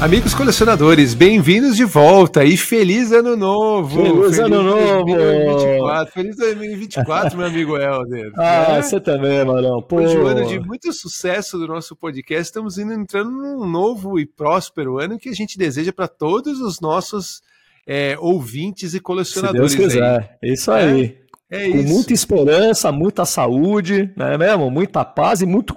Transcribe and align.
Amigos 0.00 0.32
colecionadores, 0.32 1.12
bem-vindos 1.12 1.76
de 1.76 1.84
volta 1.84 2.42
e 2.42 2.56
feliz 2.56 3.12
ano 3.12 3.36
novo! 3.36 4.02
Feliz, 4.02 4.18
feliz 4.18 4.38
ano 4.38 4.62
novo! 4.62 5.14
2024. 5.14 6.12
Feliz 6.14 6.36
2024, 6.36 7.36
meu 7.36 7.46
amigo 7.46 7.76
Helder. 7.76 8.32
Ah, 8.38 8.78
é? 8.78 8.82
você 8.82 8.98
também, 8.98 9.44
Marão. 9.44 9.82
Pô. 9.82 9.96
Hoje, 9.96 10.16
um 10.16 10.26
ano 10.26 10.46
de 10.46 10.58
muito 10.58 10.90
sucesso 10.94 11.58
do 11.58 11.66
nosso 11.66 11.94
podcast. 11.94 12.44
Estamos 12.44 12.78
indo 12.78 12.94
entrando 12.94 13.30
num 13.30 13.68
novo 13.68 14.18
e 14.18 14.24
próspero 14.24 14.98
ano 14.98 15.18
que 15.18 15.28
a 15.28 15.34
gente 15.34 15.58
deseja 15.58 15.92
para 15.92 16.08
todos 16.08 16.62
os 16.62 16.80
nossos 16.80 17.42
é, 17.86 18.16
ouvintes 18.18 18.94
e 18.94 19.00
colecionadores. 19.00 19.72
Se 19.72 19.76
Deus 19.76 19.92
quiser, 19.92 20.38
aí. 20.42 20.50
isso 20.50 20.72
aí. 20.72 21.04
É? 21.04 21.19
É 21.50 21.68
com 21.68 21.78
isso. 21.78 21.88
muita 21.88 22.12
esperança, 22.12 22.92
muita 22.92 23.24
saúde, 23.24 24.08
não 24.16 24.26
é 24.26 24.38
mesmo? 24.38 24.70
Muita 24.70 25.04
paz 25.04 25.40
e 25.40 25.46
muito, 25.46 25.74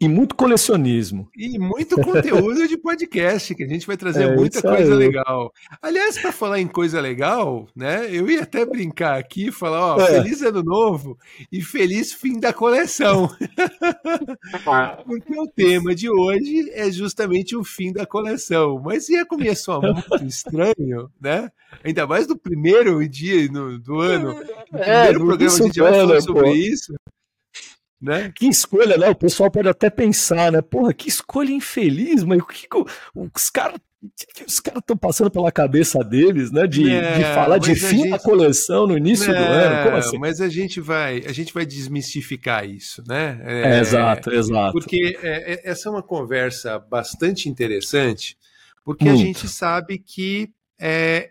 e 0.00 0.08
muito 0.08 0.36
colecionismo. 0.36 1.28
E 1.36 1.58
muito 1.58 2.00
conteúdo 2.00 2.68
de 2.68 2.76
podcast, 2.76 3.52
que 3.52 3.64
a 3.64 3.66
gente 3.66 3.88
vai 3.88 3.96
trazer 3.96 4.30
é 4.30 4.36
muita 4.36 4.62
coisa 4.62 4.92
aí. 4.92 4.98
legal. 4.98 5.52
Aliás, 5.82 6.16
para 6.16 6.30
falar 6.30 6.60
em 6.60 6.68
coisa 6.68 7.00
legal, 7.00 7.66
né? 7.74 8.06
Eu 8.08 8.30
ia 8.30 8.44
até 8.44 8.64
brincar 8.64 9.18
aqui, 9.18 9.50
falar, 9.50 9.96
ó, 9.96 10.00
é. 10.00 10.22
feliz 10.22 10.42
ano 10.42 10.62
novo 10.62 11.18
e 11.50 11.60
feliz 11.60 12.12
fim 12.12 12.38
da 12.38 12.52
coleção. 12.52 13.28
Porque 15.04 15.40
o 15.40 15.48
tema 15.48 15.92
de 15.92 16.08
hoje 16.08 16.70
é 16.72 16.88
justamente 16.90 17.56
o 17.56 17.64
fim 17.64 17.92
da 17.92 18.06
coleção. 18.06 18.80
Mas 18.84 19.08
ia 19.08 19.26
começar 19.26 19.80
muito 19.80 20.24
estranho, 20.24 21.10
né? 21.20 21.50
Ainda 21.84 22.06
mais 22.06 22.26
no 22.26 22.36
primeiro 22.36 23.06
dia 23.08 23.50
no, 23.50 23.78
do 23.78 24.00
ano. 24.00 24.40
É, 24.72 25.15
primeiro 25.18 25.38
programa 25.38 25.54
a 25.54 25.66
gente 25.66 25.80
vai 25.80 25.92
falar 25.92 26.20
sobre 26.20 26.42
pô. 26.42 26.54
isso. 26.54 26.94
Né? 28.00 28.30
Que 28.34 28.46
escolha, 28.46 28.96
né? 28.98 29.08
O 29.08 29.14
pessoal 29.14 29.50
pode 29.50 29.68
até 29.68 29.88
pensar, 29.88 30.52
né? 30.52 30.60
Porra, 30.60 30.92
que 30.92 31.08
escolha 31.08 31.50
infeliz, 31.50 32.22
mas 32.24 32.40
o 32.40 32.44
que, 32.44 32.68
que 32.68 32.76
os 33.34 33.50
caras 33.50 33.80
os 34.46 34.60
caras 34.60 34.80
estão 34.80 34.96
passando 34.96 35.30
pela 35.30 35.50
cabeça 35.50 36.02
deles, 36.04 36.52
né? 36.52 36.66
De, 36.66 36.90
é, 36.90 37.18
de 37.18 37.24
falar 37.24 37.58
de 37.58 37.74
fim 37.74 37.98
gente... 37.98 38.10
da 38.10 38.18
coleção 38.18 38.86
no 38.86 38.96
início 38.96 39.30
é, 39.30 39.34
do 39.34 39.44
ano. 39.44 39.84
Como 39.84 39.96
assim? 39.96 40.18
Mas 40.18 40.40
a 40.40 40.48
gente 40.48 40.80
vai, 40.80 41.22
a 41.26 41.32
gente 41.32 41.52
vai 41.52 41.64
desmistificar 41.64 42.68
isso, 42.68 43.02
né? 43.06 43.40
É, 43.42 43.80
exato, 43.80 44.32
exato. 44.32 44.72
Porque 44.72 45.18
é, 45.22 45.54
é, 45.54 45.70
essa 45.70 45.88
é 45.88 45.92
uma 45.92 46.02
conversa 46.02 46.78
bastante 46.78 47.48
interessante, 47.48 48.36
porque 48.84 49.08
a 49.08 49.16
gente 49.16 49.48
sabe 49.48 49.98
que 49.98 50.50
é, 50.78 51.30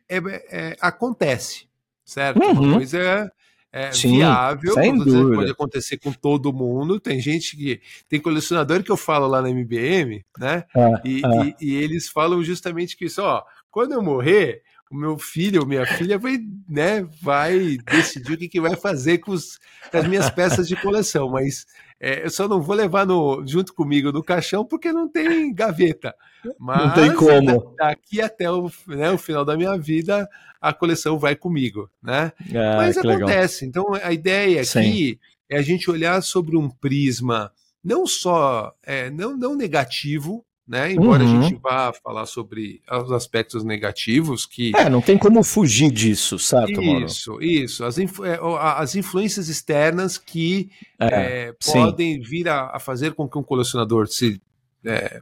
acontece, 0.82 1.68
certo? 2.04 2.42
Uhum. 2.42 2.52
Uma 2.52 2.78
coisa 2.78 3.32
é, 3.76 3.92
Sim, 3.92 4.16
viável, 4.16 4.74
pode 4.74 5.52
acontecer 5.52 5.98
com 5.98 6.10
todo 6.10 6.54
mundo. 6.54 6.98
Tem 6.98 7.20
gente 7.20 7.58
que. 7.58 7.82
Tem 8.08 8.22
colecionador 8.22 8.82
que 8.82 8.90
eu 8.90 8.96
falo 8.96 9.28
lá 9.28 9.42
na 9.42 9.50
MBM, 9.50 10.24
né? 10.40 10.64
É, 10.74 11.02
e, 11.04 11.22
é. 11.26 11.44
E, 11.44 11.56
e, 11.60 11.76
eles 11.76 12.08
falam 12.08 12.42
justamente 12.42 12.96
que 12.96 13.04
isso, 13.04 13.22
ó, 13.22 13.44
quando 13.70 13.92
eu 13.92 14.02
morrer, 14.02 14.62
o 14.90 14.96
meu 14.96 15.18
filho 15.18 15.60
ou 15.60 15.68
minha 15.68 15.86
filha 15.86 16.18
vai, 16.18 16.38
né, 16.70 17.06
vai 17.22 17.78
decidir 17.92 18.36
o 18.36 18.38
que, 18.38 18.48
que 18.48 18.62
vai 18.62 18.78
fazer 18.78 19.18
com, 19.18 19.32
os, 19.34 19.60
com 19.92 19.98
as 19.98 20.08
minhas 20.08 20.30
peças 20.30 20.70
de 20.70 20.78
coleção, 20.78 21.30
mas 21.30 21.66
é, 22.06 22.24
eu 22.24 22.30
só 22.30 22.48
não 22.48 22.62
vou 22.62 22.76
levar 22.76 23.04
no, 23.04 23.44
junto 23.48 23.74
comigo 23.74 24.12
no 24.12 24.24
caixão 24.24 24.64
porque 24.64 24.92
não 24.92 25.10
tem 25.10 25.52
gaveta. 25.52 26.14
Mas 26.60 26.86
não 26.86 26.94
tem 26.94 27.16
como. 27.16 27.74
Daqui 27.76 28.22
até 28.22 28.52
o, 28.52 28.70
né, 28.86 29.10
o 29.10 29.18
final 29.18 29.44
da 29.44 29.58
minha 29.58 29.76
vida, 29.76 30.30
a 30.62 30.72
coleção 30.72 31.18
vai 31.18 31.36
comigo, 31.36 31.90
né? 32.04 32.32
Ah, 32.54 32.76
Mas 32.78 32.96
acontece. 32.96 33.66
Legal. 33.66 33.86
Então 33.88 34.00
a 34.08 34.14
ideia 34.14 34.64
Sim. 34.64 34.80
aqui 34.80 35.20
é 35.50 35.58
a 35.58 35.64
gente 35.64 35.90
olhar 35.90 36.22
sobre 36.22 36.56
um 36.56 36.70
prisma 36.70 37.52
não 37.84 38.06
só 38.06 38.72
é, 38.84 39.10
não, 39.10 39.36
não 39.36 39.56
negativo, 39.56 40.45
né? 40.68 40.92
Embora 40.92 41.24
uhum. 41.24 41.40
a 41.40 41.44
gente 41.44 41.60
vá 41.62 41.94
falar 41.94 42.26
sobre 42.26 42.82
os 42.90 43.12
aspectos 43.12 43.64
negativos 43.64 44.46
que 44.46 44.76
é, 44.76 44.90
não 44.90 45.02
tem 45.02 45.18
como 45.18 45.44
fugir 45.44 45.92
disso, 45.92 46.40
certo? 46.40 46.82
Isso, 46.82 47.32
mano? 47.32 47.44
isso. 47.44 47.86
As, 47.86 47.98
influ... 47.98 48.26
É, 48.26 48.40
as 48.78 48.96
influências 48.96 49.48
externas 49.48 50.18
que 50.18 50.72
é, 51.00 51.08
é, 51.50 51.56
podem 51.72 52.20
vir 52.20 52.50
a, 52.50 52.76
a, 52.76 52.80
fazer 52.80 53.14
com 53.14 53.30
que 53.30 53.38
um 53.38 53.44
colecionador 53.44 54.08
se 54.08 54.42
é, 54.84 55.22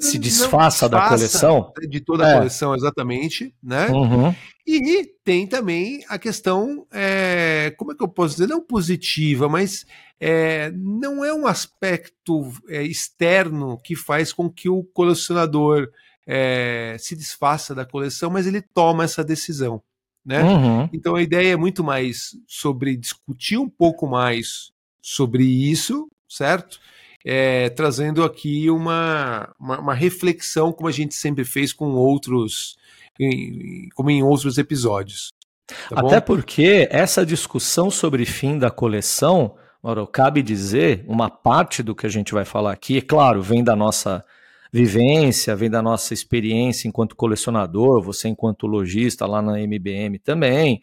se 0.00 0.18
desfaça 0.18 0.88
da 0.88 1.08
coleção. 1.08 1.72
De 1.88 2.00
toda 2.00 2.26
a 2.26 2.30
é. 2.30 2.34
coleção, 2.34 2.74
exatamente, 2.74 3.54
né? 3.62 3.88
Uhum. 3.88 4.34
E 4.66 5.04
tem 5.24 5.46
também 5.46 6.02
a 6.08 6.18
questão, 6.18 6.86
é, 6.90 7.74
como 7.76 7.92
é 7.92 7.94
que 7.94 8.02
eu 8.02 8.08
posso 8.08 8.34
dizer, 8.34 8.46
não 8.46 8.62
positiva, 8.62 9.48
mas 9.48 9.84
é, 10.18 10.70
não 10.70 11.24
é 11.24 11.34
um 11.34 11.46
aspecto 11.46 12.50
é, 12.68 12.82
externo 12.82 13.78
que 13.82 13.94
faz 13.94 14.32
com 14.32 14.48
que 14.48 14.68
o 14.68 14.82
colecionador 14.82 15.90
é, 16.26 16.96
se 16.98 17.14
desfaça 17.14 17.74
da 17.74 17.84
coleção, 17.84 18.30
mas 18.30 18.46
ele 18.46 18.62
toma 18.62 19.04
essa 19.04 19.22
decisão, 19.22 19.82
né? 20.24 20.42
Uhum. 20.42 20.88
Então 20.92 21.14
a 21.14 21.22
ideia 21.22 21.52
é 21.52 21.56
muito 21.56 21.84
mais 21.84 22.30
sobre 22.46 22.96
discutir 22.96 23.58
um 23.58 23.68
pouco 23.68 24.06
mais 24.06 24.72
sobre 25.02 25.44
isso, 25.44 26.08
certo? 26.26 26.80
É, 27.24 27.70
trazendo 27.70 28.22
aqui 28.22 28.70
uma, 28.70 29.48
uma, 29.58 29.80
uma, 29.80 29.94
reflexão, 29.94 30.72
como 30.72 30.88
a 30.88 30.92
gente 30.92 31.14
sempre 31.14 31.44
fez 31.44 31.72
com 31.72 31.92
outros, 31.94 32.76
em, 33.18 33.88
como 33.94 34.10
em 34.10 34.22
outros 34.22 34.58
episódios. 34.58 35.32
Tá 35.66 36.00
Até 36.00 36.20
porque 36.20 36.86
essa 36.90 37.24
discussão 37.24 37.90
sobre 37.90 38.26
fim 38.26 38.58
da 38.58 38.70
coleção, 38.70 39.54
Mauro, 39.82 40.06
cabe 40.06 40.42
dizer, 40.42 41.02
uma 41.08 41.30
parte 41.30 41.82
do 41.82 41.94
que 41.94 42.04
a 42.04 42.10
gente 42.10 42.34
vai 42.34 42.44
falar 42.44 42.72
aqui, 42.72 42.98
é 42.98 43.00
claro, 43.00 43.40
vem 43.40 43.64
da 43.64 43.74
nossa 43.74 44.22
vivência, 44.70 45.56
vem 45.56 45.70
da 45.70 45.80
nossa 45.80 46.12
experiência 46.12 46.88
enquanto 46.88 47.16
colecionador, 47.16 48.02
você 48.02 48.28
enquanto 48.28 48.66
lojista 48.66 49.24
lá 49.24 49.40
na 49.40 49.58
MBM 49.60 50.18
também. 50.18 50.82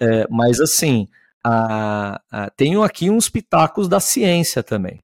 É, 0.00 0.26
mas 0.30 0.58
assim, 0.58 1.06
a, 1.44 2.18
a, 2.30 2.50
tenho 2.50 2.82
aqui 2.82 3.10
uns 3.10 3.28
pitacos 3.28 3.88
da 3.88 4.00
ciência 4.00 4.62
também 4.62 5.00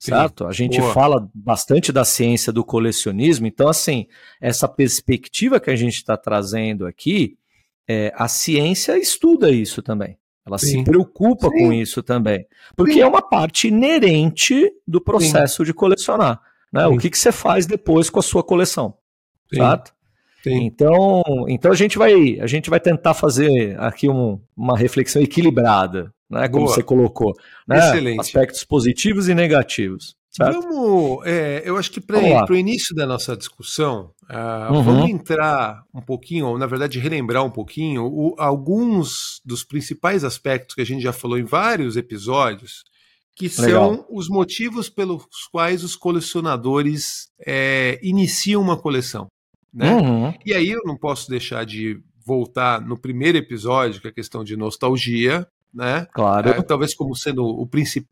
certo? 0.00 0.46
A 0.46 0.52
gente 0.52 0.80
Boa. 0.80 0.94
fala 0.94 1.30
bastante 1.34 1.92
da 1.92 2.04
ciência 2.04 2.50
do 2.52 2.64
colecionismo, 2.64 3.46
então, 3.46 3.68
assim, 3.68 4.06
essa 4.40 4.66
perspectiva 4.66 5.60
que 5.60 5.70
a 5.70 5.76
gente 5.76 5.96
está 5.96 6.16
trazendo 6.16 6.86
aqui, 6.86 7.36
é, 7.86 8.12
a 8.16 8.26
ciência 8.26 8.98
estuda 8.98 9.50
isso 9.50 9.82
também. 9.82 10.16
Ela 10.46 10.56
Sim. 10.56 10.66
se 10.66 10.84
preocupa 10.84 11.50
Sim. 11.50 11.58
com 11.58 11.72
isso 11.72 12.02
também. 12.02 12.46
Porque 12.74 12.94
Sim. 12.94 13.00
é 13.02 13.06
uma 13.06 13.20
parte 13.20 13.68
inerente 13.68 14.72
do 14.88 15.00
processo 15.00 15.64
de 15.64 15.74
colecionar. 15.74 16.40
Né? 16.72 16.86
O 16.86 16.96
que, 16.96 17.10
que 17.10 17.18
você 17.18 17.30
faz 17.30 17.66
depois 17.66 18.08
com 18.08 18.18
a 18.18 18.22
sua 18.22 18.42
coleção. 18.42 18.94
Certo? 19.52 19.92
Então, 20.46 21.22
então 21.48 21.70
a 21.70 21.74
gente 21.74 21.98
vai 21.98 22.40
a 22.40 22.46
gente 22.46 22.70
vai 22.70 22.80
tentar 22.80 23.12
fazer 23.12 23.78
aqui 23.78 24.08
um, 24.08 24.40
uma 24.56 24.78
reflexão 24.78 25.20
equilibrada 25.20 26.14
né, 26.30 26.48
como 26.48 26.64
Boa. 26.64 26.74
você 26.74 26.82
colocou. 26.82 27.34
Né? 27.66 27.78
Excelente. 27.78 28.20
Aspectos 28.20 28.64
positivos 28.64 29.28
e 29.28 29.34
negativos. 29.34 30.14
Certo? 30.30 30.60
Vamos, 30.60 31.26
é, 31.26 31.60
eu 31.64 31.76
acho 31.76 31.90
que 31.90 32.00
para 32.00 32.52
o 32.52 32.56
início 32.56 32.94
da 32.94 33.04
nossa 33.04 33.36
discussão, 33.36 34.12
uh, 34.30 34.72
uhum. 34.72 34.82
vamos 34.84 35.10
entrar 35.10 35.82
um 35.92 36.00
pouquinho, 36.00 36.46
ou 36.46 36.56
na 36.56 36.66
verdade 36.66 37.00
relembrar 37.00 37.44
um 37.44 37.50
pouquinho, 37.50 38.04
o, 38.04 38.36
alguns 38.38 39.40
dos 39.44 39.64
principais 39.64 40.22
aspectos 40.22 40.76
que 40.76 40.82
a 40.82 40.86
gente 40.86 41.02
já 41.02 41.12
falou 41.12 41.36
em 41.36 41.42
vários 41.42 41.96
episódios, 41.96 42.84
que 43.34 43.48
Legal. 43.60 43.94
são 43.94 44.06
os 44.08 44.28
motivos 44.28 44.88
pelos 44.88 45.24
quais 45.50 45.82
os 45.82 45.96
colecionadores 45.96 47.28
é, 47.44 47.98
iniciam 48.00 48.62
uma 48.62 48.76
coleção. 48.76 49.26
Né? 49.74 49.92
Uhum. 49.92 50.34
E 50.46 50.54
aí 50.54 50.70
eu 50.70 50.82
não 50.84 50.96
posso 50.96 51.28
deixar 51.28 51.64
de 51.64 52.00
voltar 52.24 52.80
no 52.80 52.96
primeiro 52.96 53.38
episódio, 53.38 54.00
que 54.00 54.06
é 54.06 54.10
a 54.10 54.14
questão 54.14 54.44
de 54.44 54.56
nostalgia, 54.56 55.44
né? 55.72 56.06
Claro. 56.12 56.50
É, 56.50 56.62
talvez 56.62 56.94
como 56.94 57.14
sendo 57.14 57.44
o 57.44 57.66
principal 57.66 58.10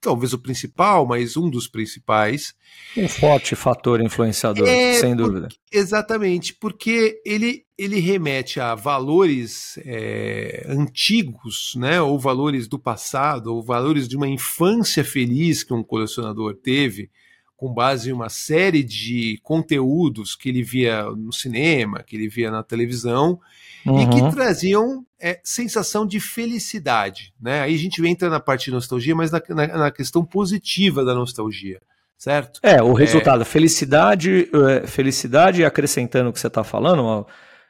talvez 0.00 0.32
o 0.32 0.38
principal, 0.38 1.06
mas 1.06 1.36
um 1.36 1.50
dos 1.50 1.66
principais. 1.66 2.54
Um 2.96 3.08
forte 3.08 3.54
fator 3.54 4.00
influenciador, 4.00 4.66
é, 4.66 4.94
sem 4.94 5.14
dúvida. 5.14 5.48
Porque, 5.48 5.58
exatamente, 5.72 6.54
porque 6.54 7.20
ele, 7.24 7.64
ele 7.76 7.98
remete 8.00 8.60
a 8.60 8.74
valores 8.74 9.78
é, 9.84 10.64
antigos, 10.68 11.74
né, 11.76 12.00
ou 12.00 12.18
valores 12.18 12.66
do 12.66 12.78
passado, 12.78 13.54
ou 13.54 13.62
valores 13.62 14.08
de 14.08 14.16
uma 14.16 14.28
infância 14.28 15.04
feliz 15.04 15.62
que 15.62 15.74
um 15.74 15.82
colecionador 15.82 16.54
teve, 16.54 17.10
com 17.58 17.74
base 17.74 18.08
em 18.08 18.12
uma 18.12 18.28
série 18.28 18.84
de 18.84 19.40
conteúdos 19.42 20.36
que 20.36 20.48
ele 20.48 20.62
via 20.62 21.02
no 21.10 21.32
cinema, 21.32 22.04
que 22.04 22.14
ele 22.14 22.28
via 22.28 22.52
na 22.52 22.62
televisão, 22.62 23.40
uhum. 23.84 24.00
e 24.00 24.08
que 24.08 24.20
uhum. 24.22 24.30
traziam 24.30 25.04
é, 25.20 25.40
sensação 25.42 26.06
de 26.06 26.20
felicidade. 26.20 27.34
Né? 27.38 27.62
Aí 27.62 27.74
a 27.74 27.78
gente 27.78 28.00
entra 28.06 28.30
na 28.30 28.38
parte 28.38 28.66
de 28.66 28.70
nostalgia, 28.70 29.12
mas 29.12 29.32
na, 29.32 29.42
na, 29.48 29.66
na 29.66 29.90
questão 29.90 30.24
positiva 30.24 31.04
da 31.04 31.12
nostalgia. 31.12 31.80
Certo? 32.16 32.60
É, 32.62 32.80
o 32.80 32.92
resultado, 32.92 33.42
é... 33.42 33.44
felicidade, 33.44 34.48
é, 34.70 34.86
felicidade 34.86 35.64
acrescentando 35.64 36.30
o 36.30 36.32
que 36.32 36.38
você 36.38 36.46
está 36.46 36.62
falando, 36.62 37.26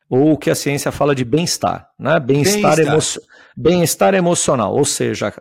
ou 0.08 0.32
o 0.32 0.38
que 0.38 0.50
a 0.50 0.54
ciência 0.54 0.92
fala 0.92 1.14
de 1.14 1.24
bem-estar, 1.24 1.88
né? 1.98 2.20
Bem-estar 2.20 2.76
bem 2.76 2.86
emo 2.86 2.98
bem 3.56 3.84
emocional, 4.18 4.74
ou 4.74 4.84
seja, 4.84 5.32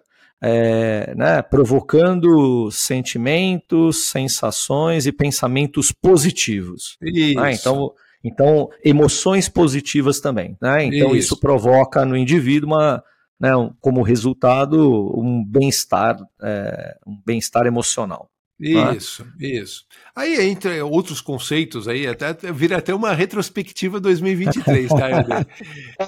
é, 0.42 1.14
né, 1.16 1.42
provocando 1.42 2.70
sentimentos, 2.72 4.10
sensações 4.10 5.06
e 5.06 5.12
pensamentos 5.12 5.92
positivos. 5.92 6.98
Né? 7.36 7.54
Então, 7.54 7.94
então, 8.24 8.70
emoções 8.84 9.48
positivas 9.48 10.20
também. 10.20 10.58
Né? 10.62 10.86
Então, 10.86 11.10
isso. 11.10 11.34
isso 11.34 11.40
provoca 11.40 12.06
no 12.06 12.18
indivíduo 12.18 12.70
uma, 12.70 13.04
né, 13.40 13.52
como 13.80 14.02
resultado 14.02 15.12
um 15.18 15.44
bem-estar, 15.46 16.18
é, 16.42 16.98
um 17.06 17.20
bem-estar 17.26 17.66
emocional. 17.66 18.30
Né? 18.60 18.96
Isso, 18.98 19.24
isso. 19.40 19.86
Aí 20.16 20.50
entre 20.50 20.82
outros 20.82 21.22
conceitos 21.22 21.88
aí, 21.88 22.08
até 22.08 22.34
vira 22.52 22.78
até 22.78 22.94
uma 22.94 23.14
retrospectiva 23.14 24.00
2023, 24.00 24.90
tá? 24.90 25.10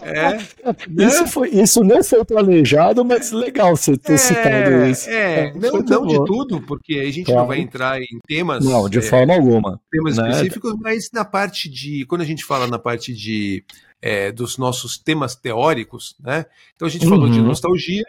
é, 0.02 0.34
né? 0.34 1.06
isso, 1.06 1.28
foi, 1.28 1.50
isso 1.50 1.84
não 1.84 2.04
foi 2.04 2.26
planejado, 2.26 3.06
mas 3.06 3.32
legal 3.32 3.76
você 3.76 3.96
ter 3.96 4.14
é, 4.14 4.18
citado 4.18 4.86
isso. 4.88 5.10
É, 5.12 5.50
é 5.50 5.54
não, 5.54 5.80
não 5.80 6.08
de 6.08 6.26
tudo, 6.26 6.60
porque 6.62 6.96
a 6.96 7.12
gente 7.12 7.26
claro. 7.26 7.42
não 7.42 7.48
vai 7.48 7.60
entrar 7.60 8.02
em 8.02 8.20
temas. 8.28 8.66
Não, 8.66 8.90
de 8.90 8.98
é, 8.98 9.02
forma 9.04 9.36
alguma. 9.36 9.80
Temas 9.92 10.18
né? 10.18 10.32
específicos, 10.32 10.74
mas 10.82 11.12
na 11.14 11.24
parte 11.24 11.70
de. 11.70 12.04
Quando 12.08 12.22
a 12.22 12.26
gente 12.26 12.44
fala 12.44 12.66
na 12.66 12.80
parte 12.80 13.14
de. 13.14 13.64
É, 14.02 14.32
dos 14.32 14.58
nossos 14.58 14.98
temas 14.98 15.36
teóricos, 15.36 16.16
né? 16.22 16.46
Então 16.74 16.88
a 16.88 16.90
gente 16.90 17.04
uhum. 17.04 17.12
falou 17.12 17.30
de 17.30 17.40
uhum. 17.40 17.48
nostalgia, 17.48 18.06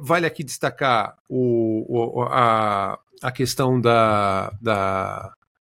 vale 0.00 0.26
aqui 0.26 0.42
destacar 0.42 1.16
o, 1.28 1.84
o, 1.88 2.22
a, 2.22 2.98
a 3.22 3.32
questão 3.32 3.80
da, 3.80 4.50
da, 4.60 5.32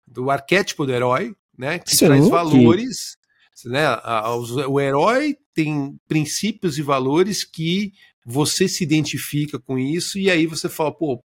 do 0.06 0.30
arquétipo 0.30 0.86
do 0.86 0.92
herói, 0.92 1.34
né? 1.56 1.78
Que 1.78 1.96
Sim, 1.96 2.06
traz 2.06 2.28
valores. 2.28 3.16
Que... 3.60 3.68
Né? 3.68 3.86
O 4.68 4.80
herói 4.80 5.36
tem 5.54 5.98
princípios 6.06 6.78
e 6.78 6.82
valores 6.82 7.42
que 7.42 7.92
você 8.24 8.68
se 8.68 8.84
identifica 8.84 9.58
com 9.58 9.78
isso, 9.78 10.18
e 10.18 10.30
aí 10.30 10.46
você 10.46 10.68
fala, 10.68 10.92
pô, 10.92 11.22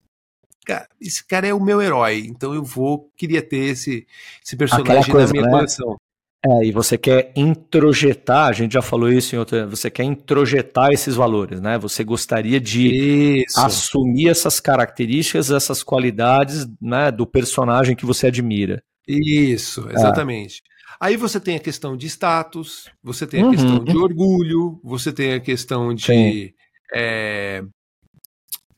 cara, 0.64 0.88
esse 1.00 1.24
cara 1.24 1.46
é 1.46 1.54
o 1.54 1.62
meu 1.62 1.80
herói, 1.80 2.24
então 2.26 2.54
eu 2.54 2.64
vou, 2.64 3.10
queria 3.16 3.42
ter 3.42 3.68
esse, 3.68 4.06
esse 4.44 4.56
personagem 4.56 5.12
coisa, 5.12 5.26
na 5.26 5.32
minha 5.32 5.44
né? 5.44 5.50
coleção. 5.50 6.00
É, 6.48 6.64
e 6.66 6.70
você 6.70 6.96
quer 6.96 7.32
introjetar, 7.34 8.48
a 8.48 8.52
gente 8.52 8.72
já 8.72 8.82
falou 8.82 9.10
isso 9.10 9.34
em 9.34 9.38
outra, 9.38 9.66
você 9.66 9.90
quer 9.90 10.04
introjetar 10.04 10.92
esses 10.92 11.16
valores, 11.16 11.60
né? 11.60 11.76
Você 11.78 12.04
gostaria 12.04 12.60
de 12.60 13.42
isso. 13.42 13.58
assumir 13.58 14.28
essas 14.28 14.60
características, 14.60 15.50
essas 15.50 15.82
qualidades, 15.82 16.66
né, 16.80 17.10
do 17.10 17.26
personagem 17.26 17.96
que 17.96 18.06
você 18.06 18.28
admira. 18.28 18.80
Isso, 19.08 19.88
exatamente. 19.90 20.62
É. 20.72 20.76
Aí 21.00 21.16
você 21.16 21.40
tem 21.40 21.56
a 21.56 21.60
questão 21.60 21.96
de 21.96 22.06
status, 22.06 22.88
você 23.02 23.26
tem 23.26 23.42
a 23.42 23.44
uhum. 23.46 23.50
questão 23.50 23.84
de 23.84 23.96
orgulho, 23.96 24.80
você 24.84 25.12
tem 25.12 25.34
a 25.34 25.40
questão 25.40 25.92
de 25.94 26.54
é, 26.94 27.62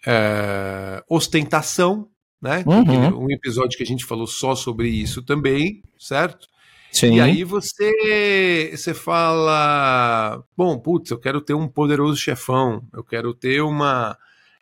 é, 0.06 1.02
ostentação, 1.08 2.08
né? 2.40 2.64
Uhum. 2.66 3.26
Um 3.26 3.30
episódio 3.30 3.76
que 3.76 3.84
a 3.84 3.86
gente 3.86 4.04
falou 4.04 4.26
só 4.26 4.54
sobre 4.54 4.88
isso 4.88 5.22
também, 5.22 5.82
certo? 5.98 6.48
Sim. 6.90 7.16
E 7.16 7.20
aí 7.20 7.44
você, 7.44 8.72
você 8.74 8.94
fala, 8.94 10.42
bom, 10.56 10.78
putz, 10.78 11.10
eu 11.10 11.18
quero 11.18 11.40
ter 11.40 11.54
um 11.54 11.68
poderoso 11.68 12.16
chefão, 12.16 12.82
eu 12.92 13.04
quero 13.04 13.34
ter 13.34 13.60
uma, 13.60 14.16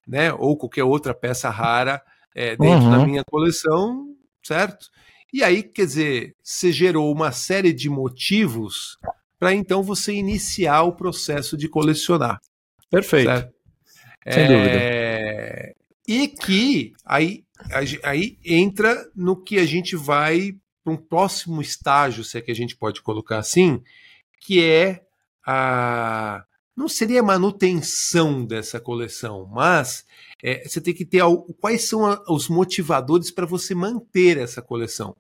né, 0.07 0.33
ou 0.33 0.57
qualquer 0.57 0.85
outra 0.85 1.15
peça 1.15 1.49
rara 1.49 2.03
é, 2.35 2.57
dentro 2.57 2.85
uhum. 2.87 2.91
da 2.91 3.07
minha 3.07 3.25
coleção, 3.25 4.15
certo? 4.43 4.89
E 5.33 5.43
aí, 5.43 5.63
quer 5.63 5.87
dizer, 5.87 6.35
você 6.43 6.73
gerou 6.73 7.13
uma 7.13 7.33
série 7.33 7.73
de 7.73 7.89
motivos 7.89 8.99
para 9.39 9.53
então 9.53 9.83
você 9.83 10.13
iniciar 10.13 10.83
o 10.83 10.93
processo 10.93 11.57
de 11.57 11.69
colecionar. 11.69 12.41
Perfeito. 12.91 13.29
Certo? 13.29 13.55
Sem 14.29 14.43
é... 14.43 14.49
dúvida. 14.49 15.77
E 16.09 16.29
que 16.29 16.93
aí, 17.05 17.45
aí 18.05 18.39
entra 18.45 19.11
no 19.15 19.37
que 19.37 19.59
a 19.59 19.67
gente 19.67 19.97
vai 19.97 20.55
para 20.87 20.93
um 20.93 20.97
próximo 20.97 21.61
estágio, 21.61 22.23
se 22.23 22.39
é 22.39 22.41
que 22.41 22.53
a 22.53 22.55
gente 22.55 22.77
pode 22.77 23.03
colocar 23.03 23.39
assim, 23.39 23.83
que 24.41 24.65
é 24.65 25.03
a. 25.45 26.45
Não 26.77 26.89
seria 26.89 27.21
a 27.21 27.25
manutenção 27.25 28.45
dessa 28.45 28.79
coleção, 28.79 29.51
mas 29.51 30.05
é, 30.45 30.63
você 30.69 30.81
tem 30.81 30.95
que 30.95 31.05
ter 31.05 31.23
quais 31.59 31.89
são 31.89 32.07
a, 32.07 32.23
os 32.29 32.49
motivadores 32.49 33.31
para 33.33 33.47
você 33.47 33.75
manter 33.75 34.37
essa 34.37 34.63
coleção. 34.63 35.17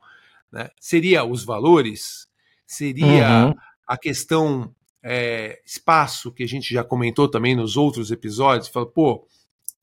Né? 0.52 0.68
Seria 0.78 1.24
os 1.24 1.44
valores? 1.44 2.28
Seria 2.66 3.46
uhum. 3.46 3.54
a 3.88 3.96
questão 3.96 4.72
é, 5.02 5.60
espaço, 5.64 6.30
que 6.30 6.44
a 6.44 6.48
gente 6.48 6.72
já 6.72 6.84
comentou 6.84 7.28
também 7.28 7.56
nos 7.56 7.76
outros 7.76 8.10
episódios? 8.10 8.68
Fala, 8.68 8.86
pô, 8.86 9.26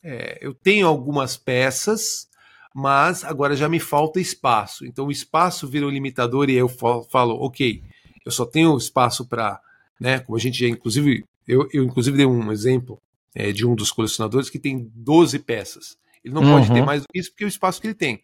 é, 0.01 0.37
eu 0.39 0.53
tenho 0.53 0.87
algumas 0.87 1.35
peças, 1.35 2.29
mas 2.73 3.23
agora 3.23 3.55
já 3.55 3.69
me 3.69 3.79
falta 3.79 4.19
espaço. 4.19 4.85
Então 4.85 5.05
o 5.05 5.11
espaço 5.11 5.67
vira 5.67 5.85
o 5.85 5.89
limitador 5.89 6.49
e 6.49 6.55
eu 6.55 6.67
falo, 6.67 7.35
ok, 7.39 7.83
eu 8.25 8.31
só 8.31 8.45
tenho 8.45 8.75
espaço 8.75 9.25
para, 9.25 9.61
né, 9.99 10.19
como 10.19 10.35
a 10.35 10.39
gente 10.39 10.57
já 10.57 10.67
inclusive, 10.67 11.25
eu, 11.47 11.67
eu 11.71 11.83
inclusive 11.83 12.17
dei 12.17 12.25
um 12.25 12.51
exemplo 12.51 12.99
é, 13.35 13.51
de 13.51 13.65
um 13.65 13.75
dos 13.75 13.91
colecionadores 13.91 14.49
que 14.49 14.57
tem 14.57 14.89
12 14.95 15.39
peças. 15.39 15.97
Ele 16.23 16.33
não 16.33 16.41
uhum. 16.41 16.53
pode 16.53 16.67
ter 16.71 16.79
uhum. 16.79 16.85
mais 16.85 17.01
do 17.01 17.07
que 17.07 17.19
isso 17.19 17.29
porque 17.31 17.43
é 17.43 17.47
o 17.47 17.49
espaço 17.49 17.79
que 17.79 17.87
ele 17.87 17.95
tem. 17.95 18.23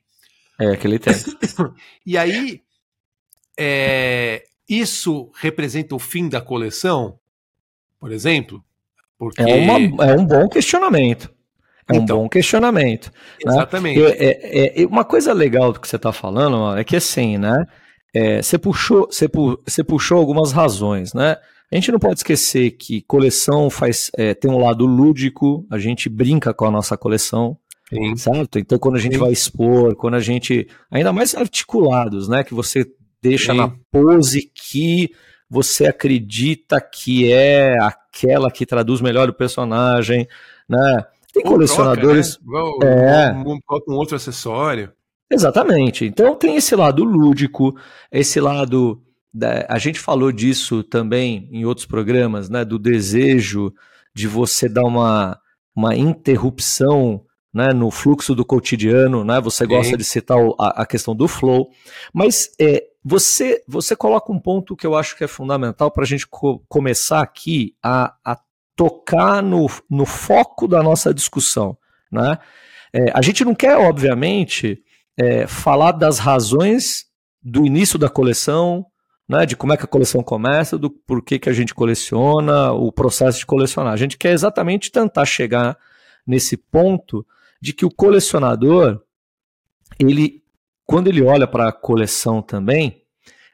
É, 0.60 0.75
que 0.75 0.88
ele 0.88 0.98
tem. 0.98 1.13
e 2.06 2.18
aí, 2.18 2.62
é, 3.57 4.46
isso 4.68 5.31
representa 5.36 5.96
o 5.96 6.00
fim 6.00 6.28
da 6.28 6.42
coleção, 6.42 7.19
por 8.00 8.12
exemplo? 8.12 8.63
Porque... 9.18 9.42
É, 9.42 9.56
uma, 9.56 10.06
é 10.06 10.16
um 10.16 10.25
bom 10.25 10.48
questionamento. 10.48 11.34
É 11.91 11.97
então, 11.97 12.18
um 12.18 12.21
bom 12.24 12.30
questionamento. 12.30 13.12
Né? 13.44 13.51
Exatamente. 13.51 14.00
Né? 14.00 14.09
É, 14.12 14.83
é, 14.83 14.86
uma 14.86 15.03
coisa 15.03 15.33
legal 15.33 15.74
do 15.74 15.80
que 15.80 15.88
você 15.88 15.95
está 15.95 16.12
falando 16.12 16.77
é 16.77 16.83
que 16.83 16.95
assim, 16.95 17.38
né? 17.38 17.65
É, 18.13 18.41
você, 18.41 18.57
puxou, 18.57 19.07
você, 19.09 19.27
pu, 19.27 19.59
você 19.65 19.83
puxou 19.83 20.18
algumas 20.18 20.51
razões, 20.51 21.13
né? 21.13 21.38
A 21.71 21.75
gente 21.75 21.91
não 21.91 22.00
pode 22.00 22.19
esquecer 22.19 22.71
que 22.71 23.01
coleção 23.01 23.69
faz 23.69 24.09
é, 24.18 24.33
tem 24.33 24.50
um 24.50 24.57
lado 24.57 24.86
lúdico, 24.86 25.65
a 25.69 25.77
gente 25.77 26.09
brinca 26.09 26.51
com 26.51 26.65
a 26.65 26.71
nossa 26.71 26.97
coleção, 26.97 27.56
Sim. 27.89 28.15
certo? 28.15 28.57
Então 28.57 28.80
quando 28.80 28.95
a 28.95 29.00
gente 29.00 29.13
Sim. 29.13 29.19
vai 29.19 29.31
expor, 29.31 29.95
quando 29.95 30.15
a 30.15 30.19
gente. 30.19 30.68
Ainda 30.89 31.13
mais 31.13 31.36
articulados, 31.36 32.27
né? 32.27 32.44
Que 32.44 32.56
você 32.56 32.88
deixa 33.21 33.51
Sim. 33.51 33.59
na 33.59 33.71
pose 33.91 34.51
que 34.53 35.12
você 35.50 35.88
acredita 35.88 36.80
que 36.81 37.31
é 37.31 37.77
aquela 37.80 38.51
que 38.51 38.65
traduz 38.65 39.01
melhor 39.01 39.30
o 39.30 39.33
personagem, 39.33 40.27
né? 40.68 41.06
Tem 41.33 41.43
Ou 41.45 41.51
colecionadores. 41.51 42.38
Troca, 42.38 42.86
né? 42.86 43.27
é. 43.27 43.33
um, 43.33 43.59
um 43.88 43.95
outro 43.95 44.15
acessório. 44.15 44.91
Exatamente. 45.31 46.05
Então 46.05 46.36
tem 46.36 46.55
esse 46.55 46.75
lado 46.75 47.03
lúdico, 47.03 47.75
esse 48.12 48.39
lado. 48.39 49.01
Da, 49.31 49.67
a 49.69 49.77
gente 49.77 50.00
falou 50.00 50.31
disso 50.31 50.81
também 50.81 51.48
em 51.51 51.63
outros 51.63 51.86
programas, 51.86 52.50
né? 52.50 52.65
Do 52.65 52.79
desejo 52.79 53.71
de 54.13 54.27
você 54.27 54.67
dar 54.67 54.83
uma, 54.83 55.39
uma 55.75 55.95
interrupção 55.95 57.24
né, 57.53 57.74
no 57.74 57.91
fluxo 57.91 58.33
do 58.33 58.43
cotidiano, 58.43 59.24
né? 59.24 59.39
Você 59.41 59.65
Sim. 59.65 59.69
gosta 59.69 59.98
de 59.98 60.03
citar 60.03 60.38
a, 60.59 60.81
a, 60.81 60.86
questão 60.86 61.15
do 61.15 61.27
flow, 61.27 61.69
mas 62.13 62.51
é, 62.59 62.83
você 63.03 63.63
você 63.67 63.95
coloca 63.95 64.31
um 64.31 64.39
ponto 64.39 64.75
que 64.75 64.86
eu 64.86 64.95
acho 64.95 65.15
que 65.15 65.24
é 65.24 65.27
fundamental 65.27 65.91
para 65.91 66.03
a 66.03 66.07
gente 66.07 66.27
co 66.27 66.59
começar 66.67 67.21
aqui 67.21 67.75
a, 67.83 68.13
a 68.25 68.39
tocar 68.79 69.43
no, 69.43 69.67
no 69.89 70.05
foco 70.05 70.65
da 70.65 70.81
nossa 70.81 71.13
discussão. 71.13 71.77
Né? 72.09 72.38
É, 72.93 73.12
a 73.13 73.21
gente 73.21 73.43
não 73.43 73.53
quer, 73.53 73.75
obviamente, 73.75 74.81
é, 75.17 75.45
falar 75.45 75.91
das 75.91 76.17
razões 76.17 77.07
do 77.43 77.65
início 77.65 78.00
da 78.00 78.07
coleção, 78.07 78.86
né, 79.27 79.45
de 79.45 79.57
como 79.57 79.74
é 79.74 79.77
que 79.77 79.83
a 79.83 79.88
coleção 79.88 80.24
começa, 80.24 80.77
do 80.77 80.89
porquê 80.89 81.38
que 81.38 81.50
a 81.50 81.53
gente 81.53 81.75
coleciona, 81.75 82.71
o 82.71 82.89
processo 82.89 83.39
de 83.39 83.45
colecionar. 83.45 83.91
A 83.91 83.98
gente 83.98 84.17
quer 84.17 84.31
exatamente 84.31 84.89
tentar 84.89 85.25
chegar 85.25 85.77
nesse 86.25 86.55
ponto 86.55 87.27
de 87.62 87.74
que 87.74 87.86
o 87.86 87.91
colecionador, 87.91 89.01
ele, 90.00 90.41
quando 90.86 91.09
ele 91.09 91.21
olha 91.21 91.45
para 91.45 91.67
a 91.67 91.74
coleção 91.74 92.41
também, 92.41 93.03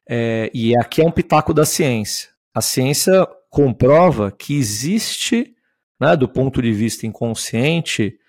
é, 0.08 0.52
e 0.54 0.78
aqui 0.78 1.02
é 1.02 1.06
um 1.08 1.12
pitaco 1.12 1.52
da 1.52 1.66
ciência. 1.66 2.30
A 2.54 2.62
ciência 2.62 3.28
comprova 3.56 4.32
que 4.32 4.54
existe, 4.54 5.56
né, 5.98 6.18
do 6.18 6.28
ponto 6.28 6.62
de 6.62 6.74
vista 6.74 7.08
inconsciente, 7.08 8.20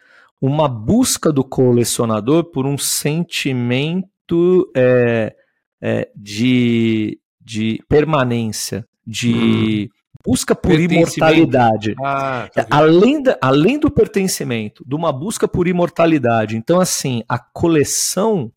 uma 0.41 0.69
busca 0.69 1.33
do 1.33 1.43
colecionador 1.43 2.45
por 2.45 2.65
um 2.65 2.79
sentimento 2.79 4.71
é, 4.77 5.35
é, 5.83 6.09
de, 6.15 7.19
de 7.41 7.83
permanência, 7.89 8.87
de 9.05 9.91
hum. 9.91 10.11
busca 10.25 10.55
por 10.55 10.79
imortalidade. 10.79 11.97
Ah, 12.01 12.49
tá 12.55 12.65
além, 12.71 13.21
da, 13.21 13.37
além 13.43 13.81
do 13.81 13.91
pertencimento, 13.91 14.85
de 14.87 14.95
uma 14.95 15.13
busca 15.13 15.49
por 15.49 15.67
imortalidade. 15.67 16.57
Então, 16.57 16.81
assim, 16.81 17.25
a 17.29 17.37
coleção 17.37 18.53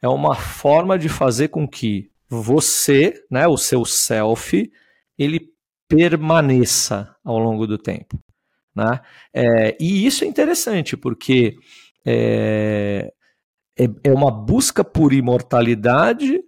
é 0.00 0.06
uma 0.06 0.36
forma 0.36 0.96
de 0.96 1.08
fazer 1.08 1.48
com 1.48 1.66
que 1.66 2.08
você, 2.28 3.12
né, 3.28 3.48
o 3.48 3.56
seu 3.56 3.84
self, 3.84 4.70
ele 5.18 5.55
permaneça 5.88 7.14
ao 7.24 7.38
longo 7.38 7.66
do 7.66 7.78
tempo. 7.78 8.18
Né? 8.74 9.00
É, 9.32 9.76
e 9.80 10.06
isso 10.06 10.24
é 10.24 10.26
interessante, 10.26 10.96
porque 10.96 11.56
é, 12.04 13.12
é, 13.78 13.88
é 14.04 14.12
uma 14.12 14.30
busca 14.30 14.84
por 14.84 15.12
imortalidade, 15.12 16.40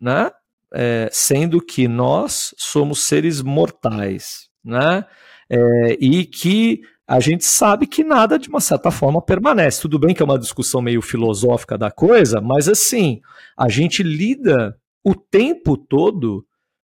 né? 0.00 0.30
É, 0.74 1.08
sendo 1.10 1.62
que 1.62 1.88
nós 1.88 2.54
somos 2.58 3.02
seres 3.04 3.40
mortais, 3.40 4.48
né? 4.62 5.04
É, 5.48 5.96
e 5.98 6.26
que 6.26 6.82
a 7.08 7.20
gente 7.20 7.44
sabe 7.46 7.86
que 7.86 8.04
nada, 8.04 8.38
de 8.38 8.50
uma 8.50 8.60
certa 8.60 8.90
forma, 8.90 9.22
permanece. 9.22 9.80
Tudo 9.80 9.98
bem 9.98 10.14
que 10.14 10.20
é 10.20 10.24
uma 10.24 10.38
discussão 10.38 10.82
meio 10.82 11.00
filosófica 11.00 11.78
da 11.78 11.90
coisa, 11.90 12.38
mas 12.38 12.68
assim, 12.68 13.22
a 13.56 13.66
gente 13.70 14.02
lida 14.02 14.76
o 15.02 15.14
tempo 15.14 15.74
todo, 15.74 16.44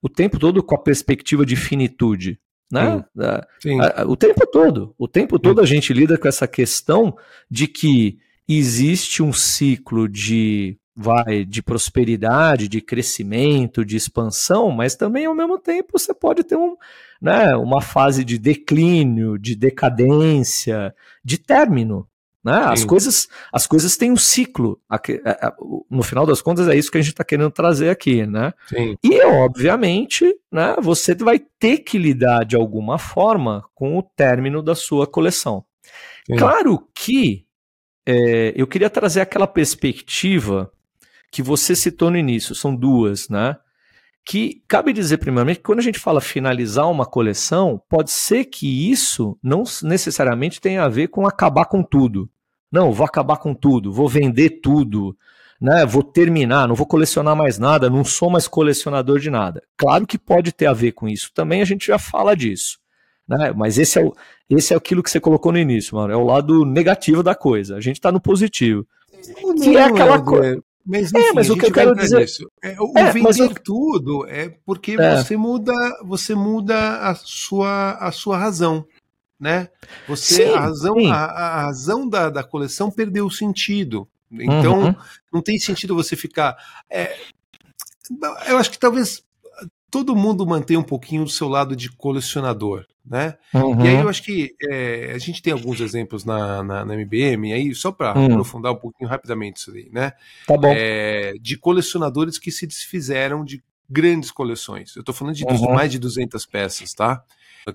o 0.02 0.08
tempo 0.08 0.38
todo 0.38 0.62
com 0.62 0.74
a 0.74 0.82
perspectiva 0.82 1.44
de 1.44 1.56
finitude. 1.56 2.38
Né? 2.70 3.04
Sim. 3.60 3.78
Sim. 3.78 3.78
O 4.06 4.16
tempo 4.16 4.46
todo. 4.46 4.94
O 4.96 5.08
tempo 5.08 5.38
todo 5.38 5.60
a 5.60 5.66
gente 5.66 5.92
lida 5.92 6.16
com 6.16 6.28
essa 6.28 6.46
questão 6.46 7.16
de 7.50 7.66
que 7.66 8.18
existe 8.48 9.22
um 9.22 9.32
ciclo 9.32 10.08
de 10.08 10.76
vai 10.94 11.44
de 11.44 11.62
prosperidade, 11.62 12.68
de 12.68 12.80
crescimento, 12.80 13.84
de 13.84 13.96
expansão, 13.96 14.70
mas 14.70 14.94
também 14.94 15.24
ao 15.24 15.34
mesmo 15.34 15.58
tempo 15.58 15.98
você 15.98 16.12
pode 16.12 16.44
ter 16.44 16.56
um, 16.56 16.76
né, 17.20 17.56
uma 17.56 17.80
fase 17.80 18.24
de 18.24 18.38
declínio, 18.38 19.38
de 19.38 19.54
decadência, 19.54 20.94
de 21.24 21.38
término. 21.38 22.06
Né? 22.42 22.54
As, 22.54 22.84
coisas, 22.84 23.28
as 23.52 23.66
coisas 23.66 23.96
têm 23.96 24.10
um 24.10 24.16
ciclo. 24.16 24.80
No 25.90 26.02
final 26.02 26.24
das 26.24 26.40
contas, 26.40 26.68
é 26.68 26.74
isso 26.74 26.90
que 26.90 26.98
a 26.98 27.00
gente 27.00 27.12
está 27.12 27.24
querendo 27.24 27.50
trazer 27.50 27.90
aqui. 27.90 28.26
Né? 28.26 28.52
Sim. 28.68 28.96
E, 29.02 29.22
obviamente, 29.24 30.34
né, 30.50 30.74
você 30.80 31.14
vai 31.14 31.38
ter 31.58 31.78
que 31.78 31.98
lidar 31.98 32.44
de 32.44 32.56
alguma 32.56 32.98
forma 32.98 33.64
com 33.74 33.98
o 33.98 34.02
término 34.02 34.62
da 34.62 34.74
sua 34.74 35.06
coleção. 35.06 35.64
Sim. 36.26 36.36
Claro 36.36 36.86
que 36.94 37.44
é, 38.06 38.52
eu 38.56 38.66
queria 38.66 38.88
trazer 38.88 39.20
aquela 39.20 39.46
perspectiva 39.46 40.72
que 41.30 41.42
você 41.42 41.76
citou 41.76 42.10
no 42.10 42.16
início, 42.16 42.54
são 42.54 42.74
duas, 42.74 43.28
né? 43.28 43.56
Que 44.24 44.62
cabe 44.68 44.92
dizer, 44.92 45.18
primeiramente, 45.18 45.56
que 45.56 45.64
quando 45.64 45.78
a 45.78 45.82
gente 45.82 45.98
fala 45.98 46.20
finalizar 46.20 46.88
uma 46.90 47.06
coleção, 47.06 47.80
pode 47.88 48.10
ser 48.10 48.44
que 48.44 48.90
isso 48.90 49.38
não 49.42 49.64
necessariamente 49.82 50.60
tenha 50.60 50.84
a 50.84 50.88
ver 50.88 51.08
com 51.08 51.26
acabar 51.26 51.64
com 51.64 51.82
tudo. 51.82 52.30
Não, 52.70 52.92
vou 52.92 53.04
acabar 53.04 53.38
com 53.38 53.52
tudo, 53.52 53.92
vou 53.92 54.08
vender 54.08 54.60
tudo, 54.60 55.16
né? 55.60 55.84
Vou 55.84 56.02
terminar, 56.02 56.68
não 56.68 56.74
vou 56.74 56.86
colecionar 56.86 57.34
mais 57.34 57.58
nada, 57.58 57.90
não 57.90 58.04
sou 58.04 58.30
mais 58.30 58.46
colecionador 58.46 59.18
de 59.18 59.30
nada. 59.30 59.62
Claro 59.76 60.06
que 60.06 60.16
pode 60.16 60.52
ter 60.52 60.66
a 60.66 60.72
ver 60.72 60.92
com 60.92 61.08
isso 61.08 61.32
também, 61.34 61.60
a 61.62 61.64
gente 61.64 61.86
já 61.86 61.98
fala 61.98 62.36
disso. 62.36 62.78
Né? 63.30 63.52
Mas 63.56 63.78
esse 63.78 63.98
é, 63.98 64.04
o, 64.04 64.12
esse 64.48 64.74
é 64.74 64.76
aquilo 64.76 65.02
que 65.02 65.10
você 65.10 65.20
colocou 65.20 65.52
no 65.52 65.58
início, 65.58 65.94
mano. 65.94 66.12
É 66.12 66.16
o 66.16 66.24
lado 66.24 66.64
negativo 66.64 67.22
da 67.22 67.34
coisa. 67.34 67.76
A 67.76 67.80
gente 67.80 67.96
está 67.96 68.10
no 68.10 68.20
positivo. 68.20 68.84
Não, 69.44 69.54
que 69.54 69.76
é 69.76 69.84
aquela 69.84 70.20
coisa. 70.20 70.60
Mas, 70.84 71.12
enfim, 71.12 71.18
é, 71.18 71.32
mas 71.32 71.50
o 71.50 71.56
que 71.56 71.66
eu 71.66 71.72
quero 71.72 71.94
dizer 71.94 72.26
é, 72.62 72.76
o 72.80 72.98
é, 72.98 73.12
vender 73.12 73.40
eu... 73.40 73.54
tudo 73.54 74.26
é 74.26 74.48
porque 74.64 74.92
é. 74.98 75.16
você 75.16 75.36
muda 75.36 75.72
você 76.04 76.34
muda 76.34 76.98
a 77.00 77.14
sua 77.14 77.92
a 77.92 78.10
sua 78.10 78.38
razão, 78.38 78.86
né? 79.38 79.68
Você 80.08 80.46
sim, 80.46 80.54
a 80.54 80.60
razão 80.60 80.96
a, 81.12 81.24
a, 81.24 81.62
razão 81.62 82.08
da, 82.08 82.30
da 82.30 82.42
coleção 82.42 82.90
perdeu 82.90 83.26
o 83.26 83.30
sentido. 83.30 84.08
Então 84.32 84.84
uhum. 84.84 84.94
não 85.32 85.42
tem 85.42 85.58
sentido 85.58 85.94
você 85.94 86.16
ficar. 86.16 86.56
É, 86.88 87.16
eu 88.48 88.56
acho 88.56 88.70
que 88.70 88.78
talvez 88.78 89.22
todo 89.90 90.14
mundo 90.14 90.46
mantém 90.46 90.76
um 90.76 90.82
pouquinho 90.82 91.24
do 91.24 91.30
seu 91.30 91.48
lado 91.48 91.74
de 91.74 91.90
colecionador, 91.90 92.86
né? 93.04 93.36
Uhum. 93.52 93.84
E 93.84 93.88
aí 93.88 93.96
eu 93.96 94.08
acho 94.08 94.22
que 94.22 94.54
é, 94.70 95.12
a 95.14 95.18
gente 95.18 95.42
tem 95.42 95.52
alguns 95.52 95.80
exemplos 95.80 96.24
na, 96.24 96.62
na, 96.62 96.84
na 96.84 96.94
MBM, 96.94 97.52
aí 97.52 97.74
só 97.74 97.90
para 97.90 98.16
uhum. 98.16 98.26
aprofundar 98.26 98.72
um 98.72 98.76
pouquinho 98.76 99.08
rapidamente 99.10 99.58
isso 99.58 99.72
aí, 99.72 99.88
né? 99.92 100.12
Tá 100.46 100.56
bom. 100.56 100.72
É, 100.72 101.34
de 101.40 101.56
colecionadores 101.56 102.38
que 102.38 102.50
se 102.50 102.66
desfizeram 102.66 103.44
de 103.44 103.62
grandes 103.88 104.30
coleções. 104.30 104.94
Eu 104.94 105.00
estou 105.00 105.14
falando 105.14 105.34
de 105.34 105.44
uhum. 105.44 105.74
mais 105.74 105.90
de 105.90 105.98
200 105.98 106.46
peças, 106.46 106.94
tá? 106.94 107.22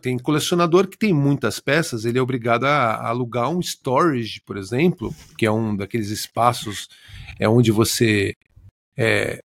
Tem 0.02 0.18
colecionador 0.18 0.88
que 0.88 0.98
tem 0.98 1.14
muitas 1.14 1.60
peças, 1.60 2.06
ele 2.06 2.18
é 2.18 2.22
obrigado 2.22 2.66
a, 2.66 3.08
alugar 3.08 3.50
um 3.50 3.60
storage, 3.60 4.42
por 4.42 4.58
exemplo, 4.58 5.14
que 5.38 5.46
é 5.46 5.52
um 5.52 5.76
daqueles 5.76 6.10
espaços 6.10 6.88
é 7.40 7.48
onde 7.48 7.72
você 7.72 8.34
é, 8.98 9.42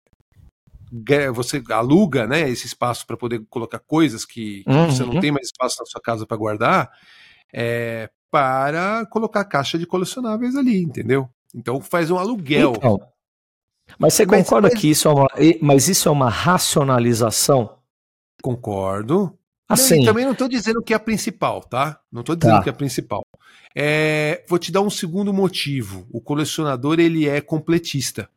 você 1.35 1.63
aluga 1.71 2.27
né, 2.27 2.49
esse 2.49 2.67
espaço 2.67 3.07
para 3.07 3.17
poder 3.17 3.43
colocar 3.51 3.79
coisas 3.79 4.25
que, 4.25 4.65
que 4.65 4.71
uhum. 4.71 4.91
você 4.91 5.05
não 5.05 5.21
tem 5.21 5.31
mais 5.31 5.47
espaço 5.47 5.77
na 5.81 5.87
sua 5.87 6.01
casa 6.01 6.27
para 6.27 6.37
guardar, 6.37 6.91
é, 7.53 8.11
para 8.31 9.07
colocar 9.07 9.45
caixa 9.45 9.79
de 9.79 9.87
colecionáveis 9.87 10.57
ali, 10.57 10.83
entendeu? 10.83 11.29
Então 11.55 11.81
faz 11.81 12.11
um 12.11 12.19
aluguel. 12.19 12.75
Então, 12.77 13.01
mas 13.99 14.15
você 14.15 14.27
mas, 14.27 14.45
concorda 14.45 14.69
mas... 14.71 14.81
que 14.81 14.91
isso 14.91 15.09
é 15.09 15.13
uma, 15.13 15.29
mas 15.63 15.89
isso 15.89 16.09
é 16.09 16.13
uma 16.13 16.29
racionalização? 16.29 17.77
Concordo. 18.43 19.35
Assim. 19.69 20.05
também 20.05 20.25
não 20.25 20.33
estou 20.33 20.49
dizendo 20.49 20.83
que 20.83 20.95
é 20.95 20.97
a 20.97 21.01
principal, 21.01 21.63
tá? 21.63 22.01
Não 22.11 22.21
estou 22.21 22.35
dizendo 22.35 22.57
tá. 22.57 22.63
que 22.63 22.69
é 22.71 22.73
a 22.73 22.77
principal. 22.77 23.23
É, 23.75 24.43
vou 24.49 24.59
te 24.59 24.73
dar 24.73 24.81
um 24.81 24.89
segundo 24.89 25.33
motivo. 25.33 26.07
O 26.11 26.21
colecionador 26.21 26.99
ele 26.99 27.29
é 27.29 27.41
completista. 27.41 28.31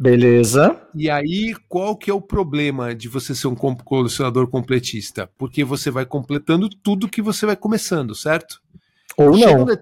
Beleza. 0.00 0.80
E 0.94 1.10
aí, 1.10 1.54
qual 1.68 1.94
que 1.94 2.10
é 2.10 2.14
o 2.14 2.22
problema 2.22 2.94
de 2.94 3.06
você 3.06 3.34
ser 3.34 3.48
um 3.48 3.54
colecionador 3.54 4.48
completista? 4.48 5.28
Porque 5.36 5.62
você 5.62 5.90
vai 5.90 6.06
completando 6.06 6.70
tudo 6.70 7.06
que 7.06 7.20
você 7.20 7.44
vai 7.44 7.54
começando, 7.54 8.14
certo? 8.14 8.62
Ou 9.14 9.36
não. 9.36 9.66
De... 9.66 9.78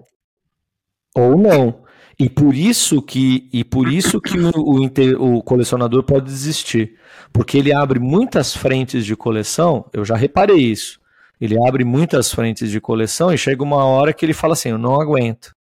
Ou 1.15 1.37
não. 1.37 1.83
E 2.19 2.29
por 2.29 2.53
isso 2.53 3.01
que, 3.01 3.47
e 3.53 3.63
por 3.63 3.87
isso 3.87 4.19
que 4.19 4.37
o, 4.37 4.51
o, 4.57 5.37
o, 5.37 5.41
colecionador 5.41 6.03
pode 6.03 6.25
desistir. 6.25 6.97
Porque 7.31 7.57
ele 7.57 7.73
abre 7.73 7.97
muitas 7.97 8.53
frentes 8.53 9.05
de 9.05 9.15
coleção, 9.15 9.89
eu 9.93 10.03
já 10.03 10.17
reparei 10.17 10.57
isso. 10.57 10.99
Ele 11.39 11.55
abre 11.65 11.85
muitas 11.85 12.29
frentes 12.29 12.69
de 12.69 12.81
coleção 12.81 13.33
e 13.33 13.37
chega 13.37 13.63
uma 13.63 13.85
hora 13.85 14.11
que 14.11 14.25
ele 14.25 14.33
fala 14.33 14.51
assim: 14.51 14.67
eu 14.67 14.77
não 14.77 14.99
aguento. 14.99 15.55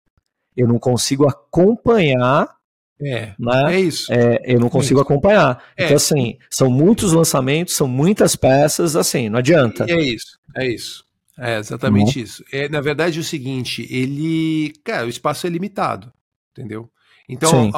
Eu 0.57 0.67
não 0.67 0.81
consigo 0.81 1.29
acompanhar 1.29 2.58
é, 3.01 3.35
né? 3.39 3.77
é 3.77 3.81
isso. 3.81 4.13
É, 4.13 4.41
eu 4.45 4.59
não 4.59 4.69
consigo 4.69 5.01
é 5.01 5.03
acompanhar. 5.03 5.63
É. 5.77 5.85
Então, 5.85 5.97
assim, 5.97 6.37
são 6.51 6.71
muitos 6.71 7.13
lançamentos, 7.13 7.75
são 7.75 7.87
muitas 7.87 8.35
peças, 8.35 8.97
assim, 8.97 9.29
não 9.29 9.39
adianta. 9.39 9.87
É 9.89 10.01
isso, 10.01 10.39
é 10.57 10.67
isso. 10.67 11.05
É 11.39 11.59
exatamente 11.59 12.19
uhum. 12.19 12.25
isso. 12.25 12.45
É, 12.53 12.69
na 12.69 12.81
verdade, 12.81 13.19
é 13.19 13.21
o 13.21 13.25
seguinte, 13.25 13.87
ele. 13.89 14.73
Cara, 14.83 15.07
o 15.07 15.09
espaço 15.09 15.47
é 15.47 15.51
limitado, 15.51 16.13
entendeu? 16.51 16.91
Então, 17.29 17.71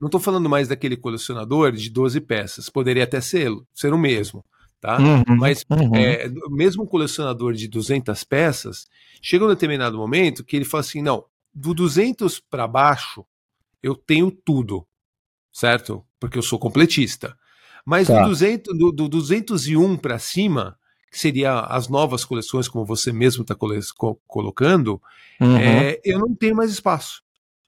não 0.00 0.06
estou 0.06 0.20
falando 0.20 0.48
mais 0.48 0.68
daquele 0.68 0.96
colecionador 0.96 1.70
de 1.72 1.90
12 1.90 2.20
peças, 2.22 2.70
poderia 2.70 3.04
até 3.04 3.20
ser, 3.20 3.50
ser 3.74 3.92
o 3.92 3.98
mesmo, 3.98 4.42
tá? 4.80 4.98
Uhum, 4.98 5.36
Mas 5.36 5.64
uhum. 5.70 5.94
É, 5.94 6.28
mesmo 6.48 6.82
um 6.82 6.86
colecionador 6.86 7.52
de 7.52 7.68
200 7.68 8.24
peças, 8.24 8.86
chega 9.20 9.44
um 9.44 9.48
determinado 9.48 9.98
momento 9.98 10.42
que 10.42 10.56
ele 10.56 10.64
fala 10.64 10.80
assim: 10.80 11.02
não, 11.02 11.24
do 11.54 11.74
200 11.74 12.40
para 12.40 12.66
baixo, 12.66 13.24
eu 13.82 13.94
tenho 13.94 14.30
tudo, 14.30 14.86
certo? 15.52 16.04
Porque 16.18 16.38
eu 16.38 16.42
sou 16.42 16.58
completista. 16.58 17.36
Mas 17.84 18.08
tá. 18.08 18.22
do, 18.22 18.28
200, 18.30 18.76
do, 18.76 18.92
do 18.92 19.08
201 19.08 19.96
para 19.96 20.18
cima, 20.18 20.76
que 21.10 21.18
seria 21.18 21.60
as 21.60 21.88
novas 21.88 22.24
coleções, 22.24 22.68
como 22.68 22.84
você 22.84 23.12
mesmo 23.12 23.42
está 23.42 23.54
co 23.54 24.20
colocando, 24.26 25.00
uhum. 25.40 25.56
é, 25.56 26.00
eu 26.04 26.18
não 26.18 26.34
tenho 26.34 26.56
mais 26.56 26.70
espaço. 26.70 27.22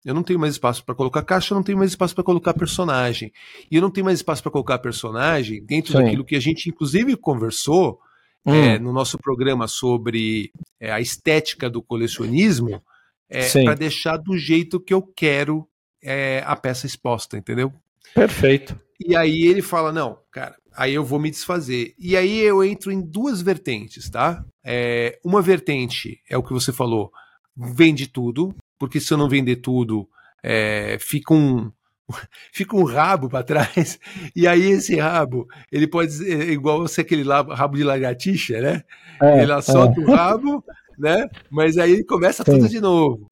Eu 0.05 0.15
não 0.15 0.23
tenho 0.23 0.39
mais 0.39 0.55
espaço 0.55 0.85
para 0.85 0.95
colocar 0.95 1.23
caixa, 1.23 1.53
eu 1.53 1.57
não 1.57 1.63
tenho 1.63 1.79
mais 1.79 1.91
espaço 1.91 2.15
para 2.15 2.25
colocar 2.25 2.55
personagem. 2.55 3.33
E 3.71 3.77
eu 3.77 3.83
não 3.83 3.91
tenho 3.91 4.05
mais 4.05 4.19
espaço 4.19 4.43
para 4.43 4.53
colocar 4.53 4.79
personagem 4.79 5.63
dentro 5.65 5.93
Sim. 5.93 5.99
daquilo 5.99 6.25
que 6.25 6.35
a 6.35 6.41
gente, 6.41 6.69
inclusive, 6.69 7.17
conversou 7.17 8.01
hum. 8.45 8.55
é, 8.55 8.79
no 8.79 8.93
nosso 8.93 9.19
programa 9.19 9.69
sobre 9.69 10.51
é, 10.81 10.91
a 10.91 11.01
estética 11.01 11.69
do 11.69 11.83
colecionismo, 11.83 12.83
é, 13.29 13.51
para 13.65 13.75
deixar 13.75 14.17
do 14.17 14.37
jeito 14.39 14.81
que 14.81 14.95
eu 14.95 15.03
quero 15.03 15.68
é, 16.03 16.43
a 16.47 16.57
peça 16.57 16.87
exposta, 16.87 17.37
entendeu? 17.37 17.73
Perfeito. 18.15 18.79
E 19.01 19.15
aí 19.17 19.45
ele 19.45 19.63
fala: 19.63 19.93
não, 19.93 20.19
cara, 20.31 20.57
aí 20.77 20.95
eu 20.95 21.05
vou 21.05 21.19
me 21.19 21.31
desfazer. 21.31 21.95
E 21.99 22.17
aí 22.17 22.41
eu 22.41 22.65
entro 22.65 22.91
em 22.91 23.01
duas 23.01 23.41
vertentes, 23.41 24.09
tá? 24.09 24.45
É, 24.65 25.19
uma 25.25 25.43
vertente 25.43 26.21
é 26.29 26.37
o 26.37 26.43
que 26.43 26.53
você 26.53 26.73
falou: 26.73 27.13
vende 27.57 28.07
tudo, 28.07 28.55
porque 28.79 29.01
se 29.01 29.13
eu 29.13 29.19
não 29.19 29.29
vender 29.29 29.57
tudo, 29.57 30.09
é, 30.43 30.97
fica 31.01 31.35
um. 31.35 31.71
Fica 32.51 32.75
um 32.75 32.85
rabo 32.85 33.29
para 33.29 33.45
trás, 33.45 34.01
e 34.35 34.47
aí 34.47 34.71
esse 34.71 34.97
rabo, 34.97 35.47
ele 35.71 35.87
pode 35.87 36.11
ser 36.11 36.49
igual 36.49 36.81
você 36.81 37.03
aquele 37.03 37.23
rabo 37.23 37.77
de 37.77 37.85
lagartixa, 37.85 38.59
né? 38.63 38.83
É, 39.21 39.61
solta 39.61 40.01
é. 40.01 40.05
o 40.05 40.11
rabo, 40.11 40.65
né? 40.99 41.29
Mas 41.51 41.77
aí 41.77 42.03
começa 42.03 42.43
Sim. 42.43 42.53
tudo 42.53 42.67
de 42.67 42.81
novo. 42.81 43.29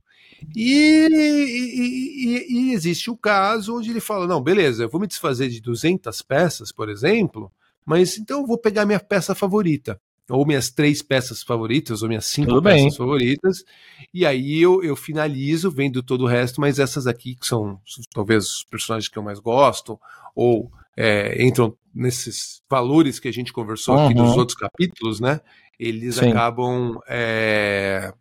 E, 0.55 1.09
e, 1.11 2.47
e, 2.49 2.73
existe 2.73 3.11
o 3.11 3.17
caso 3.17 3.77
onde 3.77 3.91
ele 3.91 4.01
fala: 4.01 4.27
não, 4.27 4.43
beleza, 4.43 4.85
eu 4.85 4.89
vou 4.89 5.01
me 5.01 5.07
desfazer 5.07 5.49
de 5.49 5.61
200 5.61 6.23
peças, 6.23 6.73
por 6.73 6.89
exemplo, 6.89 7.51
mas 7.85 8.19
então 8.19 8.41
eu 8.41 8.47
vou 8.47 8.59
pegar 8.59 8.87
minha 8.87 9.01
peça 9.01 9.35
favorita. 9.35 10.01
ou 10.29 10.45
minhas 10.47 10.71
três 10.71 11.03
peças 11.03 11.43
favoritas, 11.43 12.03
ou 12.03 12.09
minhas 12.09 12.27
cinco 12.27 12.61
peças 12.61 12.97
favoritas, 12.97 13.65
e 14.13 14.27
aí 14.27 14.61
eu, 14.61 14.83
eu 14.83 14.97
finalizo 14.97 15.71
vendo 15.71 16.03
todo 16.03 16.25
o 16.25 16.27
resto, 16.27 16.61
mas 16.61 16.79
essas 16.79 17.07
aqui 17.07 17.35
que 17.35 17.47
são 17.47 17.81
talvez 18.13 18.45
os 18.45 18.65
personagens 18.65 19.09
que 19.09 19.19
eu 19.19 19.23
mais 19.23 19.39
gosto, 19.39 19.99
ou 20.35 20.71
é, 20.97 21.45
entram 21.45 21.77
nesses 21.95 22.63
valores 22.69 23.19
que 23.19 23.29
a 23.29 23.33
gente 23.33 23.53
conversou 23.53 23.97
uhum. 23.97 24.05
aqui 24.07 24.15
nos 24.15 24.37
outros 24.37 24.57
capítulos, 24.57 25.21
né? 25.21 25.41
Eles 25.79 26.17
Sim. 26.17 26.31
acabam 26.31 26.99
é, 27.07 28.13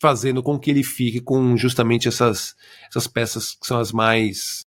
fazendo 0.00 0.42
com 0.42 0.58
que 0.58 0.70
ele 0.70 0.82
fique 0.82 1.20
com 1.20 1.56
justamente 1.56 2.08
essas, 2.08 2.54
essas 2.88 3.06
peças 3.06 3.54
que 3.54 3.66
são 3.66 3.78
as 3.78 3.92
mais. 3.92 4.64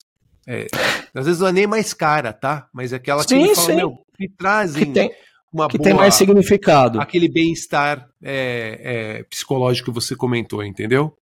É, 0.48 0.68
às 1.14 1.26
vezes 1.26 1.42
não 1.42 1.48
é 1.48 1.52
nem 1.52 1.68
mais 1.68 1.94
cara, 1.94 2.32
tá? 2.32 2.70
Mas 2.74 2.94
é 2.94 2.96
aquela 2.96 3.24
sim, 3.24 3.48
que, 3.48 3.56
fala, 3.56 3.76
meu, 3.76 3.98
que 4.16 4.30
trazem 4.30 4.86
que 4.86 4.92
tem, 4.94 5.12
uma 5.52 5.68
que 5.68 5.78
boa, 5.78 5.90
tem 5.90 5.94
mais 5.94 6.16
significado. 6.16 7.02
Aquele 7.02 7.28
bem-estar 7.28 8.10
é, 8.24 9.18
é, 9.20 9.24
psicológico 9.24 9.92
que 9.92 9.96
você 9.96 10.16
comentou, 10.16 10.64
entendeu? 10.64 11.18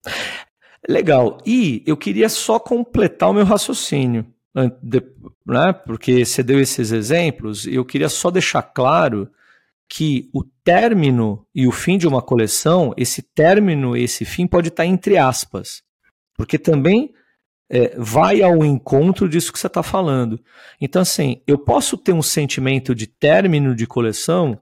Legal. 0.87 1.39
E 1.45 1.83
eu 1.87 1.97
queria 1.97 2.29
só 2.29 2.59
completar 2.59 3.31
o 3.31 3.33
meu 3.33 3.45
raciocínio, 3.45 4.27
né? 4.53 5.73
Porque 5.85 6.23
você 6.23 6.43
deu 6.43 6.59
esses 6.59 6.91
exemplos, 6.91 7.65
eu 7.65 7.83
queria 7.83 8.09
só 8.09 8.29
deixar 8.29 8.61
claro 8.61 9.27
que 9.89 10.29
o 10.33 10.43
término 10.63 11.45
e 11.53 11.67
o 11.67 11.71
fim 11.71 11.97
de 11.97 12.07
uma 12.07 12.21
coleção, 12.21 12.93
esse 12.97 13.21
término 13.21 13.95
e 13.95 14.03
esse 14.03 14.25
fim 14.25 14.47
pode 14.47 14.69
estar 14.69 14.85
entre 14.85 15.17
aspas, 15.17 15.83
porque 16.35 16.57
também 16.57 17.13
é, 17.69 17.95
vai 17.97 18.41
ao 18.41 18.63
encontro 18.63 19.27
disso 19.27 19.51
que 19.51 19.59
você 19.59 19.67
está 19.67 19.83
falando. 19.83 20.39
Então, 20.79 21.01
assim, 21.01 21.41
eu 21.47 21.57
posso 21.57 21.97
ter 21.97 22.13
um 22.13 22.21
sentimento 22.21 22.93
de 22.93 23.07
término 23.07 23.75
de 23.75 23.87
coleção 23.87 24.59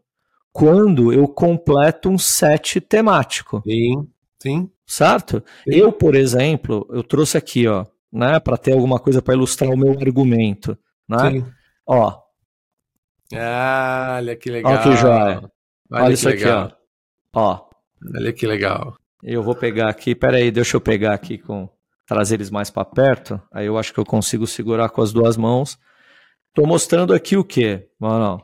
quando 0.51 1.11
eu 1.11 1.27
completo 1.27 2.09
um 2.09 2.17
set 2.17 2.79
temático. 2.79 3.61
Sim, 3.65 4.07
sim. 4.41 4.69
Certo? 4.85 5.43
Sim. 5.63 5.77
Eu, 5.77 5.91
por 5.91 6.15
exemplo, 6.15 6.87
eu 6.91 7.03
trouxe 7.03 7.37
aqui, 7.37 7.67
ó, 7.67 7.85
né, 8.11 8.39
para 8.39 8.57
ter 8.57 8.73
alguma 8.73 8.99
coisa 8.99 9.21
para 9.21 9.33
ilustrar 9.33 9.71
o 9.71 9.77
meu 9.77 9.91
argumento, 9.99 10.77
né? 11.09 11.31
Sim. 11.31 11.45
Ó, 11.87 12.22
ah, 13.37 14.15
olha 14.17 14.35
que 14.35 14.49
legal. 14.49 14.71
Olha 14.71 14.81
que 14.81 14.95
joia. 14.95 15.51
Olha, 15.91 16.03
olha 16.03 16.13
isso 16.13 16.27
legal. 16.27 16.65
aqui, 16.65 16.75
ó. 17.33 17.39
ó. 17.41 17.69
Olha 18.15 18.33
que 18.33 18.47
legal. 18.47 18.97
Eu 19.23 19.41
vou 19.41 19.55
pegar 19.55 19.89
aqui, 19.89 20.13
peraí, 20.13 20.51
deixa 20.51 20.75
eu 20.75 20.81
pegar 20.81 21.13
aqui 21.13 21.37
com 21.37 21.69
trazer 22.05 22.35
eles 22.35 22.49
mais 22.49 22.69
para 22.69 22.85
perto. 22.85 23.41
Aí 23.51 23.65
eu 23.65 23.77
acho 23.77 23.93
que 23.93 23.99
eu 23.99 24.05
consigo 24.05 24.45
segurar 24.45 24.89
com 24.89 25.01
as 25.01 25.13
duas 25.13 25.37
mãos. 25.37 25.77
Tô 26.53 26.65
mostrando 26.65 27.13
aqui 27.13 27.37
o 27.37 27.43
quê? 27.43 27.89
Mano, 27.99 28.43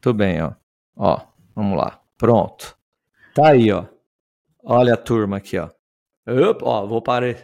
tudo 0.00 0.16
bem, 0.16 0.40
ó. 0.42 0.52
Ó, 0.96 1.20
vamos 1.54 1.76
lá. 1.76 2.00
Pronto. 2.16 2.76
Tá 3.34 3.48
aí, 3.48 3.70
ó. 3.72 3.84
Olha 4.62 4.94
a 4.94 4.96
turma 4.96 5.38
aqui, 5.38 5.58
ó. 5.58 5.68
Opa, 6.26 6.66
ó, 6.66 6.86
vou 6.86 7.02
parar. 7.02 7.36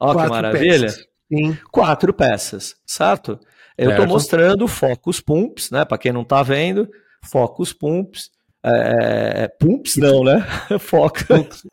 Ó 0.00 0.12
Quatro 0.12 0.22
que 0.22 0.30
maravilha. 0.30 0.86
Peças. 0.86 1.06
Sim. 1.32 1.58
Quatro 1.70 2.12
peças, 2.12 2.76
certo? 2.84 3.38
Eu 3.76 3.90
estou 3.90 4.06
mostrando 4.06 4.68
Focus 4.68 5.20
Pumps, 5.20 5.70
né? 5.70 5.84
Para 5.84 5.98
quem 5.98 6.12
não 6.12 6.22
está 6.22 6.42
vendo, 6.42 6.88
Focus 7.24 7.72
Pumps. 7.72 8.30
É, 8.64 9.44
é 9.44 9.48
pumps 9.48 9.96
não, 9.96 10.22
né? 10.22 10.46
Focus. 10.78 11.66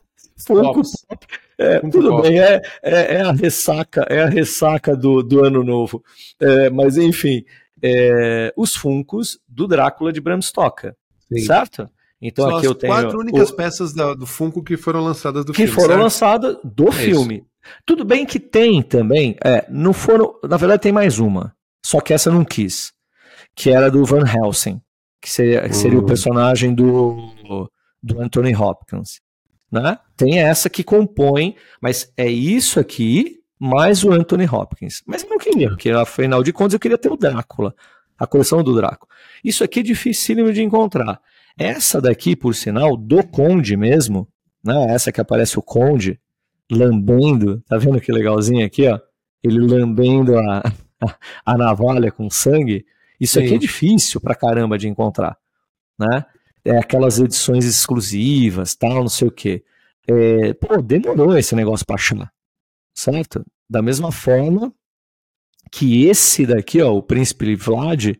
Focus. 0.45 0.91
É, 1.57 1.79
tudo 1.81 2.21
bem, 2.21 2.39
é, 2.39 2.61
é, 2.81 3.15
é, 3.15 3.21
a 3.21 3.33
ressaca, 3.33 4.07
é 4.09 4.23
a 4.23 4.29
ressaca 4.29 4.95
do, 4.95 5.21
do 5.21 5.43
ano 5.43 5.63
novo. 5.63 6.01
É, 6.39 6.69
mas 6.69 6.97
enfim, 6.97 7.43
é, 7.83 8.53
os 8.55 8.75
Funcos 8.75 9.39
do 9.47 9.67
Drácula 9.67 10.13
de 10.13 10.21
Bram 10.21 10.41
Stoker, 10.41 10.95
Sim. 11.31 11.39
certo? 11.39 11.89
Então 12.21 12.47
São 12.47 12.57
aqui 12.57 12.67
eu 12.67 12.75
tenho 12.75 12.93
quatro 12.93 13.19
únicas 13.19 13.49
o, 13.49 13.55
peças 13.55 13.93
da, 13.93 14.13
do 14.13 14.25
Funko 14.25 14.63
que 14.63 14.77
foram 14.77 15.01
lançadas 15.01 15.45
do 15.45 15.51
que 15.51 15.57
filme. 15.57 15.69
Que 15.69 15.75
foram 15.75 15.89
certo? 15.89 16.03
lançadas 16.03 16.57
do 16.63 16.87
é 16.87 16.91
filme. 16.91 17.35
Isso. 17.35 17.45
Tudo 17.85 18.05
bem 18.05 18.25
que 18.25 18.39
tem 18.39 18.81
também, 18.81 19.35
é, 19.43 19.65
não 19.69 19.93
foram, 19.93 20.33
na 20.43 20.57
verdade 20.57 20.81
tem 20.81 20.91
mais 20.91 21.19
uma. 21.19 21.53
Só 21.85 21.99
que 22.01 22.13
essa 22.13 22.29
eu 22.29 22.33
não 22.33 22.45
quis. 22.45 22.91
Que 23.55 23.71
era 23.71 23.89
do 23.89 24.05
Van 24.05 24.23
Helsing, 24.25 24.81
que 25.21 25.29
seria, 25.29 25.67
que 25.67 25.75
seria 25.75 25.99
o 25.99 26.03
hum. 26.03 26.05
personagem 26.05 26.73
do, 26.73 27.69
do 28.01 28.21
Anthony 28.21 28.55
Hopkins. 28.55 29.21
Né? 29.71 29.97
Tem 30.15 30.39
essa 30.39 30.69
que 30.69 30.83
compõe, 30.83 31.55
mas 31.81 32.11
é 32.17 32.27
isso 32.27 32.79
aqui 32.79 33.39
mais 33.59 34.03
o 34.03 34.11
Anthony 34.11 34.45
Hopkins. 34.45 35.03
Mas 35.05 35.23
eu 35.23 35.29
não 35.29 35.37
queria, 35.37 35.69
porque 35.69 35.89
afinal 35.91 36.41
de 36.41 36.53
contas 36.53 36.73
eu 36.73 36.79
queria 36.79 36.97
ter 36.97 37.11
o 37.11 37.17
Drácula, 37.17 37.75
a 38.17 38.25
coleção 38.25 38.63
do 38.63 38.73
Drácula. 38.73 39.09
Isso 39.43 39.63
aqui 39.63 39.81
é 39.81 39.83
dificílimo 39.83 40.51
de 40.53 40.63
encontrar. 40.63 41.19
Essa 41.57 41.99
daqui, 41.99 42.35
por 42.35 42.55
sinal, 42.55 42.95
do 42.95 43.21
Conde 43.21 43.75
mesmo, 43.75 44.27
né? 44.63 44.87
Essa 44.89 45.11
que 45.11 45.19
aparece 45.19 45.59
o 45.59 45.61
Conde 45.61 46.19
lambendo, 46.71 47.61
tá 47.67 47.77
vendo 47.77 47.99
que 47.99 48.11
legalzinho 48.11 48.65
aqui, 48.65 48.87
ó? 48.87 48.99
Ele 49.43 49.59
lambendo 49.59 50.37
a, 50.37 50.63
a 51.45 51.57
navalha 51.57 52.11
com 52.11 52.29
sangue, 52.29 52.85
isso 53.19 53.39
Sim. 53.39 53.45
aqui 53.45 53.55
é 53.55 53.57
difícil 53.57 54.21
pra 54.21 54.35
caramba 54.35 54.77
de 54.77 54.87
encontrar, 54.87 55.37
né? 55.97 56.25
É 56.63 56.77
aquelas 56.77 57.19
edições 57.19 57.65
exclusivas, 57.65 58.75
tal, 58.75 59.01
não 59.01 59.09
sei 59.09 59.27
o 59.27 59.31
quê. 59.31 59.63
É, 60.07 60.53
pô, 60.53 60.81
demorou 60.81 61.37
esse 61.37 61.55
negócio 61.55 61.85
pra 61.85 61.95
achar, 61.95 62.31
certo? 62.93 63.45
Da 63.69 63.81
mesma 63.81 64.11
forma 64.11 64.73
que 65.71 66.05
esse 66.05 66.45
daqui, 66.45 66.81
ó, 66.81 66.93
o 66.93 67.03
Príncipe 67.03 67.55
Vlad, 67.55 68.15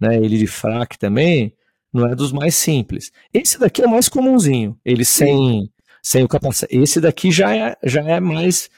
né, 0.00 0.16
ele 0.16 0.38
de 0.38 0.46
fraque 0.46 0.98
também, 0.98 1.54
não 1.92 2.06
é 2.06 2.14
dos 2.14 2.32
mais 2.32 2.54
simples. 2.54 3.12
Esse 3.32 3.58
daqui 3.58 3.82
é 3.82 3.86
mais 3.86 4.08
comumzinho, 4.08 4.78
ele 4.84 5.04
sem, 5.04 5.70
sem 6.02 6.24
o 6.24 6.28
capacete. 6.28 6.74
Esse 6.74 7.00
daqui 7.00 7.30
já 7.30 7.54
é, 7.54 7.76
já 7.84 8.02
é 8.02 8.20
mais 8.20 8.70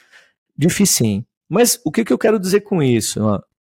dificinho. 0.57 1.25
Mas 1.49 1.79
o 1.85 1.91
que, 1.91 2.03
que 2.03 2.13
eu 2.13 2.17
quero 2.17 2.39
dizer 2.39 2.61
com 2.61 2.81
isso? 2.81 3.19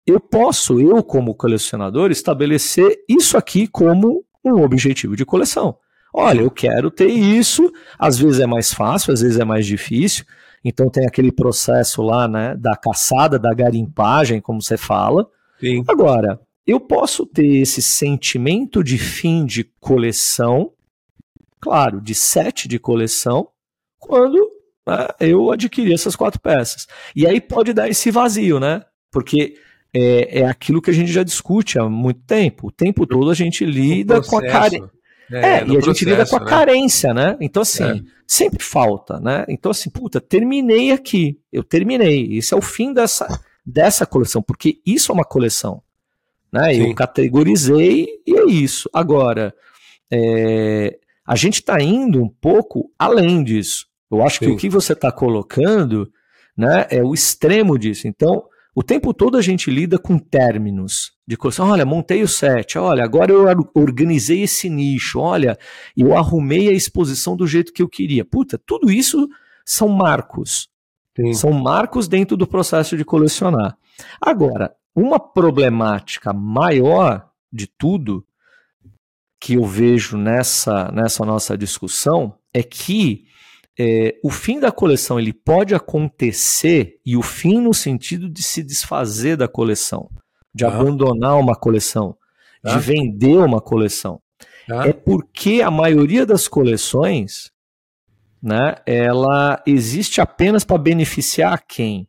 Eu 0.06 0.20
posso, 0.20 0.80
eu 0.80 1.02
como 1.02 1.34
colecionador, 1.34 2.10
estabelecer 2.10 3.04
isso 3.08 3.36
aqui 3.36 3.66
como 3.66 4.24
um 4.44 4.62
objetivo 4.62 5.16
de 5.16 5.24
coleção. 5.24 5.76
Olha, 6.12 6.42
eu 6.42 6.50
quero 6.50 6.90
ter 6.90 7.08
isso, 7.08 7.72
às 7.98 8.18
vezes 8.18 8.40
é 8.40 8.46
mais 8.46 8.74
fácil, 8.74 9.12
às 9.12 9.20
vezes 9.20 9.38
é 9.38 9.44
mais 9.44 9.64
difícil. 9.64 10.24
Então 10.64 10.90
tem 10.90 11.06
aquele 11.06 11.32
processo 11.32 12.02
lá, 12.02 12.28
né, 12.28 12.54
da 12.56 12.76
caçada, 12.76 13.38
da 13.38 13.52
garimpagem, 13.54 14.40
como 14.40 14.60
você 14.60 14.76
fala. 14.76 15.28
Sim. 15.58 15.82
Agora, 15.88 16.40
eu 16.66 16.78
posso 16.78 17.26
ter 17.26 17.46
esse 17.46 17.80
sentimento 17.82 18.84
de 18.84 18.98
fim 18.98 19.44
de 19.44 19.64
coleção, 19.80 20.72
claro, 21.60 22.00
de 22.00 22.14
set 22.14 22.68
de 22.68 22.78
coleção, 22.78 23.48
quando 23.98 24.51
né, 24.86 25.08
eu 25.20 25.50
adquiri 25.50 25.92
essas 25.92 26.16
quatro 26.16 26.40
peças. 26.40 26.86
E 27.14 27.26
aí 27.26 27.40
pode 27.40 27.72
dar 27.72 27.88
esse 27.88 28.10
vazio, 28.10 28.58
né? 28.58 28.82
Porque 29.10 29.54
é, 29.94 30.40
é 30.40 30.46
aquilo 30.46 30.80
que 30.80 30.90
a 30.90 30.94
gente 30.94 31.12
já 31.12 31.22
discute 31.22 31.78
há 31.78 31.88
muito 31.88 32.20
tempo. 32.26 32.68
O 32.68 32.72
tempo 32.72 33.06
todo 33.06 33.30
a 33.30 33.34
gente 33.34 33.64
lida 33.64 34.22
com 34.22 34.38
a 34.38 34.42
carência. 34.42 34.90
É, 35.30 35.36
é 35.36 35.40
e 35.40 35.62
a 35.62 35.64
processo, 35.64 35.86
gente 35.86 36.04
lida 36.04 36.26
com 36.26 36.36
a 36.36 36.40
né? 36.40 36.46
carência, 36.46 37.14
né? 37.14 37.36
Então, 37.40 37.62
assim, 37.62 37.84
é. 37.84 38.00
sempre 38.26 38.62
falta, 38.62 39.18
né? 39.20 39.44
Então, 39.48 39.70
assim, 39.70 39.88
puta, 39.90 40.20
terminei 40.20 40.92
aqui. 40.92 41.38
Eu 41.52 41.62
terminei. 41.62 42.36
Esse 42.36 42.52
é 42.52 42.56
o 42.56 42.62
fim 42.62 42.92
dessa, 42.92 43.26
dessa 43.64 44.04
coleção, 44.04 44.42
porque 44.42 44.80
isso 44.84 45.12
é 45.12 45.14
uma 45.14 45.24
coleção. 45.24 45.82
Né? 46.52 46.76
Eu 46.76 46.94
categorizei 46.94 48.08
e 48.26 48.36
é 48.36 48.44
isso. 48.44 48.90
Agora, 48.92 49.54
é, 50.12 50.98
a 51.26 51.34
gente 51.34 51.54
está 51.54 51.80
indo 51.80 52.22
um 52.22 52.28
pouco 52.28 52.90
além 52.98 53.42
disso. 53.42 53.86
Eu 54.12 54.22
acho 54.22 54.38
Sim. 54.38 54.46
que 54.46 54.52
o 54.52 54.56
que 54.56 54.68
você 54.68 54.92
está 54.92 55.10
colocando 55.10 56.12
né, 56.56 56.86
é 56.90 57.02
o 57.02 57.14
extremo 57.14 57.78
disso. 57.78 58.06
Então, 58.06 58.44
o 58.74 58.82
tempo 58.82 59.12
todo 59.12 59.36
a 59.36 59.42
gente 59.42 59.70
lida 59.70 59.98
com 59.98 60.18
términos 60.18 61.12
de 61.26 61.36
coisa. 61.36 61.64
Olha, 61.64 61.84
montei 61.84 62.22
o 62.22 62.28
set, 62.28 62.78
olha, 62.78 63.04
agora 63.04 63.32
eu 63.32 63.46
organizei 63.74 64.42
esse 64.42 64.68
nicho, 64.68 65.18
olha, 65.18 65.58
eu 65.96 66.16
arrumei 66.16 66.68
a 66.68 66.72
exposição 66.72 67.36
do 67.36 67.46
jeito 67.46 67.72
que 67.72 67.82
eu 67.82 67.88
queria. 67.88 68.24
Puta, 68.24 68.60
tudo 68.64 68.90
isso 68.90 69.28
são 69.64 69.88
marcos. 69.88 70.68
Sim. 71.16 71.32
São 71.34 71.52
marcos 71.52 72.08
dentro 72.08 72.36
do 72.36 72.46
processo 72.46 72.96
de 72.96 73.04
colecionar. 73.04 73.76
Agora, 74.20 74.74
uma 74.94 75.18
problemática 75.18 76.32
maior 76.32 77.30
de 77.52 77.66
tudo 77.66 78.24
que 79.38 79.54
eu 79.54 79.64
vejo 79.64 80.16
nessa, 80.16 80.90
nessa 80.92 81.24
nossa 81.24 81.58
discussão 81.58 82.34
é 82.54 82.62
que 82.62 83.26
é, 83.78 84.18
o 84.22 84.30
fim 84.30 84.60
da 84.60 84.70
coleção 84.70 85.18
ele 85.18 85.32
pode 85.32 85.74
acontecer 85.74 87.00
e 87.04 87.16
o 87.16 87.22
fim 87.22 87.60
no 87.60 87.72
sentido 87.72 88.28
de 88.28 88.42
se 88.42 88.62
desfazer 88.62 89.36
da 89.36 89.48
coleção, 89.48 90.10
de 90.54 90.64
ah. 90.64 90.68
abandonar 90.68 91.38
uma 91.38 91.54
coleção, 91.54 92.16
ah. 92.64 92.74
de 92.74 92.78
vender 92.80 93.38
uma 93.38 93.60
coleção. 93.60 94.20
Ah. 94.70 94.88
É 94.88 94.92
porque 94.92 95.62
a 95.62 95.70
maioria 95.70 96.26
das 96.26 96.46
coleções, 96.46 97.50
né, 98.42 98.76
ela 98.86 99.62
existe 99.66 100.20
apenas 100.20 100.64
para 100.64 100.78
beneficiar 100.78 101.64
quem? 101.66 102.06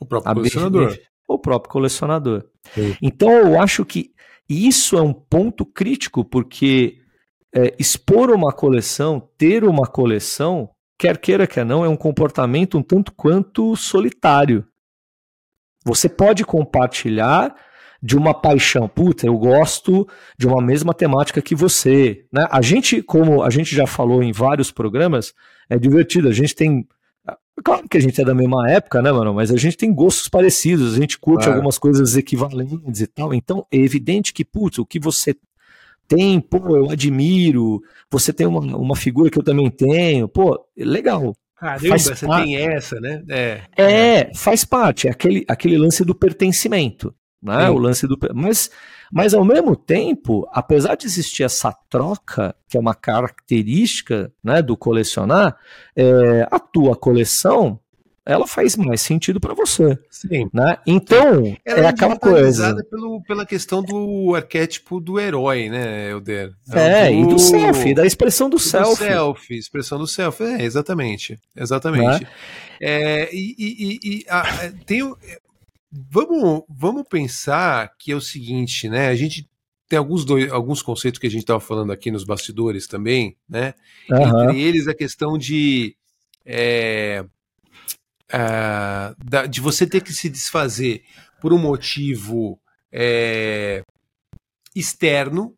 O 0.00 0.06
próprio 0.06 0.34
colecionador. 0.34 0.98
O 1.28 1.38
próprio 1.38 1.72
colecionador. 1.72 2.44
Sim. 2.74 2.96
Então 3.00 3.30
eu 3.30 3.60
acho 3.60 3.84
que 3.84 4.12
isso 4.48 4.96
é 4.96 5.02
um 5.02 5.12
ponto 5.12 5.64
crítico, 5.64 6.24
porque 6.24 7.01
é, 7.54 7.74
expor 7.78 8.30
uma 8.30 8.52
coleção, 8.52 9.28
ter 9.36 9.64
uma 9.64 9.86
coleção, 9.86 10.70
quer 10.98 11.18
queira, 11.18 11.46
quer 11.46 11.64
não, 11.64 11.84
é 11.84 11.88
um 11.88 11.96
comportamento 11.96 12.78
um 12.78 12.82
tanto 12.82 13.12
quanto 13.12 13.76
solitário. 13.76 14.66
Você 15.84 16.08
pode 16.08 16.44
compartilhar 16.44 17.54
de 18.02 18.16
uma 18.16 18.34
paixão. 18.34 18.88
Puta, 18.88 19.26
eu 19.26 19.38
gosto 19.38 20.08
de 20.36 20.46
uma 20.46 20.60
mesma 20.60 20.92
temática 20.92 21.40
que 21.40 21.54
você. 21.54 22.24
Né? 22.32 22.46
A 22.50 22.60
gente, 22.60 23.02
como 23.02 23.42
a 23.42 23.50
gente 23.50 23.74
já 23.74 23.86
falou 23.86 24.22
em 24.22 24.32
vários 24.32 24.70
programas, 24.70 25.32
é 25.70 25.78
divertido. 25.78 26.28
A 26.28 26.32
gente 26.32 26.54
tem. 26.54 26.86
Claro 27.62 27.88
que 27.88 27.98
a 27.98 28.00
gente 28.00 28.20
é 28.20 28.24
da 28.24 28.34
mesma 28.34 28.68
época, 28.68 29.00
né, 29.02 29.12
mano? 29.12 29.34
Mas 29.34 29.52
a 29.52 29.56
gente 29.56 29.76
tem 29.76 29.94
gostos 29.94 30.26
parecidos, 30.26 30.94
a 30.94 30.96
gente 30.96 31.18
curte 31.18 31.46
é. 31.46 31.52
algumas 31.52 31.78
coisas 31.78 32.16
equivalentes 32.16 33.00
e 33.00 33.06
tal. 33.06 33.32
Então 33.32 33.64
é 33.70 33.76
evidente 33.76 34.32
que, 34.32 34.44
putz, 34.44 34.78
o 34.78 34.86
que 34.86 34.98
você 34.98 35.36
tem, 36.14 36.40
pô, 36.40 36.76
eu 36.76 36.90
admiro. 36.90 37.80
Você 38.10 38.32
tem 38.32 38.46
uma, 38.46 38.60
uma 38.60 38.96
figura 38.96 39.30
que 39.30 39.38
eu 39.38 39.42
também 39.42 39.70
tenho, 39.70 40.28
pô, 40.28 40.58
legal. 40.76 41.34
Caramba, 41.56 41.88
faz 41.88 42.02
você 42.04 42.26
parte. 42.26 42.44
tem 42.44 42.56
essa, 42.56 43.00
né? 43.00 43.22
É, 43.28 43.60
é, 43.76 44.34
faz 44.34 44.64
parte, 44.64 45.06
é 45.06 45.10
aquele, 45.10 45.44
aquele 45.48 45.78
lance 45.78 46.04
do 46.04 46.14
pertencimento 46.14 47.14
né? 47.42 47.68
O 47.68 47.76
lance 47.76 48.06
do. 48.06 48.16
Mas, 48.32 48.70
mas 49.10 49.34
ao 49.34 49.44
mesmo 49.44 49.74
tempo, 49.74 50.48
apesar 50.52 50.94
de 50.94 51.06
existir 51.06 51.42
essa 51.42 51.72
troca, 51.90 52.54
que 52.68 52.76
é 52.76 52.80
uma 52.80 52.94
característica 52.94 54.32
né, 54.42 54.62
do 54.62 54.76
colecionar, 54.76 55.56
é, 55.96 56.46
a 56.50 56.60
tua 56.60 56.94
coleção 56.94 57.80
ela 58.24 58.46
faz 58.46 58.76
mais 58.76 59.00
sentido 59.00 59.40
para 59.40 59.54
você. 59.54 59.98
Sim. 60.10 60.48
Né? 60.52 60.78
Então, 60.86 61.56
ela 61.64 61.80
é, 61.80 61.84
é 61.84 61.86
aquela 61.88 62.18
coisa. 62.18 62.76
Pelo, 62.90 63.22
pela 63.22 63.44
questão 63.44 63.82
do 63.82 64.34
arquétipo 64.34 65.00
do 65.00 65.18
herói, 65.18 65.68
né, 65.68 66.10
Elder? 66.10 66.52
É, 66.70 67.08
do... 67.08 67.14
e 67.14 67.26
do 67.26 67.38
selfie, 67.38 67.94
da 67.94 68.06
expressão 68.06 68.48
do, 68.48 68.56
do 68.56 68.62
selfie. 68.62 69.04
selfie. 69.04 69.58
Expressão 69.58 69.98
do 69.98 70.06
selfie, 70.06 70.44
é, 70.44 70.62
exatamente. 70.62 71.38
Exatamente. 71.56 72.22
Né? 72.22 72.30
É, 72.80 73.34
e, 73.34 73.54
e, 73.58 73.98
e 74.02 74.24
a, 74.28 74.70
tem, 74.86 75.02
Vamos, 75.92 76.62
vamos 76.70 77.04
pensar 77.06 77.92
que 77.98 78.12
é 78.12 78.16
o 78.16 78.20
seguinte, 78.20 78.88
né? 78.88 79.08
A 79.08 79.14
gente 79.14 79.46
tem 79.86 79.98
alguns, 79.98 80.24
dois, 80.24 80.50
alguns 80.50 80.80
conceitos 80.80 81.20
que 81.20 81.26
a 81.26 81.30
gente 81.30 81.42
estava 81.42 81.60
falando 81.60 81.92
aqui 81.92 82.10
nos 82.10 82.24
bastidores 82.24 82.86
também, 82.86 83.36
né? 83.46 83.74
Uhum. 84.10 84.44
Entre 84.44 84.62
eles 84.62 84.88
a 84.88 84.94
questão 84.94 85.36
de, 85.36 85.94
é, 86.46 87.26
uh, 88.32 89.48
de 89.48 89.60
você 89.60 89.86
ter 89.86 90.02
que 90.02 90.12
se 90.12 90.28
desfazer 90.28 91.02
por 91.40 91.52
um 91.52 91.58
motivo 91.58 92.58
é, 92.90 93.82
externo, 94.74 95.56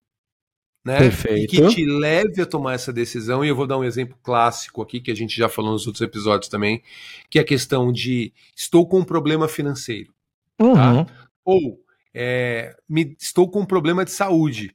né? 0.85 0.99
Perfeito. 0.99 1.51
Que 1.51 1.67
te 1.69 1.85
leve 1.87 2.43
a 2.43 2.47
tomar 2.47 2.75
essa 2.75 2.93
decisão. 2.93 3.45
E 3.45 3.49
eu 3.49 3.57
vou 3.57 3.67
dar 3.67 3.79
um 3.79 3.85
exemplo 3.85 4.17
clássico 4.23 4.83
aqui 4.83 5.01
que 5.01 5.11
a 5.11 5.17
gente 5.17 5.37
já 5.37 5.49
falou 5.49 5.73
nos 5.73 5.87
outros 5.87 6.03
episódios 6.03 6.49
também, 6.49 6.83
que 7.31 7.39
é 7.39 7.43
a 7.43 7.47
questão 7.47 7.91
de 7.91 8.33
estou 8.55 8.87
com 8.87 9.01
um 9.01 9.05
problema 9.05 9.49
financeiro. 9.49 10.13
Tá? 10.57 10.65
Uhum. 10.65 11.05
Tá? 11.05 11.07
Ou 11.45 11.81
é, 12.13 12.77
me, 12.89 13.17
estou 13.19 13.51
com 13.51 13.61
um 13.61 13.67
problema 13.67 14.05
de 14.05 14.11
saúde. 14.11 14.75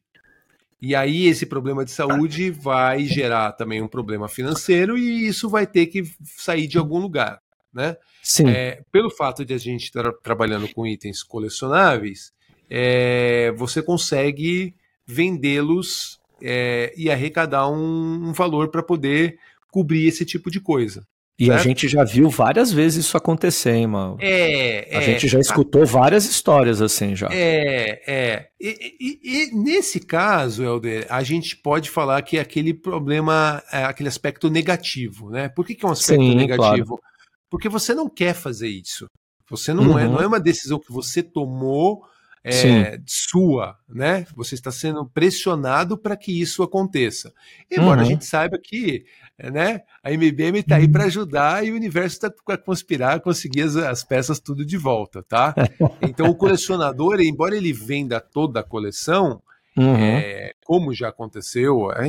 E 0.82 0.96
aí 0.96 1.28
esse 1.28 1.46
problema 1.46 1.84
de 1.84 1.92
saúde 1.92 2.50
vai 2.52 3.04
gerar 3.06 3.52
também 3.52 3.82
um 3.82 3.88
problema 3.88 4.28
financeiro 4.28 4.98
e 4.98 5.28
isso 5.28 5.50
vai 5.50 5.68
ter 5.68 5.88
que 5.88 6.04
sair 6.24 6.68
de 6.68 6.78
algum 6.78 7.00
lugar, 7.00 7.42
né? 7.74 7.98
Sim. 8.22 8.50
É, 8.50 8.82
pelo 8.92 9.10
fato 9.10 9.46
de 9.46 9.54
a 9.54 9.58
gente 9.58 9.86
estar 9.86 10.04
tá 10.04 10.12
trabalhando 10.24 10.68
com 10.74 10.86
itens 10.86 11.24
colecionáveis, 11.24 12.32
é, 12.70 13.52
você 13.56 13.82
consegue 13.82 14.76
vendê-los 15.06 16.20
é, 16.42 16.94
e 16.96 17.10
arrecadar 17.10 17.70
um, 17.70 18.30
um 18.30 18.34
valor 18.34 18.70
para 18.70 18.84
poder 18.84 19.38
cobrir 19.72 20.08
esse 20.08 20.26
tipo 20.26 20.50
de 20.50 20.60
coisa. 20.60 21.06
E 21.40 21.46
certo? 21.46 21.60
a 21.60 21.64
gente 21.64 21.88
já 21.88 22.04
viu 22.04 22.30
várias 22.30 22.70
vezes 22.70 23.06
isso 23.06 23.16
acontecer, 23.16 23.72
hein, 23.72 23.88
mano? 23.88 24.18
É, 24.20 24.90
A 24.92 25.00
é, 25.00 25.02
gente 25.02 25.26
já 25.26 25.40
escutou 25.40 25.86
várias 25.86 26.26
histórias 26.26 26.82
assim 26.82 27.16
já. 27.16 27.30
É, 27.32 28.02
é. 28.06 28.48
E, 28.60 28.98
e, 29.00 29.20
e, 29.24 29.56
nesse 29.56 30.02
caso, 30.02 30.62
Helder, 30.62 31.08
a 31.10 31.24
gente 31.24 31.56
pode 31.56 31.90
falar 31.90 32.22
que 32.24 32.38
é 32.38 32.42
aquele 32.42 32.74
problema, 32.74 33.64
é 33.72 33.86
aquele 33.86 34.10
aspecto 34.10 34.50
negativo, 34.50 35.30
né? 35.30 35.48
Por 35.48 35.66
que, 35.66 35.76
que 35.76 35.86
é 35.86 35.88
um 35.88 35.94
aspecto 35.94 36.22
Sim, 36.22 36.36
negativo? 36.36 36.98
Claro. 36.98 37.09
Porque 37.50 37.70
você 37.70 37.94
não 37.94 38.10
quer 38.10 38.34
fazer 38.34 38.68
isso. 38.68 39.08
Você 39.50 39.74
não, 39.74 39.84
é, 39.84 39.88
uhum. 39.88 40.00
é, 40.00 40.08
não 40.08 40.22
é 40.22 40.28
uma 40.28 40.40
decisão 40.40 40.80
que 40.80 40.92
você 40.92 41.24
tomou 41.24 42.04
é, 42.44 43.00
sua, 43.06 43.76
né? 43.88 44.26
Você 44.36 44.56
está 44.56 44.72
sendo 44.72 45.06
pressionado 45.06 45.98
para 45.98 46.16
que 46.16 46.40
isso 46.40 46.62
aconteça. 46.64 47.34
Embora 47.70 48.02
uhum. 48.02 48.08
a 48.08 48.10
gente 48.10 48.26
saiba 48.26 48.58
que 48.62 49.06
né? 49.52 49.82
A 50.04 50.12
MBM 50.12 50.60
está 50.60 50.76
aí 50.76 50.88
para 50.88 51.06
ajudar 51.06 51.66
e 51.66 51.72
o 51.72 51.76
universo 51.76 52.16
está 52.16 52.30
para 52.30 52.58
conspirar, 52.58 53.22
conseguir 53.22 53.62
as, 53.62 53.76
as, 53.78 54.04
peças 54.04 54.40
tudo 54.40 54.66
de 54.66 54.76
volta, 54.76 55.24
tá? 55.24 55.56
Então 56.02 56.28
o 56.28 56.36
colecionador, 56.36 57.22
embora 57.22 57.56
ele 57.56 57.72
venda 57.72 58.20
toda 58.20 58.60
a 58.60 58.64
coleção, 58.64 59.42
uhum. 59.78 59.96
é, 59.96 60.52
como 60.66 60.94
já 60.94 61.08
aconteceu, 61.08 61.90
é, 61.94 62.08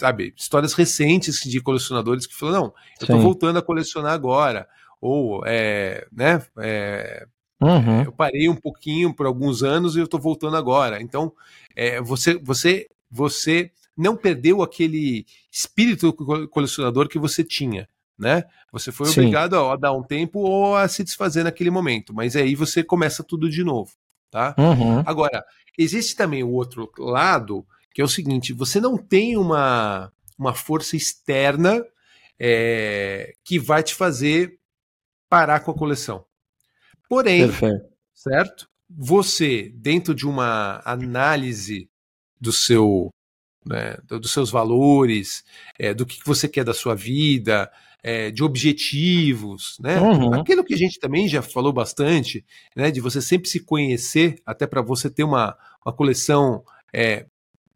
sabe, 0.00 0.32
histórias 0.34 0.72
recentes 0.72 1.40
de 1.40 1.60
colecionadores 1.60 2.26
que 2.26 2.34
falam, 2.34 2.54
não, 2.54 2.64
eu 2.98 3.02
estou 3.02 3.20
voltando 3.20 3.58
a 3.58 3.62
colecionar 3.62 4.14
agora, 4.14 4.66
ou, 4.98 5.42
é, 5.44 6.06
né, 6.10 6.42
é, 6.58 7.26
uhum. 7.60 8.04
eu 8.04 8.12
parei 8.12 8.48
um 8.48 8.56
pouquinho 8.56 9.12
por 9.12 9.26
alguns 9.26 9.62
anos 9.62 9.96
e 9.96 9.98
eu 9.98 10.06
estou 10.06 10.18
voltando 10.18 10.56
agora. 10.56 11.02
Então, 11.02 11.32
é, 11.76 12.00
você, 12.00 12.38
você, 12.42 12.88
você 13.10 13.70
não 13.94 14.16
perdeu 14.16 14.62
aquele 14.62 15.26
espírito 15.52 16.14
colecionador 16.48 17.06
que 17.06 17.18
você 17.18 17.44
tinha. 17.44 17.86
Né? 18.18 18.44
Você 18.72 18.90
foi 18.90 19.06
Sim. 19.06 19.20
obrigado 19.20 19.56
a, 19.56 19.74
a, 19.74 19.76
dar 19.76 19.92
um 19.92 20.02
tempo 20.02 20.40
ou 20.40 20.76
a 20.76 20.88
se 20.88 21.04
desfazer 21.04 21.42
naquele 21.42 21.70
momento, 21.70 22.14
mas 22.14 22.36
aí 22.36 22.54
você 22.54 22.82
começa 22.82 23.24
tudo 23.24 23.48
de 23.48 23.64
novo, 23.64 23.92
tá? 24.30 24.54
Uhum. 24.58 25.02
Agora, 25.06 25.42
existe 25.78 26.14
também 26.14 26.42
o 26.42 26.50
outro 26.50 26.90
lado, 26.98 27.64
que 27.92 28.00
é 28.00 28.04
o 28.04 28.08
seguinte: 28.08 28.52
você 28.52 28.80
não 28.80 28.96
tem 28.96 29.36
uma, 29.36 30.12
uma 30.38 30.54
força 30.54 30.96
externa 30.96 31.84
é, 32.38 33.34
que 33.44 33.58
vai 33.58 33.82
te 33.82 33.94
fazer 33.94 34.58
parar 35.28 35.60
com 35.60 35.70
a 35.70 35.76
coleção. 35.76 36.24
Porém, 37.08 37.46
Perfeito. 37.46 37.84
certo? 38.14 38.68
Você, 38.88 39.72
dentro 39.74 40.14
de 40.14 40.26
uma 40.26 40.80
análise 40.84 41.88
do 42.40 42.52
seu 42.52 43.10
né, 43.64 43.96
dos 44.06 44.32
seus 44.32 44.50
valores, 44.50 45.44
é, 45.78 45.92
do 45.92 46.06
que 46.06 46.18
você 46.24 46.48
quer 46.48 46.64
da 46.64 46.72
sua 46.72 46.94
vida, 46.94 47.70
é, 48.02 48.30
de 48.30 48.42
objetivos, 48.42 49.76
né? 49.78 50.00
Uhum. 50.00 50.34
Aquilo 50.34 50.64
que 50.64 50.74
a 50.74 50.76
gente 50.76 50.98
também 50.98 51.28
já 51.28 51.42
falou 51.42 51.72
bastante, 51.72 52.44
né? 52.74 52.90
De 52.90 53.00
você 53.00 53.20
sempre 53.20 53.48
se 53.48 53.60
conhecer, 53.60 54.40
até 54.46 54.66
para 54.66 54.80
você 54.80 55.10
ter 55.10 55.24
uma, 55.24 55.56
uma 55.84 55.92
coleção 55.92 56.64
é, 56.92 57.26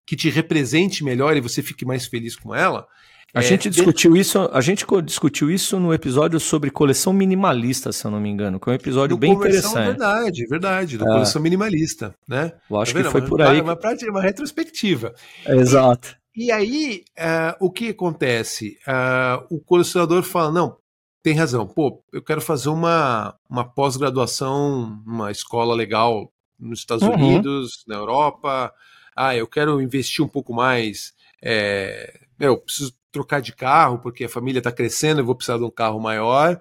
que 0.07 0.17
te 0.17 0.31
represente 0.31 1.05
melhor 1.05 1.37
e 1.37 1.41
você 1.41 1.63
fique 1.63 1.85
mais 1.85 2.07
feliz 2.07 2.37
com 2.37 2.55
ela. 2.55 2.87
A 3.35 3.41
é, 3.41 3.43
gente 3.43 3.69
discutiu 3.69 4.17
isso, 4.17 4.49
a 4.53 4.61
gente 4.61 4.87
discutiu 5.03 5.51
isso 5.51 5.81
no 5.81 5.93
episódio 5.93 6.39
sobre 6.39 6.71
coleção 6.71 7.13
minimalista, 7.13 7.91
se 7.91 8.05
eu 8.05 8.11
não 8.11 8.21
me 8.21 8.29
engano, 8.29 8.61
que 8.61 8.69
é 8.69 8.73
um 8.73 8.77
episódio 8.77 9.17
do 9.17 9.21
bem 9.21 9.33
interessante. 9.33 9.87
Verdade, 9.87 10.47
verdade, 10.47 10.99
da 10.99 11.05
é. 11.05 11.09
coleção 11.09 11.43
minimalista, 11.43 12.15
né? 12.29 12.53
Eu 12.71 12.81
acho 12.81 12.95
tá 12.95 13.03
que 13.03 13.11
foi 13.11 13.23
por 13.23 13.43
aí. 13.43 13.61
Uma, 13.61 13.75
prática, 13.75 14.09
uma 14.09 14.23
retrospectiva. 14.23 15.13
Exato. 15.45 16.17
E, 16.37 16.47
e 16.47 16.53
aí, 16.53 17.05
uh, 17.19 17.57
o 17.59 17.73
que 17.73 17.89
acontece? 17.89 18.79
Uh, 18.87 19.57
o 19.57 19.59
colecionador 19.59 20.23
fala, 20.23 20.53
não, 20.53 20.77
tem 21.21 21.35
razão, 21.35 21.67
pô, 21.67 22.05
eu 22.13 22.23
quero 22.23 22.41
fazer 22.41 22.69
uma, 22.69 23.35
uma 23.51 23.65
pós-graduação 23.65 25.03
numa 25.05 25.33
escola 25.33 25.75
legal 25.75 26.31
nos 26.57 26.79
Estados 26.79 27.03
uhum. 27.03 27.15
Unidos, 27.15 27.83
na 27.89 27.97
Europa. 27.97 28.73
Ah, 29.15 29.37
eu 29.37 29.47
quero 29.47 29.81
investir 29.81 30.25
um 30.25 30.29
pouco 30.29 30.53
mais. 30.53 31.15
É, 31.43 32.21
eu 32.39 32.57
preciso 32.59 32.95
trocar 33.13 33.41
de 33.41 33.53
carro, 33.53 33.99
porque 33.99 34.25
a 34.25 34.29
família 34.29 34.59
está 34.59 34.73
crescendo, 34.73 35.21
eu 35.21 35.25
vou 35.25 35.35
precisar 35.35 35.59
de 35.59 35.65
um 35.65 35.71
carro 35.71 36.01
maior, 36.01 36.61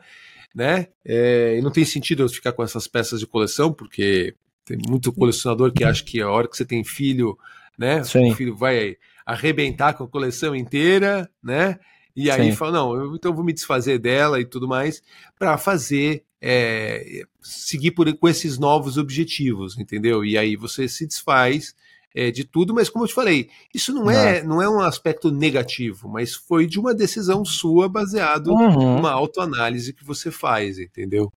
né? 0.54 0.88
É, 1.04 1.58
e 1.58 1.62
não 1.62 1.72
tem 1.72 1.84
sentido 1.84 2.22
eu 2.22 2.30
ficar 2.30 2.54
com 2.54 2.64
essas 2.64 2.88
peças 2.88 3.20
de 3.20 3.26
coleção, 3.26 3.74
porque 3.74 4.36
tem 4.64 4.78
muito 4.88 5.12
colecionador 5.12 5.74
que 5.74 5.84
acha 5.84 6.04
que 6.04 6.22
a 6.22 6.30
hora 6.30 6.48
que 6.48 6.56
você 6.56 6.64
tem 6.64 6.84
filho, 6.84 7.38
né? 7.78 8.04
Sim. 8.04 8.32
O 8.32 8.36
filho 8.36 8.56
vai 8.56 8.98
arrebentar 9.26 9.94
com 9.94 10.04
a 10.04 10.08
coleção 10.08 10.56
inteira, 10.56 11.30
né? 11.42 11.80
E 12.16 12.30
aí 12.30 12.52
Sim. 12.52 12.56
fala, 12.56 12.74
não, 12.74 12.96
eu, 12.96 13.16
então 13.16 13.34
vou 13.34 13.44
me 13.44 13.54
desfazer 13.54 13.98
dela 13.98 14.40
e 14.40 14.46
tudo 14.46 14.68
mais, 14.68 15.02
para 15.38 15.58
fazer, 15.58 16.24
é, 16.40 17.24
seguir 17.42 17.92
por, 17.92 18.16
com 18.16 18.30
esses 18.30 18.60
novos 18.60 18.98
objetivos, 18.98 19.78
entendeu? 19.80 20.24
E 20.24 20.38
aí 20.38 20.56
você 20.56 20.88
se 20.88 21.08
desfaz 21.08 21.74
é, 22.16 22.32
de 22.32 22.44
tudo, 22.44 22.74
mas 22.74 22.90
como 22.90 23.06
eu 23.06 23.10
te 23.10 23.14
falei, 23.14 23.50
isso 23.74 23.94
não, 23.94 24.10
é, 24.10 24.44
não 24.44 24.62
é 24.62 24.70
um 24.70 24.80
aspecto 24.80 25.32
negativo, 25.32 26.08
mas 26.08 26.34
foi 26.34 26.68
de 26.68 26.80
uma 26.80 26.94
decisão 26.94 27.44
sua 27.44 27.90
baseado 27.90 28.48
uhum. 28.48 28.98
numa 28.98 29.12
autoanálise 29.12 29.94
que 29.94 30.04
você 30.04 30.30
faz, 30.30 30.78
entendeu? 30.78 31.32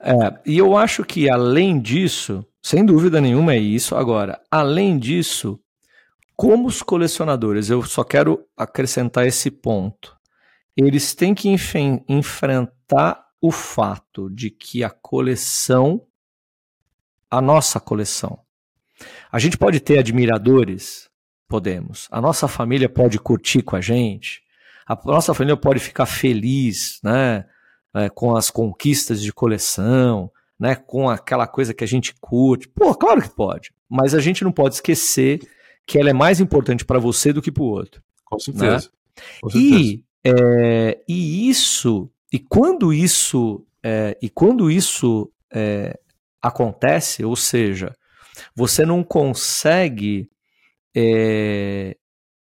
É, 0.00 0.14
e 0.46 0.56
eu 0.58 0.76
acho 0.76 1.04
que 1.04 1.28
além 1.28 1.78
disso, 1.80 2.44
Sem 2.62 2.84
dúvida 2.84 3.20
nenhuma 3.20 3.54
é 3.54 3.58
isso. 3.58 3.96
Agora, 3.96 4.40
além 4.50 4.98
disso, 4.98 5.58
como 6.36 6.68
os 6.68 6.82
colecionadores, 6.82 7.70
eu 7.70 7.82
só 7.82 8.04
quero 8.04 8.44
acrescentar 8.56 9.26
esse 9.26 9.50
ponto. 9.50 10.16
Eles 10.76 11.14
têm 11.14 11.34
que 11.34 11.48
enfrentar 12.08 13.26
o 13.40 13.50
fato 13.50 14.28
de 14.30 14.50
que 14.50 14.84
a 14.84 14.90
coleção, 14.90 16.06
a 17.30 17.40
nossa 17.40 17.80
coleção, 17.80 18.38
a 19.30 19.38
gente 19.38 19.56
pode 19.56 19.80
ter 19.80 19.98
admiradores, 19.98 21.08
podemos. 21.48 22.06
A 22.10 22.20
nossa 22.20 22.46
família 22.46 22.88
pode 22.88 23.18
curtir 23.18 23.62
com 23.62 23.76
a 23.76 23.80
gente. 23.80 24.42
A 24.86 24.98
nossa 25.04 25.34
família 25.34 25.56
pode 25.56 25.80
ficar 25.80 26.06
feliz, 26.06 27.00
né, 27.02 27.44
é, 27.94 28.08
com 28.08 28.36
as 28.36 28.50
conquistas 28.50 29.20
de 29.20 29.32
coleção, 29.32 30.30
né, 30.58 30.74
com 30.74 31.08
aquela 31.08 31.46
coisa 31.46 31.74
que 31.74 31.84
a 31.84 31.86
gente 31.86 32.14
curte. 32.20 32.68
Pô, 32.68 32.94
claro 32.94 33.22
que 33.22 33.34
pode. 33.34 33.72
Mas 33.88 34.14
a 34.14 34.20
gente 34.20 34.44
não 34.44 34.52
pode 34.52 34.76
esquecer 34.76 35.40
que 35.86 35.98
ela 35.98 36.10
é 36.10 36.12
mais 36.12 36.40
importante 36.40 36.84
para 36.84 36.98
você 36.98 37.32
do 37.32 37.42
que 37.42 37.50
para 37.50 37.62
o 37.62 37.66
outro. 37.66 38.02
Com 38.24 38.38
certeza. 38.38 38.66
Né? 38.66 38.80
Com 39.42 39.50
certeza. 39.50 39.76
E, 39.76 40.04
é, 40.24 41.00
e 41.08 41.48
isso, 41.48 42.10
e 42.32 42.38
quando 42.38 42.92
isso, 42.92 43.66
é, 43.82 44.16
e 44.22 44.28
quando 44.28 44.70
isso 44.70 45.32
é, 45.52 45.98
acontece, 46.40 47.24
ou 47.24 47.34
seja, 47.34 47.96
você 48.60 48.84
não 48.84 49.02
consegue 49.02 50.28
é, 50.94 51.96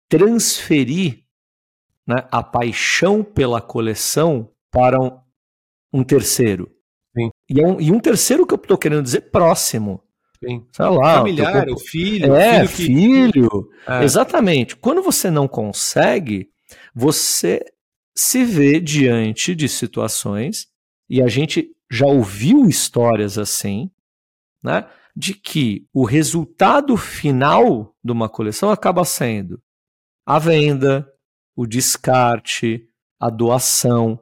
transferir 0.09 1.23
né, 2.07 2.27
a 2.31 2.41
paixão 2.41 3.23
pela 3.23 3.61
coleção 3.61 4.49
para 4.71 4.99
um, 4.99 5.19
um 5.93 6.03
terceiro. 6.03 6.71
E, 7.47 7.61
é 7.61 7.67
um, 7.67 7.79
e 7.79 7.91
um 7.91 7.99
terceiro 7.99 8.47
que 8.47 8.53
eu 8.55 8.57
estou 8.57 8.79
querendo 8.79 9.03
dizer 9.03 9.29
próximo. 9.29 10.01
Sim. 10.43 10.65
Sei 10.71 10.85
lá, 10.85 11.19
Familiar, 11.19 11.69
o 11.69 11.77
filho. 11.77 12.35
É, 12.35 12.65
filho. 12.65 13.31
filho. 13.31 13.69
É. 13.87 14.03
Exatamente. 14.03 14.75
Quando 14.75 15.03
você 15.03 15.29
não 15.29 15.47
consegue, 15.47 16.49
você 16.95 17.63
se 18.15 18.43
vê 18.43 18.79
diante 18.79 19.53
de 19.53 19.69
situações, 19.69 20.67
e 21.07 21.21
a 21.21 21.27
gente 21.27 21.69
já 21.91 22.07
ouviu 22.07 22.67
histórias 22.67 23.37
assim, 23.37 23.91
né? 24.63 24.87
De 25.19 25.33
que 25.33 25.87
o 25.91 26.05
resultado 26.05 26.95
final 26.95 27.95
de 28.03 28.11
uma 28.11 28.29
coleção 28.29 28.69
acaba 28.69 29.03
sendo 29.03 29.59
a 30.23 30.37
venda, 30.37 31.09
o 31.55 31.65
descarte, 31.65 32.87
a 33.19 33.29
doação. 33.29 34.19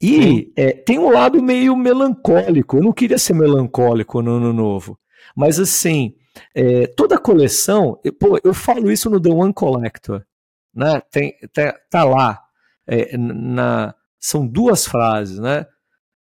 E 0.00 0.52
é, 0.54 0.72
tem 0.72 0.98
um 0.98 1.10
lado 1.10 1.42
meio 1.42 1.74
melancólico. 1.74 2.76
Eu 2.76 2.82
não 2.82 2.92
queria 2.92 3.18
ser 3.18 3.32
melancólico 3.32 4.20
no 4.20 4.36
ano 4.36 4.52
novo. 4.52 4.98
Mas 5.34 5.58
assim, 5.58 6.14
é, 6.54 6.86
toda 6.86 7.18
coleção, 7.18 7.98
eu, 8.04 8.12
pô, 8.12 8.38
eu 8.44 8.54
falo 8.54 8.92
isso 8.92 9.08
no 9.10 9.20
The 9.20 9.30
One 9.30 9.52
Collector. 9.52 10.22
Né? 10.74 11.00
Tem, 11.10 11.34
tá, 11.52 11.74
tá 11.90 12.04
lá. 12.04 12.38
É, 12.86 13.16
na, 13.16 13.94
são 14.20 14.46
duas 14.46 14.86
frases, 14.86 15.38
né? 15.38 15.66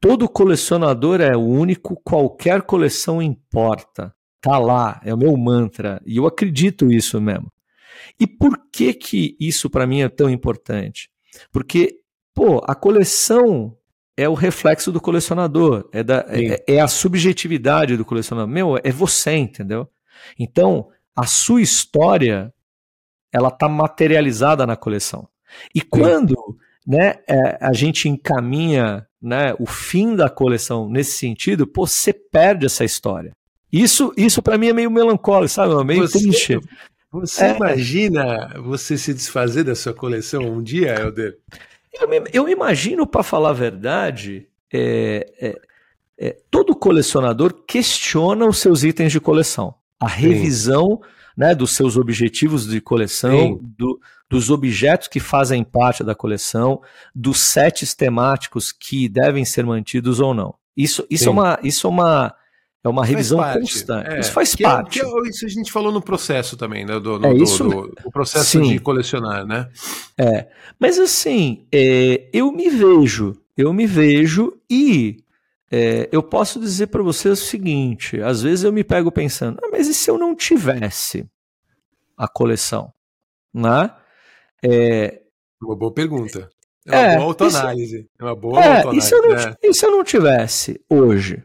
Todo 0.06 0.28
colecionador 0.28 1.20
é 1.20 1.36
único, 1.36 1.96
qualquer 2.04 2.62
coleção 2.62 3.22
importa. 3.22 4.14
Tá 4.40 4.58
lá, 4.58 5.00
é 5.02 5.14
o 5.14 5.16
meu 5.16 5.34
mantra. 5.36 6.02
E 6.04 6.18
eu 6.18 6.26
acredito 6.26 6.92
isso 6.92 7.20
mesmo. 7.20 7.50
E 8.20 8.26
por 8.26 8.58
que 8.70 8.92
que 8.92 9.36
isso 9.40 9.70
para 9.70 9.86
mim 9.86 10.02
é 10.02 10.08
tão 10.08 10.28
importante? 10.28 11.08
Porque 11.50 12.00
Pô, 12.34 12.60
a 12.66 12.74
coleção 12.74 13.76
é 14.16 14.28
o 14.28 14.34
reflexo 14.34 14.90
do 14.90 15.00
colecionador, 15.00 15.88
é, 15.92 16.02
da, 16.02 16.26
é, 16.28 16.74
é, 16.74 16.80
a 16.80 16.88
subjetividade 16.88 17.96
do 17.96 18.04
colecionador. 18.04 18.52
Meu, 18.52 18.76
é 18.82 18.90
você, 18.90 19.36
entendeu? 19.36 19.88
Então, 20.38 20.88
a 21.14 21.26
sua 21.26 21.62
história, 21.62 22.52
ela 23.32 23.52
tá 23.52 23.68
materializada 23.68 24.66
na 24.66 24.76
coleção. 24.76 25.28
E 25.72 25.80
quando 25.80 26.34
né, 26.84 27.14
é, 27.28 27.56
a 27.60 27.72
gente 27.72 28.08
encaminha 28.08 29.06
né, 29.24 29.54
o 29.58 29.64
fim 29.64 30.14
da 30.14 30.28
coleção 30.28 30.86
nesse 30.86 31.12
sentido, 31.12 31.66
pô, 31.66 31.86
você 31.86 32.12
perde 32.12 32.66
essa 32.66 32.84
história. 32.84 33.32
Isso, 33.72 34.12
isso 34.18 34.42
para 34.42 34.58
mim 34.58 34.68
é 34.68 34.72
meio 34.74 34.90
melancólico, 34.90 35.48
sabe? 35.48 35.72
É 35.72 35.82
meio 35.82 36.02
você, 36.02 36.18
triste. 36.18 36.60
Você 37.10 37.46
é. 37.46 37.56
imagina 37.56 38.52
você 38.62 38.98
se 38.98 39.14
desfazer 39.14 39.64
da 39.64 39.74
sua 39.74 39.94
coleção 39.94 40.42
um 40.42 40.62
dia, 40.62 40.94
Helder? 40.94 41.38
Eu, 41.92 42.08
eu 42.32 42.48
imagino, 42.48 43.06
para 43.06 43.22
falar 43.22 43.50
a 43.50 43.54
verdade, 43.54 44.46
é, 44.70 45.32
é, 45.40 45.60
é, 46.18 46.36
todo 46.50 46.76
colecionador 46.76 47.54
questiona 47.66 48.44
os 48.46 48.58
seus 48.58 48.84
itens 48.84 49.10
de 49.10 49.20
coleção. 49.20 49.74
A 49.98 50.06
revisão 50.06 51.00
né, 51.36 51.54
dos 51.54 51.72
seus 51.72 51.96
objetivos 51.96 52.66
de 52.66 52.80
coleção, 52.80 53.58
do, 53.62 54.00
dos 54.28 54.50
objetos 54.50 55.08
que 55.08 55.20
fazem 55.20 55.64
parte 55.64 56.04
da 56.04 56.14
coleção, 56.14 56.80
dos 57.14 57.40
sets 57.40 57.94
temáticos 57.94 58.72
que 58.72 59.08
devem 59.08 59.44
ser 59.44 59.64
mantidos 59.64 60.20
ou 60.20 60.32
não. 60.34 60.54
Isso, 60.76 61.06
isso, 61.08 61.28
é, 61.28 61.30
uma, 61.30 61.58
isso 61.62 61.86
é 61.86 61.90
uma 61.90 62.34
é 62.84 62.88
uma 62.88 63.04
revisão 63.04 63.38
constante. 63.54 64.10
É, 64.10 64.20
isso 64.20 64.30
faz 64.30 64.54
que 64.54 64.62
é 64.62 64.68
parte. 64.68 65.00
É, 65.00 65.02
que 65.02 65.28
isso 65.30 65.46
a 65.46 65.48
gente 65.48 65.72
falou 65.72 65.90
no 65.90 66.02
processo 66.02 66.54
também, 66.54 66.84
né? 66.84 67.00
Do, 67.00 67.18
no, 67.18 67.28
é 67.28 67.34
isso, 67.34 67.64
do, 67.64 67.88
do, 67.88 68.10
processo 68.12 68.58
sim. 68.58 68.62
de 68.62 68.78
colecionar, 68.78 69.46
né? 69.46 69.70
É. 70.18 70.48
Mas 70.78 70.98
assim, 70.98 71.64
é, 71.72 72.28
eu 72.30 72.52
me 72.52 72.68
vejo, 72.68 73.40
eu 73.56 73.72
me 73.72 73.86
vejo 73.86 74.52
e 74.68 75.23
é, 75.76 76.08
eu 76.12 76.22
posso 76.22 76.60
dizer 76.60 76.86
para 76.86 77.02
você 77.02 77.28
o 77.28 77.34
seguinte: 77.34 78.20
às 78.20 78.42
vezes 78.42 78.64
eu 78.64 78.72
me 78.72 78.84
pego 78.84 79.10
pensando, 79.10 79.58
ah, 79.60 79.68
mas 79.72 79.88
e 79.88 79.94
se 79.94 80.08
eu 80.08 80.16
não 80.16 80.32
tivesse 80.36 81.26
a 82.16 82.28
coleção? 82.28 82.92
Né? 83.52 83.90
É, 84.62 85.22
uma 85.60 85.74
boa 85.74 85.92
pergunta. 85.92 86.48
É 86.86 87.08
uma 87.08 87.16
boa 87.16 87.28
autoanálise. 87.28 88.08
é 88.20 88.24
uma 88.24 88.36
boa 88.36 88.62
é, 88.62 88.76
autoanálise. 88.76 89.06
E 89.06 89.08
se, 89.08 89.14
eu 89.14 89.22
não, 89.22 89.30
né? 89.34 89.72
se 89.72 89.86
eu 89.86 89.90
não 89.90 90.04
tivesse 90.04 90.80
hoje? 90.88 91.42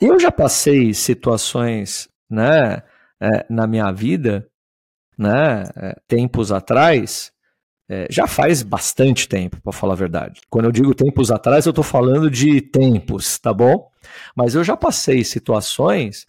Eu 0.00 0.18
já 0.18 0.32
passei 0.32 0.94
situações, 0.94 2.08
né, 2.30 2.82
é, 3.20 3.46
na 3.50 3.66
minha 3.66 3.92
vida, 3.92 4.48
né, 5.16 5.64
é, 5.76 5.94
tempos 6.06 6.52
atrás, 6.52 7.32
é, 7.88 8.06
já 8.10 8.26
faz 8.26 8.62
bastante 8.62 9.26
tempo, 9.26 9.60
para 9.62 9.72
falar 9.72 9.94
a 9.94 9.96
verdade. 9.96 10.40
Quando 10.50 10.66
eu 10.66 10.72
digo 10.72 10.94
tempos 10.94 11.30
atrás, 11.30 11.64
eu 11.64 11.70
estou 11.70 11.84
falando 11.84 12.30
de 12.30 12.60
tempos, 12.60 13.38
tá 13.38 13.52
bom? 13.52 13.90
Mas 14.36 14.54
eu 14.54 14.62
já 14.62 14.76
passei 14.76 15.24
situações 15.24 16.26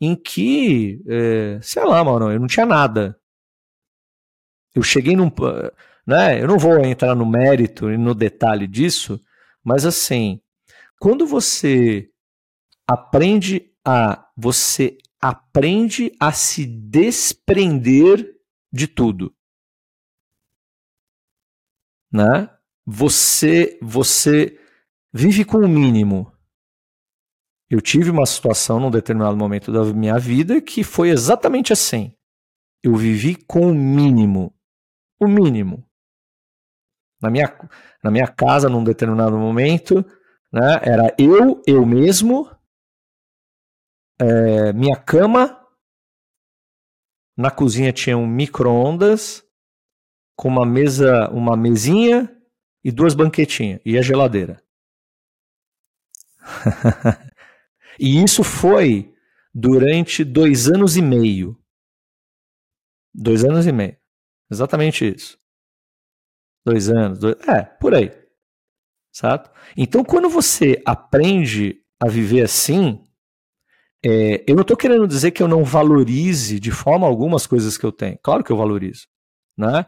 em 0.00 0.16
que, 0.16 1.02
é, 1.06 1.58
sei 1.60 1.84
lá, 1.84 2.02
mano, 2.02 2.32
eu 2.32 2.40
não 2.40 2.46
tinha 2.46 2.66
nada. 2.66 3.16
Eu 4.74 4.82
cheguei 4.82 5.14
num. 5.14 5.30
Né, 6.06 6.42
eu 6.42 6.48
não 6.48 6.58
vou 6.58 6.84
entrar 6.84 7.14
no 7.14 7.24
mérito 7.24 7.90
e 7.90 7.96
no 7.96 8.12
detalhe 8.12 8.66
disso, 8.66 9.20
mas 9.62 9.86
assim, 9.86 10.40
quando 10.98 11.24
você 11.24 12.08
aprende 12.88 13.70
a 13.84 14.26
você 14.36 14.98
aprende 15.20 16.12
a 16.18 16.32
se 16.32 16.66
desprender 16.66 18.34
de 18.72 18.88
tudo. 18.88 19.32
Né? 22.12 22.50
Você 22.86 23.78
você 23.80 24.58
vive 25.12 25.44
com 25.44 25.58
o 25.58 25.68
mínimo. 25.68 26.32
Eu 27.70 27.80
tive 27.80 28.10
uma 28.10 28.26
situação 28.26 28.78
num 28.78 28.90
determinado 28.90 29.36
momento 29.36 29.72
da 29.72 29.82
minha 29.84 30.18
vida 30.18 30.60
que 30.60 30.84
foi 30.84 31.08
exatamente 31.08 31.72
assim. 31.72 32.14
Eu 32.82 32.94
vivi 32.96 33.34
com 33.34 33.70
o 33.70 33.74
mínimo. 33.74 34.54
O 35.20 35.26
mínimo. 35.26 35.88
Na 37.20 37.30
minha, 37.30 37.46
na 38.02 38.10
minha 38.10 38.26
casa, 38.26 38.68
num 38.68 38.82
determinado 38.82 39.38
momento, 39.38 40.04
né, 40.52 40.80
era 40.82 41.14
eu, 41.16 41.62
eu 41.66 41.86
mesmo, 41.86 42.50
é, 44.20 44.72
minha 44.72 44.96
cama. 44.96 45.58
Na 47.36 47.50
cozinha 47.50 47.92
tinha 47.92 48.18
um 48.18 48.26
micro-ondas 48.26 49.42
com 50.42 50.48
uma 50.48 50.66
mesa, 50.66 51.30
uma 51.30 51.56
mesinha 51.56 52.28
e 52.82 52.90
duas 52.90 53.14
banquetinhas 53.14 53.80
e 53.84 53.96
a 53.96 54.02
geladeira. 54.02 54.60
e 57.96 58.20
isso 58.20 58.42
foi 58.42 59.14
durante 59.54 60.24
dois 60.24 60.68
anos 60.68 60.96
e 60.96 61.00
meio. 61.00 61.56
Dois 63.14 63.44
anos 63.44 63.68
e 63.68 63.72
meio. 63.72 63.96
Exatamente 64.50 65.14
isso. 65.14 65.38
Dois 66.66 66.90
anos. 66.90 67.20
Dois... 67.20 67.36
É, 67.46 67.62
por 67.62 67.94
aí. 67.94 68.10
Certo? 69.12 69.48
Então, 69.76 70.02
quando 70.02 70.28
você 70.28 70.82
aprende 70.84 71.80
a 72.00 72.08
viver 72.08 72.42
assim, 72.42 73.00
é, 74.04 74.42
eu 74.44 74.56
não 74.56 74.62
estou 74.62 74.76
querendo 74.76 75.06
dizer 75.06 75.30
que 75.30 75.40
eu 75.40 75.46
não 75.46 75.62
valorize 75.62 76.58
de 76.58 76.72
forma 76.72 77.06
alguma 77.06 77.36
as 77.36 77.46
coisas 77.46 77.78
que 77.78 77.86
eu 77.86 77.92
tenho. 77.92 78.18
Claro 78.20 78.42
que 78.42 78.50
eu 78.50 78.56
valorizo. 78.56 79.06
Né? 79.56 79.86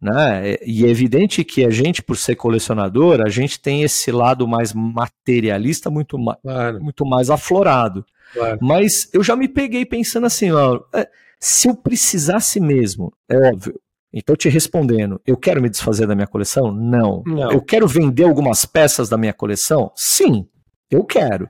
Né? 0.00 0.52
É, 0.52 0.60
e 0.64 0.84
é 0.84 0.88
evidente 0.88 1.42
que 1.44 1.64
a 1.64 1.70
gente, 1.70 2.02
por 2.02 2.16
ser 2.16 2.36
colecionador, 2.36 3.20
a 3.20 3.28
gente 3.28 3.60
tem 3.60 3.82
esse 3.82 4.12
lado 4.12 4.46
mais 4.46 4.72
materialista 4.72 5.90
muito, 5.90 6.16
claro. 6.42 6.82
muito 6.82 7.04
mais 7.04 7.30
aflorado. 7.30 8.04
Claro. 8.32 8.58
Mas 8.60 9.08
eu 9.12 9.22
já 9.22 9.34
me 9.34 9.48
peguei 9.48 9.84
pensando 9.84 10.26
assim, 10.26 10.50
ó, 10.52 10.80
é, 10.94 11.08
se 11.40 11.68
eu 11.68 11.74
precisasse 11.74 12.60
mesmo, 12.60 13.12
é 13.28 13.36
óbvio. 13.36 13.80
Então, 14.12 14.34
te 14.34 14.48
respondendo, 14.48 15.20
eu 15.26 15.36
quero 15.36 15.60
me 15.60 15.68
desfazer 15.68 16.06
da 16.06 16.14
minha 16.14 16.26
coleção? 16.26 16.72
Não. 16.72 17.22
Não. 17.26 17.52
Eu 17.52 17.60
quero 17.60 17.86
vender 17.86 18.24
algumas 18.24 18.64
peças 18.64 19.08
da 19.08 19.18
minha 19.18 19.34
coleção? 19.34 19.92
Sim, 19.94 20.46
eu 20.90 21.04
quero. 21.04 21.48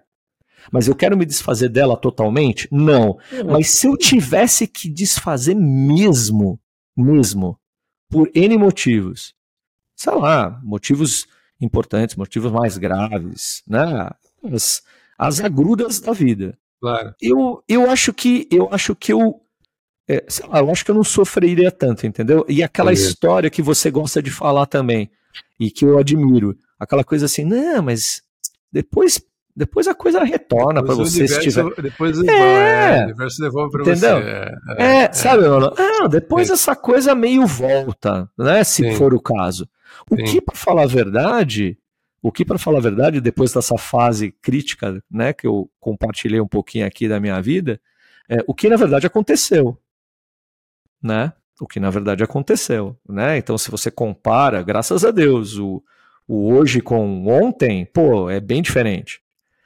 Mas 0.73 0.89
eu 0.89 0.95
quero 0.95 1.17
me 1.17 1.25
desfazer 1.25 1.69
dela 1.69 1.97
totalmente? 1.97 2.69
Não. 2.71 3.17
Mas 3.47 3.71
se 3.71 3.87
eu 3.87 3.97
tivesse 3.97 4.67
que 4.67 4.89
desfazer 4.89 5.55
mesmo, 5.55 6.61
mesmo, 6.97 7.59
por 8.09 8.31
N 8.35 8.57
motivos, 8.57 9.35
sei 9.95 10.15
lá, 10.15 10.61
motivos 10.63 11.27
importantes, 11.61 12.17
motivos 12.17 12.51
mais 12.53 12.79
graves, 12.79 13.63
né? 13.67 14.11
As, 14.53 14.83
as 15.19 15.41
agruras 15.41 16.01
da 16.01 16.13
vida. 16.13 16.57
Claro. 16.81 17.15
Eu, 17.21 17.63
eu 17.69 17.91
acho 17.91 18.13
que 18.13 18.47
eu 18.51 18.69
acho 18.73 18.95
que 18.95 19.13
eu 19.13 19.41
é, 20.09 20.25
lá, 20.47 20.61
eu 20.61 20.71
acho 20.71 20.85
que 20.85 20.91
eu 20.91 20.95
não 20.95 21.05
sofreria 21.05 21.71
tanto, 21.71 22.07
entendeu? 22.07 22.45
E 22.49 22.63
aquela 22.63 22.93
história 22.93 23.51
que 23.51 23.61
você 23.61 23.91
gosta 23.91 24.23
de 24.23 24.31
falar 24.31 24.65
também, 24.65 25.11
e 25.61 25.71
que 25.71 25.85
eu 25.85 25.99
admiro, 25.99 26.57
aquela 26.79 27.05
coisa 27.05 27.27
assim, 27.27 27.45
não, 27.45 27.83
mas 27.83 28.23
depois 28.73 29.21
depois 29.59 29.87
a 29.87 29.95
coisa 29.95 30.25
retorna 30.25 30.83
para 30.83 30.95
você 30.95 31.21
universo, 31.21 31.43
se 31.43 31.51
tiver. 31.51 31.83
Depois 31.83 32.23
é, 32.23 32.97
é, 32.97 33.01
o 33.01 33.05
universo 33.05 33.43
devolve 33.43 33.73
para 33.73 33.85
você. 33.85 34.07
É, 34.07 34.55
é, 34.79 35.03
é 35.03 35.13
sabe, 35.13 35.49
mano? 35.49 35.75
Ah, 35.77 36.09
depois 36.09 36.49
essa 36.49 36.75
coisa 36.75 37.15
meio 37.15 37.47
volta, 37.47 38.31
né? 38.39 38.65
Se 38.65 38.83
Sim. 38.83 38.97
for 38.97 39.13
o 39.13 39.21
caso. 39.21 39.69
O 40.11 40.17
Sim. 40.17 40.25
que, 40.25 40.41
para 40.41 40.57
falar 40.57 40.85
a 40.85 40.87
verdade, 40.87 41.77
o 42.23 42.33
que, 42.33 42.45
para 42.45 42.59
falar 42.59 42.79
a 42.79 42.83
verdade, 42.83 43.21
depois 43.21 43.53
dessa 43.53 43.77
fase 43.77 44.31
crítica, 44.41 45.03
né, 45.11 45.33
que 45.33 45.47
eu 45.47 45.69
compartilhei 45.79 46.41
um 46.41 46.49
pouquinho 46.49 46.87
aqui 46.87 47.09
da 47.09 47.21
minha 47.21 47.41
vida, 47.43 47.81
é, 48.29 48.39
o 48.47 48.55
que 48.55 48.69
na 48.69 48.77
verdade 48.77 49.07
aconteceu 49.07 49.79
né? 51.03 51.33
O 51.61 51.67
que 51.67 51.81
na 51.81 51.91
verdade 51.91 52.23
aconteceu, 52.23 52.97
né? 53.09 53.37
Então, 53.39 53.59
se 53.59 53.71
você 53.71 53.91
compara, 53.91 54.63
graças 54.63 55.05
a 55.05 55.11
Deus, 55.11 55.57
o, 55.59 55.83
o 56.27 56.53
hoje 56.53 56.81
com 56.81 57.27
ontem, 57.27 57.85
pô, 57.87 58.31
é 58.31 58.41
bem 58.41 58.63
diferente, 58.63 59.21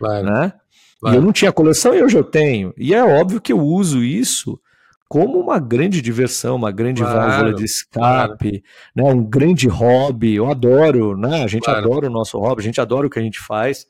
claro. 0.09 0.25
né? 0.27 0.53
Claro. 1.01 1.17
E 1.17 1.19
eu 1.19 1.23
não 1.23 1.33
tinha 1.33 1.53
coleção 1.53 1.95
e 1.95 2.03
hoje 2.03 2.17
eu 2.17 2.25
tenho. 2.25 2.73
E 2.77 2.95
é 2.95 3.03
óbvio 3.03 3.41
que 3.41 3.53
eu 3.53 3.61
uso 3.61 4.03
isso 4.03 4.61
como 5.09 5.39
uma 5.39 5.59
grande 5.59 6.01
diversão, 6.01 6.57
uma 6.57 6.71
grande 6.71 7.03
claro, 7.03 7.19
válvula 7.19 7.55
de 7.55 7.65
escape, 7.65 8.63
claro. 8.63 8.63
né, 8.97 9.05
um 9.05 9.23
grande 9.23 9.69
hobby. 9.69 10.35
Eu 10.35 10.51
adoro, 10.51 11.17
né? 11.17 11.45
A 11.45 11.47
gente 11.47 11.65
claro. 11.65 11.81
adora 11.81 12.07
o 12.07 12.11
nosso 12.11 12.39
hobby, 12.39 12.63
a 12.63 12.65
gente 12.65 12.81
adora 12.81 13.07
o 13.07 13.11
que 13.11 13.19
a 13.19 13.23
gente 13.23 13.39
faz. 13.39 13.87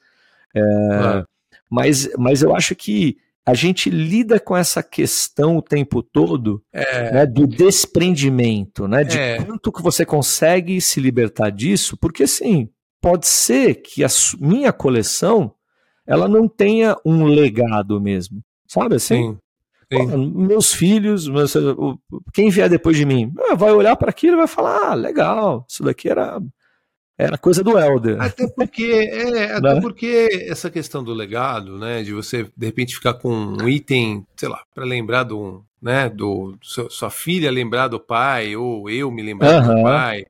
É, 0.54 1.24
mas, 1.70 2.08
mas 2.18 2.42
eu 2.42 2.56
acho 2.56 2.74
que 2.74 3.18
a 3.46 3.54
gente 3.54 3.90
lida 3.90 4.38
com 4.38 4.56
essa 4.56 4.82
questão 4.82 5.56
o 5.56 5.62
tempo 5.62 6.02
todo 6.02 6.62
é. 6.72 7.12
né, 7.12 7.26
do 7.26 7.46
desprendimento, 7.46 8.86
né, 8.86 9.04
de 9.04 9.18
é. 9.18 9.42
quanto 9.42 9.72
que 9.72 9.82
você 9.82 10.04
consegue 10.04 10.80
se 10.80 11.00
libertar 11.00 11.50
disso, 11.50 11.96
porque 11.96 12.26
sim, 12.26 12.68
pode 13.00 13.26
ser 13.26 13.76
que 13.76 14.04
a 14.04 14.08
minha 14.40 14.72
coleção 14.72 15.54
ela 16.06 16.28
não 16.28 16.48
tenha 16.48 16.96
um 17.04 17.24
legado 17.24 18.00
mesmo, 18.00 18.42
sabe 18.66 18.96
assim? 18.96 19.32
Sim. 19.32 19.38
Sim. 19.92 20.32
Meus 20.34 20.72
filhos, 20.72 21.28
meus, 21.28 21.52
quem 22.32 22.48
vier 22.48 22.68
depois 22.68 22.96
de 22.96 23.04
mim, 23.04 23.30
ah, 23.50 23.54
vai 23.54 23.72
olhar 23.72 23.94
para 23.94 24.08
aquilo 24.08 24.36
e 24.36 24.38
vai 24.38 24.46
falar, 24.46 24.92
ah, 24.92 24.94
legal, 24.94 25.66
isso 25.68 25.82
daqui 25.82 26.08
era 26.08 26.40
era 27.18 27.38
coisa 27.38 27.62
do 27.62 27.78
Elder. 27.78 28.20
Até 28.20 28.48
porque, 28.48 28.84
é, 28.84 29.52
até 29.54 29.74
né? 29.74 29.80
porque 29.80 30.46
essa 30.48 30.70
questão 30.70 31.04
do 31.04 31.12
legado, 31.12 31.78
né, 31.78 32.02
de 32.02 32.12
você 32.12 32.48
de 32.56 32.66
repente 32.66 32.94
ficar 32.94 33.14
com 33.14 33.32
um 33.32 33.68
item, 33.68 34.26
sei 34.36 34.48
lá, 34.48 34.62
para 34.74 34.84
lembrar 34.84 35.24
do, 35.24 35.64
né, 35.80 36.08
do, 36.08 36.52
do 36.52 36.90
sua 36.90 37.10
filha 37.10 37.50
lembrar 37.50 37.88
do 37.88 38.00
pai 38.00 38.56
ou 38.56 38.88
eu 38.90 39.10
me 39.10 39.22
lembrar 39.22 39.60
do 39.60 39.82
pai. 39.82 40.26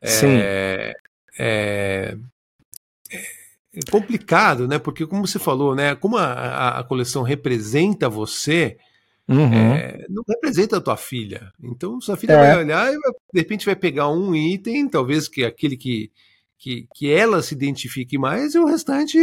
É, 0.00 0.06
Sim. 0.06 0.38
É, 0.40 0.94
é, 1.38 2.16
complicado, 3.90 4.66
né? 4.66 4.78
Porque 4.78 5.06
como 5.06 5.26
você 5.26 5.38
falou, 5.38 5.74
né, 5.74 5.94
como 5.94 6.16
a, 6.16 6.78
a 6.78 6.84
coleção 6.84 7.22
representa 7.22 8.08
você, 8.08 8.76
Uhum. 9.28 9.52
É, 9.52 10.06
não 10.08 10.22
representa 10.28 10.76
a 10.76 10.80
tua 10.80 10.96
filha. 10.96 11.52
Então, 11.60 12.00
sua 12.00 12.16
filha 12.16 12.32
é. 12.34 12.36
vai 12.36 12.64
olhar 12.64 12.92
e 12.92 12.96
de 12.96 13.40
repente 13.40 13.66
vai 13.66 13.74
pegar 13.74 14.08
um 14.08 14.34
item, 14.34 14.88
talvez 14.88 15.28
que 15.28 15.44
aquele 15.44 15.76
que, 15.76 16.12
que, 16.56 16.86
que 16.94 17.10
ela 17.10 17.42
se 17.42 17.52
identifique 17.52 18.16
mais 18.16 18.54
e 18.54 18.58
o 18.58 18.66
restante 18.66 19.18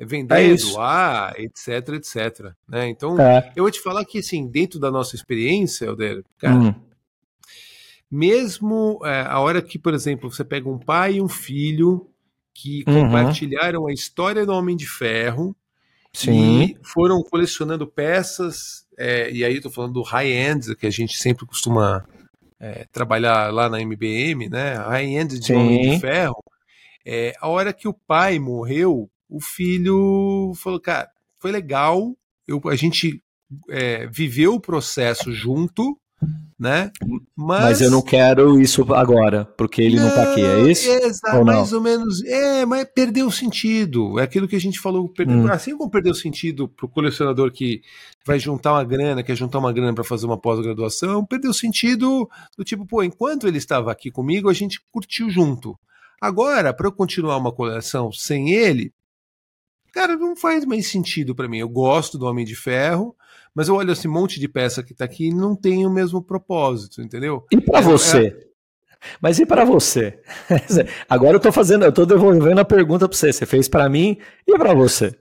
vender, 0.00 0.52
é 0.52 0.56
doar, 0.56 1.34
etc, 1.38 1.88
etc. 1.90 2.52
Né? 2.66 2.88
Então, 2.88 3.20
é. 3.20 3.52
eu 3.54 3.64
vou 3.64 3.70
te 3.70 3.80
falar 3.80 4.04
que, 4.04 4.18
assim, 4.18 4.48
dentro 4.48 4.80
da 4.80 4.90
nossa 4.90 5.14
experiência, 5.14 5.84
Helder, 5.84 6.24
cara, 6.38 6.54
uhum. 6.54 6.74
mesmo 8.10 8.98
é, 9.04 9.26
a 9.28 9.38
hora 9.40 9.60
que, 9.60 9.78
por 9.78 9.92
exemplo, 9.92 10.30
você 10.32 10.42
pega 10.42 10.70
um 10.70 10.78
pai 10.78 11.16
e 11.16 11.20
um 11.20 11.28
filho 11.28 12.08
que 12.54 12.84
uhum. 12.86 13.04
compartilharam 13.04 13.86
a 13.86 13.92
história 13.92 14.44
do 14.44 14.52
Homem 14.52 14.76
de 14.76 14.86
Ferro 14.86 15.56
Sim. 16.12 16.62
e 16.62 16.78
foram 16.82 17.22
colecionando 17.22 17.86
peças 17.86 18.82
é, 18.98 19.30
e 19.30 19.44
aí 19.44 19.56
estou 19.56 19.72
falando 19.72 19.94
do 19.94 20.02
high-end, 20.02 20.76
que 20.76 20.86
a 20.86 20.90
gente 20.90 21.16
sempre 21.16 21.46
costuma 21.46 22.04
é, 22.60 22.86
trabalhar 22.92 23.52
lá 23.52 23.68
na 23.68 23.80
MBM, 23.80 24.48
né? 24.48 24.74
High-end 24.74 25.38
de 25.38 25.46
Sim. 25.46 25.56
Homem 25.56 25.90
de 25.90 26.00
Ferro. 26.00 26.42
É, 27.04 27.34
a 27.40 27.48
hora 27.48 27.72
que 27.72 27.88
o 27.88 27.94
pai 27.94 28.38
morreu, 28.38 29.10
o 29.28 29.40
filho 29.40 30.52
falou, 30.56 30.78
cara, 30.78 31.10
foi 31.40 31.50
legal, 31.50 32.16
eu, 32.46 32.60
a 32.66 32.76
gente 32.76 33.22
é, 33.68 34.06
viveu 34.06 34.54
o 34.54 34.60
processo 34.60 35.32
junto, 35.32 35.98
né? 36.62 36.92
Mas... 37.36 37.60
mas 37.60 37.80
eu 37.80 37.90
não 37.90 38.00
quero 38.00 38.60
isso 38.60 38.82
agora, 38.94 39.44
porque 39.56 39.82
ele 39.82 39.96
não, 39.96 40.06
não 40.06 40.14
tá 40.14 40.30
aqui, 40.30 40.40
é 40.40 40.60
isso? 40.70 40.88
Exato, 40.88 41.38
ou 41.38 41.44
mais 41.44 41.72
ou 41.72 41.80
menos. 41.80 42.22
É, 42.24 42.64
mas 42.64 42.84
perdeu 42.84 43.26
o 43.26 43.32
sentido. 43.32 44.16
É 44.20 44.22
aquilo 44.22 44.46
que 44.46 44.54
a 44.54 44.60
gente 44.60 44.78
falou, 44.78 45.08
perdeu, 45.08 45.38
hum. 45.38 45.50
assim 45.50 45.76
como 45.76 45.90
perdeu 45.90 46.14
sentido 46.14 46.68
pro 46.68 46.88
colecionador 46.88 47.50
que 47.50 47.82
vai 48.24 48.38
juntar 48.38 48.74
uma 48.74 48.84
grana, 48.84 49.24
quer 49.24 49.34
juntar 49.34 49.58
uma 49.58 49.72
grana 49.72 49.92
para 49.92 50.04
fazer 50.04 50.24
uma 50.24 50.38
pós-graduação, 50.38 51.26
perdeu 51.26 51.52
sentido 51.52 52.28
do 52.56 52.62
tipo, 52.62 52.86
pô, 52.86 53.02
enquanto 53.02 53.48
ele 53.48 53.58
estava 53.58 53.90
aqui 53.90 54.08
comigo, 54.10 54.48
a 54.48 54.54
gente 54.54 54.80
curtiu 54.92 55.28
junto. 55.28 55.76
Agora, 56.20 56.72
para 56.72 56.86
eu 56.86 56.92
continuar 56.92 57.38
uma 57.38 57.50
coleção 57.50 58.12
sem 58.12 58.52
ele, 58.52 58.92
cara, 59.92 60.16
não 60.16 60.36
faz 60.36 60.64
mais 60.64 60.86
sentido 60.86 61.34
para 61.34 61.48
mim. 61.48 61.58
Eu 61.58 61.68
gosto 61.68 62.16
do 62.16 62.26
Homem 62.26 62.44
de 62.44 62.54
Ferro, 62.54 63.16
mas 63.54 63.68
eu 63.68 63.74
olho 63.74 63.92
esse 63.92 64.08
monte 64.08 64.40
de 64.40 64.48
peça 64.48 64.82
que 64.82 64.94
tá 64.94 65.04
aqui 65.04 65.28
e 65.28 65.34
não 65.34 65.54
tem 65.54 65.86
o 65.86 65.90
mesmo 65.90 66.22
propósito, 66.22 67.02
entendeu? 67.02 67.44
E 67.50 67.60
para 67.60 67.78
é, 67.78 67.82
você? 67.82 68.26
É... 68.26 68.52
Mas 69.20 69.38
e 69.38 69.46
para 69.46 69.64
você? 69.64 70.18
Agora 71.08 71.36
eu 71.36 71.40
tô 71.40 71.50
fazendo, 71.50 71.84
eu 71.84 71.92
tô 71.92 72.06
devolvendo 72.06 72.60
a 72.60 72.64
pergunta 72.64 73.08
para 73.08 73.16
você. 73.16 73.32
Você 73.32 73.44
fez 73.44 73.68
para 73.68 73.88
mim 73.88 74.16
e 74.46 74.56
para 74.56 74.74
você? 74.74 75.14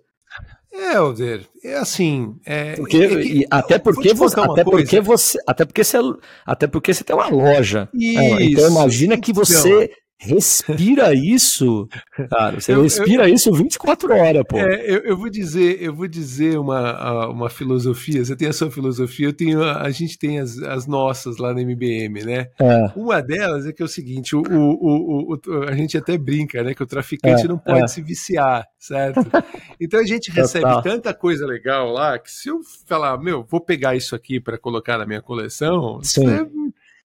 É, 0.74 0.96
Alder, 0.96 1.42
é 1.64 1.76
assim. 1.76 2.36
É, 2.46 2.76
porque, 2.76 2.98
é 2.98 3.08
que, 3.08 3.48
até 3.52 3.78
porque 3.78 4.14
você, 4.14 4.40
até 4.40 4.64
porque 4.64 5.02
você, 5.02 5.38
até 5.46 5.66
porque 5.66 5.84
você, 5.84 5.98
até 6.46 6.68
porque 6.68 6.94
você 6.94 7.04
tem 7.04 7.16
uma 7.16 7.28
loja. 7.28 7.90
Isso, 7.94 8.42
então 8.42 8.70
imagina 8.70 9.20
que 9.20 9.34
você 9.34 9.84
então, 9.84 9.96
respira 10.22 11.14
isso, 11.16 11.88
cara. 12.30 12.60
Você 12.60 12.74
eu, 12.74 12.84
respira 12.84 13.28
eu, 13.28 13.34
isso 13.34 13.52
24 13.52 14.14
horas, 14.14 14.44
pô. 14.48 14.58
É, 14.58 14.76
eu, 14.86 15.00
eu, 15.00 15.18
vou 15.18 15.30
dizer, 15.30 15.82
eu 15.82 15.94
vou 15.94 16.08
dizer 16.08 16.60
uma, 16.60 17.28
uma 17.28 17.50
filosofia. 17.50 18.24
Você 18.24 18.36
tem 18.36 18.48
a 18.48 18.54
sua 18.54 18.70
filosofia, 18.70 19.28
eu 19.28 19.34
tenho, 19.34 19.64
a, 19.64 19.82
a 19.82 19.90
gente 19.90 20.20
tem 20.20 20.40
as, 20.40 20.60
as 20.60 20.86
nossas 20.86 21.38
lá 21.38 21.54
na 21.54 21.62
MBM, 21.62 22.24
né? 22.24 22.50
É. 22.60 22.92
Uma 22.96 23.20
delas 23.22 23.66
é 23.66 23.74
que 23.74 23.82
é 23.82 23.86
o 23.86 23.90
seguinte: 23.90 24.36
o, 24.36 24.44
o, 24.48 25.34
o, 25.34 25.64
a 25.68 25.74
gente 25.74 25.98
até 25.98 26.18
brinca, 26.18 26.64
né? 26.64 26.76
Que 26.76 26.84
o 26.84 26.88
traficante 26.88 27.46
é, 27.46 27.48
não 27.48 27.58
pode 27.58 27.86
é. 27.86 27.88
se 27.88 28.02
viciar, 28.02 28.66
certo? 28.78 29.22
Então 29.80 30.00
a 30.00 30.06
gente 30.06 30.30
recebe 30.30 30.84
tanta 30.84 31.12
coisa 31.12 31.46
legal 31.46 31.92
lá 31.92 32.20
que 32.20 32.30
se 32.30 32.50
eu 32.50 32.60
falar, 32.88 33.18
meu, 33.18 33.44
vou 33.50 33.60
pegar 33.60 33.96
isso 33.96 34.16
aqui 34.16 34.40
para 34.40 34.58
colocar 34.58 34.98
na 34.98 35.08
minha 35.08 35.22
coleção, 35.22 36.00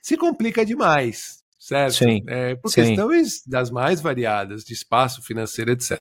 se 0.03 0.17
complica 0.17 0.64
demais 0.64 1.46
certo? 1.67 1.95
Sim, 1.95 2.23
é, 2.29 2.55
por 2.55 2.71
sim. 2.71 2.83
questões 2.83 3.43
das 3.45 3.71
mais 3.73 4.01
variadas, 4.01 4.64
de 4.64 4.73
espaço 4.73 5.21
financeiro, 5.21 5.73
etc. 5.73 6.01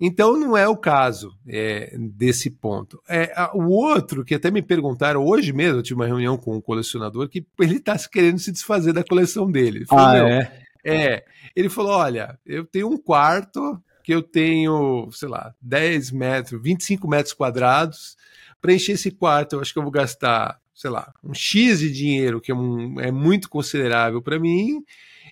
Então 0.00 0.36
não 0.36 0.56
é 0.56 0.68
o 0.68 0.76
caso 0.76 1.32
é, 1.46 1.96
desse 1.96 2.50
ponto. 2.50 3.00
É, 3.08 3.32
a, 3.36 3.56
o 3.56 3.70
outro, 3.70 4.24
que 4.24 4.34
até 4.34 4.50
me 4.50 4.60
perguntaram 4.60 5.24
hoje 5.24 5.52
mesmo, 5.52 5.78
eu 5.78 5.82
tive 5.84 6.00
uma 6.00 6.06
reunião 6.06 6.36
com 6.36 6.56
um 6.56 6.60
colecionador 6.60 7.28
que 7.28 7.46
ele 7.60 7.76
está 7.76 7.96
querendo 8.10 8.40
se 8.40 8.50
desfazer 8.50 8.92
da 8.92 9.04
coleção 9.04 9.48
dele. 9.48 9.78
Ele 9.78 9.86
falou, 9.86 10.04
ah, 10.04 10.18
é? 10.18 10.52
é? 10.84 11.24
Ele 11.54 11.68
falou: 11.68 11.92
olha, 11.92 12.36
eu 12.44 12.66
tenho 12.66 12.90
um 12.90 12.98
quarto 12.98 13.80
que 14.02 14.12
eu 14.12 14.22
tenho, 14.22 15.08
sei 15.12 15.28
lá, 15.28 15.54
10 15.60 16.10
metros, 16.10 16.60
25 16.60 17.06
metros 17.08 17.32
quadrados. 17.32 18.16
Para 18.60 18.72
encher 18.72 18.92
esse 18.92 19.12
quarto, 19.12 19.54
eu 19.54 19.60
acho 19.60 19.72
que 19.72 19.78
eu 19.78 19.82
vou 19.82 19.92
gastar 19.92 20.60
sei 20.76 20.90
lá, 20.90 21.10
um 21.24 21.32
X 21.32 21.80
de 21.80 21.90
dinheiro, 21.90 22.38
que 22.38 22.52
é, 22.52 22.54
um, 22.54 23.00
é 23.00 23.10
muito 23.10 23.48
considerável 23.48 24.20
para 24.20 24.38
mim, 24.38 24.84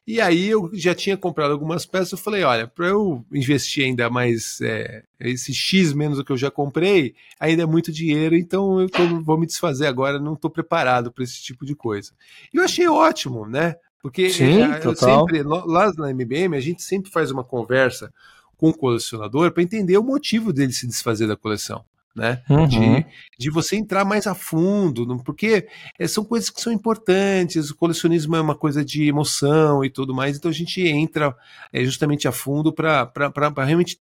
E 0.06 0.20
aí 0.20 0.48
eu 0.48 0.70
já 0.72 0.94
tinha 0.94 1.16
comprado 1.16 1.52
algumas 1.52 1.86
peças, 1.86 2.12
eu 2.12 2.18
falei, 2.18 2.42
olha, 2.42 2.66
para 2.66 2.88
eu 2.88 3.24
investir 3.32 3.84
ainda 3.84 4.10
mais 4.10 4.58
é, 4.62 5.02
esse 5.20 5.54
X 5.54 5.92
menos 5.92 6.18
do 6.18 6.24
que 6.24 6.32
eu 6.32 6.36
já 6.36 6.50
comprei, 6.50 7.14
ainda 7.38 7.62
é 7.62 7.66
muito 7.66 7.92
dinheiro, 7.92 8.34
então 8.34 8.80
eu 8.80 8.88
tô, 8.88 9.06
vou 9.22 9.38
me 9.38 9.46
desfazer 9.46 9.86
agora, 9.86 10.18
não 10.18 10.32
estou 10.34 10.50
preparado 10.50 11.12
para 11.12 11.24
esse 11.24 11.42
tipo 11.42 11.64
de 11.64 11.74
coisa. 11.74 12.12
E 12.52 12.56
eu 12.56 12.64
achei 12.64 12.88
ótimo, 12.88 13.46
né? 13.46 13.76
Porque 14.00 14.30
Sim, 14.30 14.60
eu 14.82 14.96
sempre, 14.96 15.42
lá 15.42 15.92
na 15.94 16.10
MBM, 16.10 16.56
a 16.56 16.60
gente 16.60 16.82
sempre 16.82 17.10
faz 17.10 17.30
uma 17.30 17.44
conversa 17.44 18.12
com 18.56 18.70
o 18.70 18.76
colecionador 18.76 19.50
para 19.52 19.62
entender 19.62 19.96
o 19.96 20.02
motivo 20.02 20.52
dele 20.52 20.72
se 20.72 20.86
desfazer 20.86 21.26
da 21.26 21.36
coleção 21.36 21.84
né? 22.14 22.42
Uhum. 22.48 22.66
De, 22.66 23.06
de 23.38 23.50
você 23.50 23.76
entrar 23.76 24.04
mais 24.04 24.26
a 24.26 24.34
fundo, 24.34 25.16
porque 25.24 25.66
é, 25.98 26.06
são 26.06 26.24
coisas 26.24 26.48
que 26.48 26.60
são 26.60 26.72
importantes, 26.72 27.70
o 27.70 27.76
colecionismo 27.76 28.36
é 28.36 28.40
uma 28.40 28.54
coisa 28.54 28.84
de 28.84 29.08
emoção 29.08 29.84
e 29.84 29.90
tudo 29.90 30.14
mais, 30.14 30.36
então 30.36 30.50
a 30.50 30.54
gente 30.54 30.80
entra 30.86 31.34
é, 31.72 31.84
justamente 31.84 32.28
a 32.28 32.32
fundo 32.32 32.72
para 32.72 33.10
realmente 33.64 33.98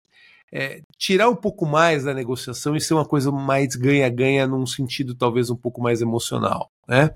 é, 0.53 0.83
tirar 0.99 1.29
um 1.29 1.37
pouco 1.37 1.65
mais 1.65 2.05
da 2.05 2.13
negociação 2.13 2.75
e 2.75 2.81
ser 2.81 2.95
uma 2.95 3.05
coisa 3.05 3.31
mais 3.31 3.77
ganha-ganha 3.77 4.47
num 4.47 4.67
sentido 4.67 5.15
talvez 5.15 5.49
um 5.49 5.57
pouco 5.57 5.81
mais 5.81 6.01
emocional, 6.01 6.71
né? 6.89 7.15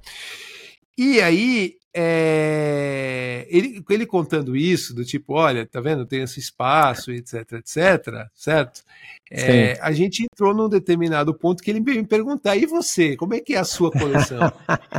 E 0.96 1.20
aí 1.20 1.74
é, 1.96 3.46
ele, 3.48 3.84
ele 3.88 4.04
contando 4.04 4.56
isso, 4.56 4.92
do 4.92 5.04
tipo, 5.04 5.34
olha, 5.34 5.64
tá 5.64 5.80
vendo, 5.80 6.04
tem 6.04 6.22
esse 6.22 6.40
espaço, 6.40 7.12
etc, 7.12 7.52
etc, 7.52 8.28
certo? 8.34 8.82
É, 9.30 9.78
a 9.80 9.92
gente 9.92 10.24
entrou 10.24 10.52
num 10.52 10.68
determinado 10.68 11.32
ponto 11.32 11.62
que 11.62 11.70
ele 11.70 11.80
veio 11.80 11.98
me 11.98 12.06
perguntar, 12.06 12.56
e 12.56 12.66
você, 12.66 13.16
como 13.16 13.34
é 13.34 13.40
que 13.40 13.54
é 13.54 13.58
a 13.58 13.64
sua 13.64 13.92
coleção? 13.92 14.52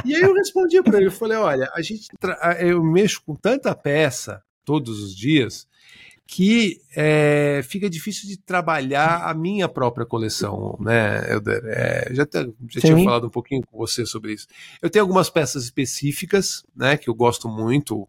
e 0.06 0.16
aí 0.16 0.22
eu 0.22 0.34
respondi 0.34 0.82
para 0.82 0.98
ele, 0.98 1.08
eu 1.08 1.12
falei, 1.12 1.38
olha, 1.38 1.70
a 1.74 1.82
gente 1.82 2.08
eu 2.60 2.82
mexo 2.82 3.22
com 3.26 3.36
tanta 3.36 3.76
peça 3.76 4.42
todos 4.64 5.02
os 5.02 5.16
dias, 5.16 5.68
que 6.28 6.82
é, 6.96 7.62
fica 7.64 7.90
difícil 7.90 8.28
de 8.28 8.38
trabalhar 8.38 9.30
a 9.30 9.34
minha 9.34 9.70
própria 9.70 10.06
coleção, 10.06 10.78
né, 10.80 11.32
Helder? 11.32 11.62
É, 11.66 12.08
já 12.12 12.26
já 12.70 12.82
tinha 12.82 12.98
falado 13.04 13.28
um 13.28 13.30
pouquinho 13.30 13.62
com 13.66 13.78
você 13.78 14.06
sobre 14.06 14.34
isso. 14.34 14.48
Eu 14.82 14.90
tenho 14.90 15.04
algumas 15.04 15.30
peças 15.30 15.64
específicas, 15.64 16.64
né, 16.76 16.98
que 16.98 17.10
eu 17.10 17.14
gosto 17.14 17.48
muito. 17.48 18.08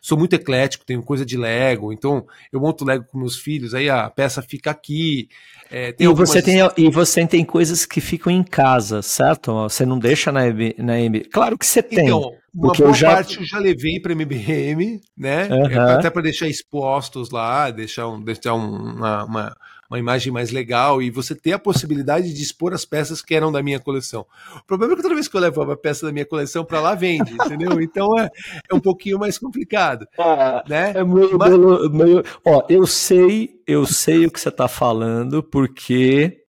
Sou 0.00 0.16
muito 0.16 0.34
eclético, 0.34 0.84
tenho 0.84 1.02
coisa 1.02 1.24
de 1.24 1.36
Lego, 1.36 1.92
então 1.92 2.26
eu 2.52 2.60
monto 2.60 2.84
Lego 2.84 3.04
com 3.10 3.18
meus 3.18 3.36
filhos, 3.36 3.74
aí 3.74 3.90
a 3.90 4.08
peça 4.08 4.40
fica 4.40 4.70
aqui. 4.70 5.28
É, 5.70 5.94
e, 5.98 6.04
algumas... 6.04 6.28
você 6.28 6.40
tem, 6.40 6.58
e 6.76 6.90
você 6.90 7.26
tem 7.26 7.44
coisas 7.44 7.84
que 7.84 8.00
ficam 8.00 8.32
em 8.32 8.42
casa, 8.42 9.02
certo? 9.02 9.52
Você 9.64 9.84
não 9.84 9.98
deixa 9.98 10.30
na, 10.30 10.42
na 10.78 10.98
MB. 11.00 11.28
Claro 11.32 11.58
que 11.58 11.66
você 11.66 11.82
tem. 11.82 12.06
Então, 12.06 12.32
uma 12.54 12.72
boa 12.72 12.90
eu 12.90 12.94
já... 12.94 13.14
parte 13.14 13.38
eu 13.38 13.44
já 13.44 13.58
levei 13.58 14.00
para 14.00 14.12
MBM, 14.12 15.00
né? 15.16 15.48
Uhum. 15.48 15.80
Até 15.80 16.08
para 16.08 16.22
deixar 16.22 16.48
expostos 16.48 17.30
lá, 17.30 17.70
deixar, 17.70 18.08
um, 18.08 18.22
deixar 18.22 18.54
uma, 18.54 19.24
uma, 19.24 19.56
uma, 19.90 19.98
imagem 19.98 20.32
mais 20.32 20.50
legal 20.50 21.00
e 21.00 21.10
você 21.10 21.34
ter 21.34 21.52
a 21.52 21.58
possibilidade 21.58 22.32
de 22.32 22.42
expor 22.42 22.72
as 22.74 22.84
peças 22.84 23.22
que 23.22 23.34
eram 23.34 23.52
da 23.52 23.62
minha 23.62 23.80
coleção. 23.80 24.26
O 24.56 24.64
problema 24.66 24.92
é 24.92 24.96
que 24.96 25.02
toda 25.02 25.14
vez 25.14 25.28
que 25.28 25.36
eu 25.36 25.40
levo 25.40 25.62
uma 25.62 25.76
peça 25.76 26.06
da 26.06 26.12
minha 26.12 26.26
coleção 26.26 26.64
para 26.64 26.80
lá, 26.80 26.94
vende, 26.94 27.32
entendeu? 27.44 27.80
Então 27.80 28.18
é, 28.18 28.28
é 28.70 28.74
um 28.74 28.80
pouquinho 28.80 29.18
mais 29.18 29.38
complicado. 29.38 30.06
Ah, 30.18 30.64
né? 30.68 30.92
É 30.94 31.04
meio, 31.04 31.38
Mas... 31.38 31.50
meio, 31.50 31.90
meio... 31.90 32.24
Ó, 32.44 32.64
eu 32.68 32.86
sei, 32.86 33.60
eu 33.66 33.86
sei 33.86 34.26
o 34.26 34.30
que 34.30 34.40
você 34.40 34.48
está 34.48 34.68
falando, 34.68 35.42
porque 35.42 36.46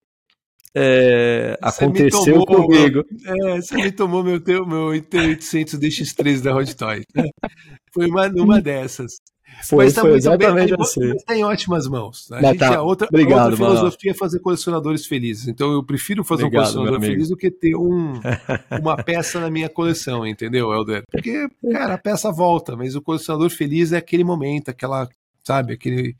é, 0.79 1.57
aconteceu 1.59 2.45
tomou, 2.45 2.67
comigo. 2.67 3.03
Meu, 3.09 3.47
é, 3.47 3.61
você 3.61 3.75
me 3.75 3.91
tomou 3.91 4.23
meu, 4.23 4.39
teu, 4.39 4.63
meu 4.63 4.85
800 4.89 5.73
DX3 5.73 6.41
da 6.41 6.55
Hot 6.55 6.75
Toy. 6.75 7.03
Né? 7.15 7.29
Foi 7.91 8.05
uma, 8.05 8.27
uma 8.27 8.61
dessas. 8.61 9.13
Foi, 9.63 9.85
mas 9.85 9.93
tá 9.93 10.01
foi 10.01 10.13
exatamente 10.13 10.75
bem, 10.75 10.81
assim. 10.81 11.11
Está 11.15 11.35
em 11.35 11.43
ótimas 11.43 11.87
mãos. 11.87 12.29
Né? 12.29 12.37
A, 12.37 12.41
gente, 12.43 12.59
tá. 12.59 12.75
a 12.75 12.81
outra, 12.81 13.07
Obrigado, 13.07 13.51
outra 13.51 13.57
filosofia 13.57 14.11
é 14.11 14.13
fazer 14.13 14.39
colecionadores 14.39 15.05
felizes. 15.05 15.47
Então 15.47 15.71
eu 15.71 15.83
prefiro 15.83 16.23
fazer 16.23 16.45
Obrigado, 16.45 16.69
um 16.69 16.73
colecionador 16.73 17.01
feliz 17.01 17.29
do 17.29 17.37
que 17.37 17.49
ter 17.49 17.75
um, 17.75 18.19
uma 18.79 18.95
peça 19.03 19.39
na 19.39 19.49
minha 19.49 19.67
coleção, 19.67 20.25
entendeu, 20.25 20.71
Helder? 20.71 21.03
Porque, 21.11 21.47
cara, 21.71 21.95
a 21.95 21.97
peça 21.97 22.31
volta, 22.31 22.75
mas 22.75 22.95
o 22.95 23.01
colecionador 23.01 23.49
feliz 23.49 23.91
é 23.91 23.97
aquele 23.97 24.23
momento, 24.23 24.69
aquela, 24.69 25.09
sabe, 25.43 25.73
aquele 25.73 26.15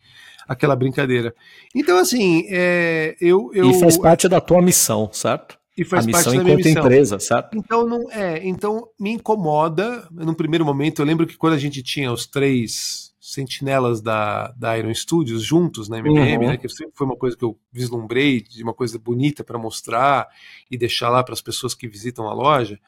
aquela 0.48 0.76
brincadeira. 0.76 1.36
Então, 1.76 1.98
assim, 1.98 2.46
é, 2.50 3.16
eu, 3.20 3.52
eu. 3.54 3.70
E 3.70 3.80
faz 3.80 3.98
parte 3.98 4.30
da 4.30 4.40
tua 4.40 4.62
missão, 4.62 5.10
certo? 5.12 5.58
E 5.78 5.84
faz 5.84 6.06
a 6.06 6.08
missão 6.08 6.24
parte 6.24 6.38
da 6.38 6.44
minha 6.44 6.56
missão. 6.56 6.84
empresa, 6.84 7.20
certo? 7.20 7.58
Então, 7.58 7.86
não, 7.86 8.10
é, 8.12 8.40
então, 8.48 8.88
me 9.00 9.12
incomoda. 9.12 10.08
No 10.10 10.34
primeiro 10.34 10.66
momento, 10.66 11.02
eu 11.02 11.06
lembro 11.06 11.28
que 11.28 11.38
quando 11.38 11.54
a 11.54 11.58
gente 11.58 11.84
tinha 11.84 12.12
os 12.12 12.26
três 12.26 13.07
sentinelas 13.38 14.02
da, 14.02 14.52
da 14.58 14.78
Iron 14.78 14.94
Studios 14.94 15.44
juntos 15.44 15.88
na 15.88 16.00
MBM, 16.00 16.38
uhum. 16.38 16.52
né, 16.52 16.58
que 16.58 16.68
sempre 16.68 16.94
foi 16.96 17.06
uma 17.06 17.16
coisa 17.16 17.38
que 17.38 17.46
eu 17.46 17.58
vislumbrei, 17.72 18.42
de 18.42 18.64
uma 18.64 18.74
coisa 18.74 18.98
bonita 18.98 19.44
para 19.44 19.60
mostrar 19.60 20.28
e 20.70 20.78
deixar 20.78 21.10
lá 21.10 21.24
para 21.24 21.34
as 21.34 21.42
pessoas 21.42 21.76
que 21.76 21.88
visitam 21.88 22.28
a 22.28 22.34
loja. 22.34 22.80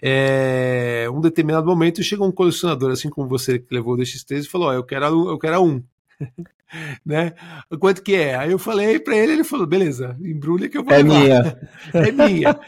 É, 0.00 1.06
um 1.12 1.20
determinado 1.20 1.66
momento 1.66 2.02
chegou 2.02 2.26
um 2.26 2.32
colecionador, 2.32 2.90
assim 2.90 3.08
como 3.08 3.28
você 3.28 3.58
que 3.58 3.72
levou 3.72 3.94
o 3.94 3.96
DX3 3.96 4.40
e 4.40 4.48
falou: 4.48 4.68
oh, 4.68 4.72
eu 4.72 4.82
quero 4.82 5.28
eu 5.28 5.38
quero 5.38 5.62
um. 5.62 5.82
né? 7.04 7.34
Quanto 7.78 8.02
que 8.02 8.14
é? 8.14 8.34
Aí 8.34 8.50
eu 8.50 8.58
falei 8.58 8.98
para 8.98 9.16
ele, 9.16 9.32
ele 9.32 9.44
falou, 9.44 9.66
beleza, 9.66 10.16
embrulha 10.20 10.68
que 10.68 10.78
eu 10.78 10.82
vou 10.82 10.92
É 10.92 11.02
levar. 11.02 11.20
minha. 11.20 11.70
é 11.94 12.12
minha. 12.12 12.60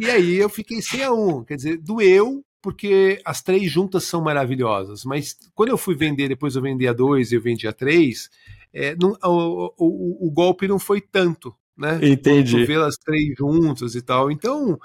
E 0.00 0.10
aí 0.10 0.36
eu 0.36 0.48
fiquei 0.48 0.80
sem 0.80 1.04
a 1.04 1.12
um, 1.12 1.44
quer 1.44 1.56
dizer, 1.56 1.78
doeu, 1.78 2.42
porque 2.62 3.20
as 3.24 3.42
três 3.42 3.70
juntas 3.70 4.04
são 4.04 4.22
maravilhosas, 4.22 5.04
mas 5.04 5.36
quando 5.54 5.70
eu 5.70 5.78
fui 5.78 5.94
vender, 5.94 6.28
depois 6.28 6.54
eu 6.54 6.62
vendi 6.62 6.86
a 6.86 6.92
dois 6.92 7.32
e 7.32 7.34
eu 7.34 7.40
vendi 7.40 7.66
a 7.66 7.72
três, 7.72 8.30
é, 8.72 8.94
não, 8.94 9.16
o, 9.24 9.74
o, 9.76 10.28
o, 10.28 10.30
golpe 10.30 10.68
não 10.68 10.78
foi 10.78 11.00
tanto, 11.00 11.54
né? 11.76 11.98
Entendi. 12.02 12.64
Ver 12.64 12.80
as 12.80 12.96
três 12.96 13.34
juntas 13.36 13.94
e 13.94 14.00
tal. 14.00 14.30
Então, 14.30 14.78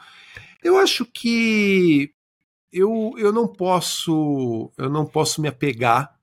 eu 0.63 0.77
acho 0.77 1.05
que 1.05 2.11
eu, 2.73 3.13
eu 3.17 3.31
não 3.31 3.47
posso 3.47 4.71
eu 4.77 4.89
não 4.89 5.05
posso 5.05 5.41
me 5.41 5.47
apegar 5.47 6.17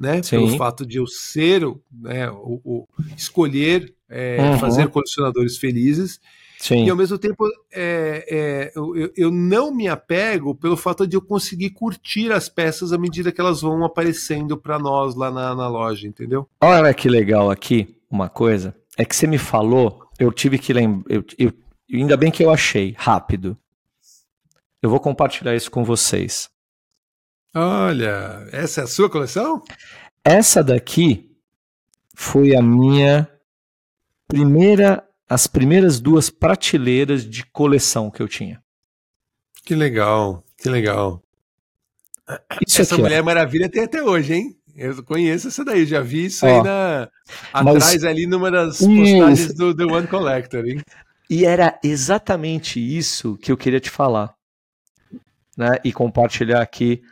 né? 0.00 0.22
Sim. 0.22 0.36
Pelo 0.36 0.56
fato 0.56 0.86
de 0.86 0.96
eu 0.96 1.06
ser, 1.06 1.60
né, 1.92 2.30
o, 2.30 2.58
o 2.64 2.88
escolher 3.14 3.94
é, 4.08 4.40
uhum. 4.40 4.58
fazer 4.58 4.88
colecionadores 4.88 5.58
felizes. 5.58 6.18
Sim. 6.60 6.84
E 6.84 6.90
ao 6.90 6.96
mesmo 6.96 7.16
tempo 7.16 7.48
é, 7.72 8.26
é, 8.28 8.72
eu, 8.76 9.10
eu, 9.16 9.30
não 9.30 9.74
me 9.74 9.88
apego 9.88 10.54
pelo 10.54 10.76
fato 10.76 11.06
de 11.06 11.16
eu 11.16 11.22
conseguir 11.22 11.70
curtir 11.70 12.30
as 12.30 12.50
peças 12.50 12.92
à 12.92 12.98
medida 12.98 13.32
que 13.32 13.40
elas 13.40 13.62
vão 13.62 13.82
aparecendo 13.82 14.58
para 14.58 14.78
nós 14.78 15.14
lá 15.14 15.30
na, 15.30 15.54
na, 15.54 15.68
loja, 15.68 16.06
entendeu? 16.06 16.46
Olha 16.60 16.92
que 16.92 17.08
legal 17.08 17.50
aqui 17.50 17.96
uma 18.10 18.28
coisa. 18.28 18.76
É 18.98 19.06
que 19.06 19.16
você 19.16 19.26
me 19.26 19.38
falou, 19.38 20.06
eu 20.18 20.30
tive 20.30 20.58
que 20.58 20.74
lembrar. 20.74 21.02
Eu, 21.08 21.24
eu, 21.38 21.50
ainda 21.90 22.14
bem 22.14 22.30
que 22.30 22.44
eu 22.44 22.50
achei 22.50 22.94
rápido. 22.98 23.56
Eu 24.82 24.90
vou 24.90 25.00
compartilhar 25.00 25.56
isso 25.56 25.70
com 25.70 25.82
vocês. 25.82 26.50
Olha, 27.54 28.46
essa 28.52 28.82
é 28.82 28.84
a 28.84 28.86
sua 28.86 29.08
coleção? 29.08 29.62
Essa 30.22 30.62
daqui 30.62 31.34
foi 32.14 32.54
a 32.54 32.60
minha 32.60 33.26
primeira, 34.28 35.02
as 35.30 35.46
primeiras 35.46 36.00
duas 36.00 36.28
prateleiras 36.28 37.24
de 37.24 37.46
coleção 37.46 38.10
que 38.10 38.20
eu 38.20 38.26
tinha. 38.26 38.60
Que 39.64 39.76
legal, 39.76 40.44
que 40.58 40.68
legal. 40.68 41.22
Isso 42.66 42.82
essa 42.82 42.98
Mulher 42.98 43.18
é. 43.18 43.22
Maravilha 43.22 43.70
tem 43.70 43.84
até 43.84 44.02
hoje, 44.02 44.34
hein? 44.34 44.56
Eu 44.74 45.04
conheço 45.04 45.46
essa 45.46 45.64
daí, 45.64 45.86
já 45.86 46.00
vi 46.00 46.26
isso 46.26 46.44
Ó, 46.44 46.48
aí 46.48 46.62
na, 46.64 47.08
atrás 47.52 47.92
mas... 47.92 48.04
ali 48.04 48.26
numa 48.26 48.50
das 48.50 48.78
postagens 48.78 49.54
do 49.54 49.74
The 49.74 49.84
One 49.84 50.06
Collector, 50.08 50.66
hein? 50.66 50.80
E 51.28 51.44
era 51.44 51.78
exatamente 51.84 52.80
isso 52.80 53.36
que 53.36 53.52
eu 53.52 53.56
queria 53.56 53.78
te 53.78 53.90
falar, 53.90 54.34
né? 55.56 55.76
E 55.84 55.92
compartilhar 55.92 56.60
aqui 56.60 57.02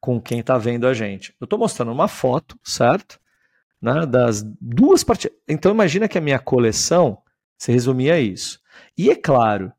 com 0.00 0.20
quem 0.20 0.40
está 0.40 0.58
vendo 0.58 0.86
a 0.86 0.94
gente. 0.94 1.32
Eu 1.40 1.44
estou 1.44 1.58
mostrando 1.58 1.92
uma 1.92 2.08
foto, 2.08 2.58
certo? 2.64 3.20
Né, 3.80 4.04
das 4.04 4.42
duas 4.60 5.04
partes. 5.04 5.30
Então 5.46 5.70
imagina 5.70 6.08
que 6.08 6.18
a 6.18 6.20
minha 6.20 6.40
coleção 6.40 7.22
se 7.58 7.72
resumia 7.72 8.14
a 8.14 8.20
isso. 8.20 8.60
E 8.96 9.10
é 9.10 9.16
claro, 9.16 9.72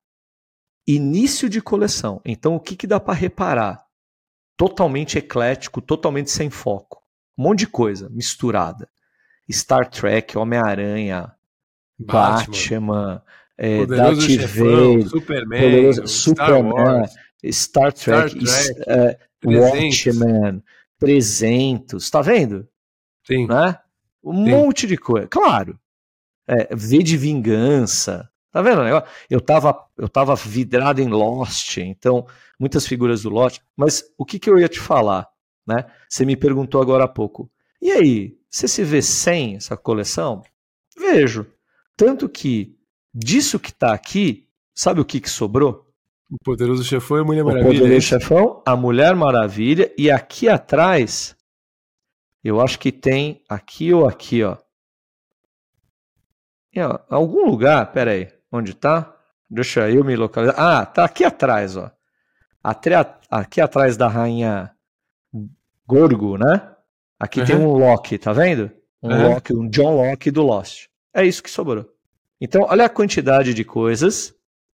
início 0.85 1.49
de 1.49 1.61
coleção. 1.61 2.21
Então 2.25 2.55
o 2.55 2.59
que, 2.59 2.75
que 2.75 2.85
dá 2.85 2.99
para 2.99 3.13
reparar? 3.13 3.85
Totalmente 4.57 5.17
eclético, 5.17 5.81
totalmente 5.81 6.29
sem 6.29 6.49
foco. 6.49 7.01
Um 7.37 7.43
monte 7.43 7.59
de 7.59 7.67
coisa 7.67 8.09
misturada. 8.09 8.89
Star 9.49 9.89
Trek, 9.89 10.37
Homem-Aranha, 10.37 11.33
Batman, 11.97 12.43
Batman 12.45 13.23
é, 13.57 13.85
Darth 13.85 14.17
Vader, 14.17 15.09
Superman, 15.09 16.07
Superman, 16.07 17.05
Star, 17.51 17.91
Star 17.91 17.93
Trek, 17.93 18.45
Star 18.45 18.75
Trek. 18.75 18.83
É, 18.87 19.19
Watchmen, 19.43 20.63
300, 20.99 22.09
tá 22.09 22.21
vendo? 22.21 22.67
Sim. 23.25 23.47
Né? 23.47 23.77
Um 24.23 24.45
Sim. 24.45 24.51
monte 24.51 24.87
de 24.87 24.97
coisa. 24.97 25.27
Claro. 25.27 25.79
É, 26.49 26.75
v 26.75 27.03
de 27.03 27.15
vingança. 27.15 28.29
Tá 28.51 28.63
vendo? 28.63 28.81
Eu 29.29 29.39
tava, 29.39 29.85
eu 29.95 30.09
tava 30.09 30.35
vidrado 30.35 30.99
em 30.99 31.07
Lost, 31.07 31.77
então 31.77 32.25
muitas 32.59 32.87
figuras 32.87 33.21
do 33.21 33.29
Lost. 33.29 33.59
Mas 33.77 34.03
o 34.17 34.25
que, 34.25 34.39
que 34.39 34.49
eu 34.49 34.57
ia 34.57 34.67
te 34.67 34.79
falar? 34.79 35.27
Né? 35.67 35.85
Você 36.09 36.25
me 36.25 36.35
perguntou 36.35 36.81
agora 36.81 37.03
há 37.03 37.07
pouco. 37.07 37.49
E 37.79 37.91
aí, 37.91 38.35
você 38.49 38.67
se 38.67 38.83
vê 38.83 39.01
sem 39.01 39.55
essa 39.55 39.77
coleção? 39.77 40.41
Vejo. 40.97 41.45
Tanto 41.95 42.27
que 42.27 42.75
disso 43.13 43.59
que 43.59 43.69
está 43.69 43.93
aqui, 43.93 44.47
sabe 44.73 44.99
o 44.99 45.05
que, 45.05 45.19
que 45.19 45.29
sobrou? 45.29 45.85
O 46.31 46.37
Poderoso 46.43 46.83
Chefão 46.83 47.17
e 47.17 47.21
a 47.21 47.23
Mulher 47.23 47.43
Maravilha. 47.43 47.69
O 47.69 47.73
Poderoso 47.73 47.97
é 47.97 48.01
Chefão, 48.01 48.63
a 48.65 48.75
Mulher 48.75 49.15
Maravilha. 49.15 49.93
E 49.97 50.09
aqui 50.09 50.49
atrás, 50.49 51.35
eu 52.43 52.59
acho 52.59 52.79
que 52.79 52.91
tem 52.91 53.43
aqui 53.47 53.93
ou 53.93 54.07
aqui, 54.07 54.43
ó. 54.43 54.57
Em 56.73 56.81
algum 57.09 57.45
lugar, 57.45 57.91
pera 57.91 58.11
aí, 58.11 58.27
onde 58.51 58.73
tá? 58.73 59.15
Deixa 59.49 59.89
eu 59.89 60.03
me 60.03 60.15
localizar. 60.15 60.55
Ah, 60.57 60.85
tá 60.85 61.03
aqui 61.03 61.23
atrás, 61.23 61.75
ó. 61.75 61.91
Aqui 62.63 63.61
atrás 63.61 63.97
da 63.97 64.07
rainha 64.07 64.71
Gorgo, 65.87 66.37
né? 66.37 66.71
Aqui 67.19 67.39
uhum. 67.39 67.45
tem 67.45 67.55
um 67.55 67.73
Loki, 67.73 68.17
tá 68.17 68.31
vendo? 68.31 68.71
Um 69.01 69.09
uhum. 69.09 69.29
Loki, 69.29 69.53
um 69.53 69.69
John 69.69 69.95
Locke 69.95 70.29
do 70.29 70.43
Lost. 70.43 70.87
É 71.13 71.25
isso 71.25 71.41
que 71.41 71.49
sobrou. 71.49 71.85
Então, 72.39 72.65
olha 72.69 72.85
a 72.85 72.89
quantidade 72.89 73.53
de 73.53 73.63
coisas 73.65 74.33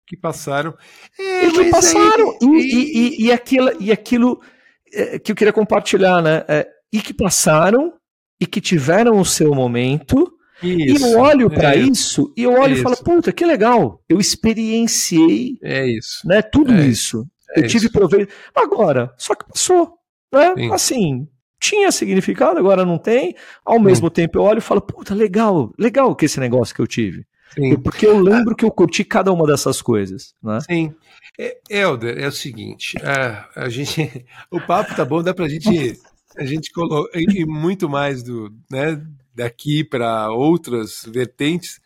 que 0.06 0.16
passaram. 0.16 0.74
É, 1.18 1.46
e 1.46 1.52
que 1.52 1.70
passaram. 1.70 2.38
E, 2.40 2.46
e, 2.46 3.26
e, 3.26 3.32
aquilo, 3.32 3.70
e 3.80 3.92
aquilo 3.92 4.40
é, 4.92 5.18
que 5.18 5.32
eu 5.32 5.36
queria 5.36 5.52
compartilhar, 5.52 6.22
né? 6.22 6.44
É, 6.48 6.68
e 6.92 7.00
que 7.00 7.14
passaram 7.14 7.94
e 8.40 8.46
que 8.46 8.60
tiveram 8.60 9.20
o 9.20 9.24
seu 9.24 9.54
momento. 9.54 10.32
Isso, 10.62 11.06
e 11.06 11.12
eu 11.12 11.18
olho 11.18 11.50
para 11.50 11.74
é 11.74 11.78
isso 11.78 12.32
e 12.36 12.42
eu 12.42 12.52
olho 12.52 12.74
isso. 12.74 12.80
e 12.80 12.84
falo, 12.84 12.96
puta, 12.96 13.32
que 13.32 13.44
legal. 13.44 14.02
Eu 14.08 14.18
experienciei 14.18 15.58
é 15.62 15.86
isso. 15.86 16.26
Né, 16.26 16.42
tudo 16.42 16.72
é 16.72 16.86
isso. 16.86 17.26
eu 17.56 17.66
tive 17.66 17.90
proveito. 17.90 18.32
Agora, 18.54 19.12
só 19.16 19.34
que 19.34 19.46
passou. 19.46 19.94
Né? 20.32 20.54
Assim, 20.72 21.28
tinha 21.60 21.92
significado, 21.92 22.58
agora 22.58 22.84
não 22.84 22.98
tem. 22.98 23.34
Ao 23.64 23.78
mesmo 23.78 24.08
hum. 24.08 24.10
tempo 24.10 24.38
eu 24.38 24.42
olho 24.42 24.58
e 24.58 24.62
falo, 24.62 24.80
puta, 24.80 25.14
legal, 25.14 25.72
legal 25.78 26.14
que 26.16 26.24
esse 26.24 26.40
negócio 26.40 26.74
que 26.74 26.80
eu 26.80 26.86
tive. 26.86 27.26
Sim. 27.54 27.76
Porque 27.76 28.06
eu 28.06 28.18
lembro 28.18 28.56
que 28.56 28.64
eu 28.64 28.70
curti 28.70 29.04
cada 29.04 29.30
uma 29.30 29.46
dessas 29.46 29.82
coisas. 29.82 30.34
Né? 30.42 30.58
Sim. 30.60 30.94
É, 31.38 31.58
Helder, 31.70 32.18
é 32.18 32.26
o 32.26 32.32
seguinte, 32.32 32.96
a, 33.02 33.48
a 33.64 33.68
gente, 33.68 34.24
o 34.50 34.60
papo 34.60 34.94
tá 34.94 35.04
bom, 35.04 35.22
dá 35.22 35.32
pra 35.32 35.48
gente, 35.48 35.98
a 36.36 36.44
gente 36.44 36.70
colocar 36.72 37.08
e 37.18 37.44
muito 37.46 37.88
mais 37.88 38.22
do, 38.22 38.52
né, 38.70 39.00
daqui 39.34 39.84
para 39.84 40.30
outras 40.30 41.02
vertentes, 41.06 41.80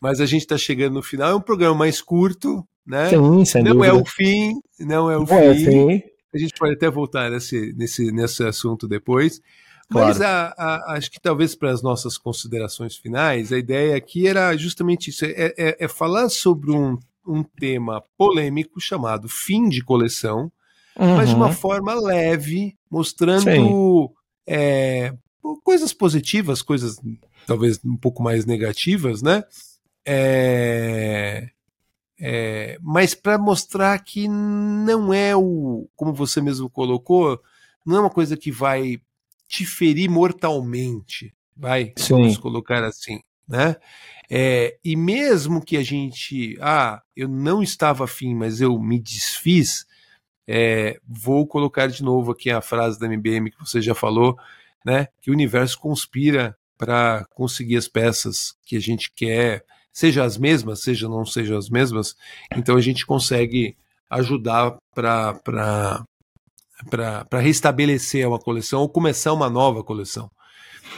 mas 0.00 0.20
a 0.20 0.26
gente 0.26 0.42
está 0.42 0.56
chegando 0.58 0.94
no 0.94 1.02
final. 1.02 1.30
É 1.30 1.34
um 1.34 1.40
programa 1.40 1.76
mais 1.76 2.00
curto, 2.00 2.66
né? 2.86 3.08
Sim, 3.10 3.44
sem 3.44 3.62
não 3.62 3.72
dúvida. 3.72 3.92
é 3.92 3.92
o 3.92 4.04
fim, 4.04 4.60
não 4.80 5.10
é 5.10 5.18
o 5.18 5.22
é, 5.24 5.54
fim. 5.54 5.64
Sim. 5.64 6.02
A 6.34 6.38
gente 6.38 6.54
pode 6.58 6.74
até 6.74 6.90
voltar 6.90 7.30
nesse, 7.30 7.72
nesse, 7.76 8.12
nesse 8.12 8.44
assunto 8.44 8.86
depois. 8.86 9.40
Claro. 9.90 10.08
Mas 10.08 10.20
a, 10.20 10.48
a, 10.58 10.94
acho 10.96 11.10
que 11.10 11.20
talvez 11.20 11.54
para 11.54 11.70
as 11.70 11.82
nossas 11.82 12.18
considerações 12.18 12.96
finais, 12.96 13.52
a 13.52 13.58
ideia 13.58 13.96
aqui 13.96 14.26
era 14.26 14.56
justamente 14.56 15.10
isso: 15.10 15.24
é, 15.24 15.54
é, 15.56 15.76
é 15.84 15.88
falar 15.88 16.28
sobre 16.28 16.72
um, 16.72 16.98
um 17.26 17.42
tema 17.42 18.02
polêmico 18.18 18.80
chamado 18.80 19.28
fim 19.28 19.68
de 19.68 19.82
coleção, 19.82 20.50
uhum. 20.98 21.16
mas 21.16 21.28
de 21.28 21.34
uma 21.34 21.46
uhum. 21.46 21.52
forma 21.52 21.94
leve, 21.94 22.76
mostrando 22.90 24.12
é, 24.46 25.12
coisas 25.62 25.92
positivas, 25.92 26.62
coisas 26.62 27.00
talvez 27.46 27.78
um 27.84 27.96
pouco 27.96 28.22
mais 28.22 28.44
negativas, 28.44 29.22
né? 29.22 29.44
É, 30.04 31.50
é, 32.18 32.78
mas 32.80 33.14
para 33.14 33.36
mostrar 33.38 33.98
que 33.98 34.28
não 34.28 35.12
é 35.12 35.36
o, 35.36 35.88
como 35.94 36.12
você 36.12 36.40
mesmo 36.40 36.70
colocou, 36.70 37.40
não 37.84 37.96
é 37.96 38.00
uma 38.00 38.10
coisa 38.10 38.36
que 38.36 38.50
vai 38.50 39.00
te 39.48 39.64
ferir 39.64 40.10
mortalmente, 40.10 41.34
vai, 41.56 41.92
Sim. 41.96 42.14
vamos 42.14 42.38
colocar 42.38 42.82
assim, 42.84 43.20
né? 43.46 43.76
É, 44.28 44.76
e 44.84 44.96
mesmo 44.96 45.64
que 45.64 45.76
a 45.76 45.82
gente, 45.82 46.56
ah, 46.60 47.00
eu 47.14 47.28
não 47.28 47.62
estava 47.62 48.04
afim, 48.04 48.34
mas 48.34 48.60
eu 48.60 48.76
me 48.78 48.98
desfiz, 48.98 49.86
é, 50.48 50.98
vou 51.06 51.46
colocar 51.46 51.86
de 51.86 52.02
novo 52.02 52.32
aqui 52.32 52.50
a 52.50 52.60
frase 52.60 52.98
da 52.98 53.06
MBM 53.06 53.50
que 53.50 53.58
você 53.58 53.80
já 53.80 53.94
falou, 53.94 54.36
né? 54.84 55.08
Que 55.20 55.30
o 55.30 55.34
universo 55.34 55.78
conspira 55.78 56.56
para 56.78 57.24
conseguir 57.34 57.76
as 57.76 57.88
peças 57.88 58.54
que 58.64 58.76
a 58.76 58.80
gente 58.80 59.10
quer, 59.14 59.64
seja 59.92 60.24
as 60.24 60.36
mesmas, 60.36 60.82
seja 60.82 61.08
não 61.08 61.24
sejam 61.24 61.56
as 61.56 61.70
mesmas, 61.70 62.14
então 62.54 62.76
a 62.76 62.80
gente 62.80 63.06
consegue 63.06 63.76
ajudar 64.10 64.76
para 64.94 66.04
para 66.90 67.40
restabelecer 67.40 68.28
uma 68.28 68.38
coleção 68.38 68.82
ou 68.82 68.88
começar 68.88 69.32
uma 69.32 69.48
nova 69.48 69.82
coleção. 69.82 70.30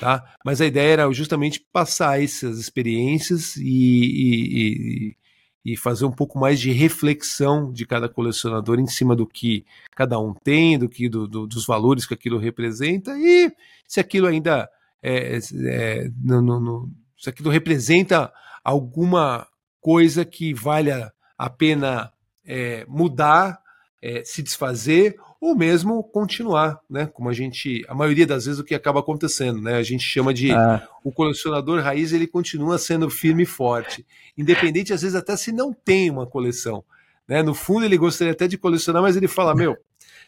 Tá? 0.00 0.34
Mas 0.44 0.60
a 0.60 0.66
ideia 0.66 0.92
era 0.92 1.12
justamente 1.12 1.64
passar 1.72 2.22
essas 2.22 2.58
experiências 2.58 3.56
e, 3.56 3.62
e, 3.64 5.16
e, 5.64 5.76
fazer 5.76 6.04
um 6.04 6.12
pouco 6.12 6.38
mais 6.38 6.58
de 6.58 6.70
reflexão 6.72 7.72
de 7.72 7.84
cada 7.86 8.08
colecionador 8.08 8.78
em 8.78 8.86
cima 8.86 9.14
do 9.14 9.26
que 9.26 9.64
cada 9.94 10.18
um 10.18 10.32
tem, 10.32 10.78
do 10.78 10.88
que 10.88 11.08
do, 11.08 11.26
do, 11.26 11.46
dos 11.46 11.66
valores 11.66 12.06
que 12.06 12.14
aquilo 12.14 12.38
representa 12.38 13.16
e 13.18 13.52
se 13.86 14.00
aquilo 14.00 14.26
ainda 14.26 14.68
é, 15.02 15.38
é, 15.38 16.10
no, 16.22 16.40
no, 16.40 16.60
no, 16.60 16.90
se 17.16 17.30
aquilo 17.30 17.50
representa 17.50 18.32
alguma 18.64 19.46
coisa 19.80 20.24
que 20.24 20.52
valha 20.52 21.12
a 21.36 21.48
pena 21.48 22.12
é, 22.44 22.84
mudar, 22.88 23.60
é, 24.02 24.22
se 24.24 24.42
desfazer 24.42 25.16
ou 25.40 25.54
mesmo 25.54 26.02
continuar, 26.02 26.80
né? 26.90 27.06
Como 27.06 27.28
a 27.28 27.32
gente, 27.32 27.84
a 27.88 27.94
maioria 27.94 28.26
das 28.26 28.46
vezes 28.46 28.60
o 28.60 28.64
que 28.64 28.74
acaba 28.74 29.00
acontecendo, 29.00 29.60
né? 29.60 29.74
A 29.74 29.82
gente 29.82 30.02
chama 30.02 30.34
de 30.34 30.50
é. 30.50 30.82
o 31.04 31.12
colecionador 31.12 31.80
raiz, 31.80 32.12
ele 32.12 32.26
continua 32.26 32.76
sendo 32.78 33.08
firme 33.08 33.44
e 33.44 33.46
forte, 33.46 34.04
independente 34.36 34.92
às 34.92 35.02
vezes 35.02 35.14
até 35.14 35.36
se 35.36 35.52
não 35.52 35.72
tem 35.72 36.10
uma 36.10 36.26
coleção, 36.26 36.84
né? 37.26 37.42
No 37.42 37.54
fundo 37.54 37.84
ele 37.84 37.96
gostaria 37.96 38.32
até 38.32 38.48
de 38.48 38.58
colecionar, 38.58 39.00
mas 39.00 39.16
ele 39.16 39.28
fala, 39.28 39.54
meu, 39.54 39.76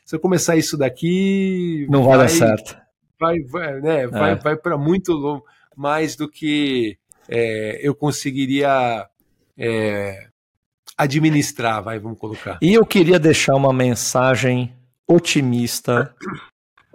se 0.05 0.15
eu 0.15 0.21
começar 0.21 0.57
isso 0.57 0.77
daqui, 0.77 1.87
não 1.91 2.05
vai, 2.05 2.17
vai 2.17 2.27
dar 2.27 2.29
certo. 2.29 2.79
Vai, 3.19 3.41
vai, 3.41 3.81
né? 3.81 4.07
Vai, 4.07 4.33
é. 4.33 4.35
vai 4.37 4.57
para 4.57 4.79
muito 4.79 5.13
longe, 5.13 5.43
mais 5.77 6.15
do 6.15 6.29
que 6.29 6.97
é, 7.29 7.81
eu 7.83 7.95
conseguiria 7.97 9.07
é, 9.59 10.29
administrar, 10.97 11.83
vai, 11.83 11.99
vamos 11.99 12.19
colocar. 12.19 12.59
E 12.63 12.75
eu 12.75 12.87
queria 12.87 13.19
deixar 13.19 13.57
uma 13.57 13.73
mensagem 13.73 14.73
otimista 15.11 16.15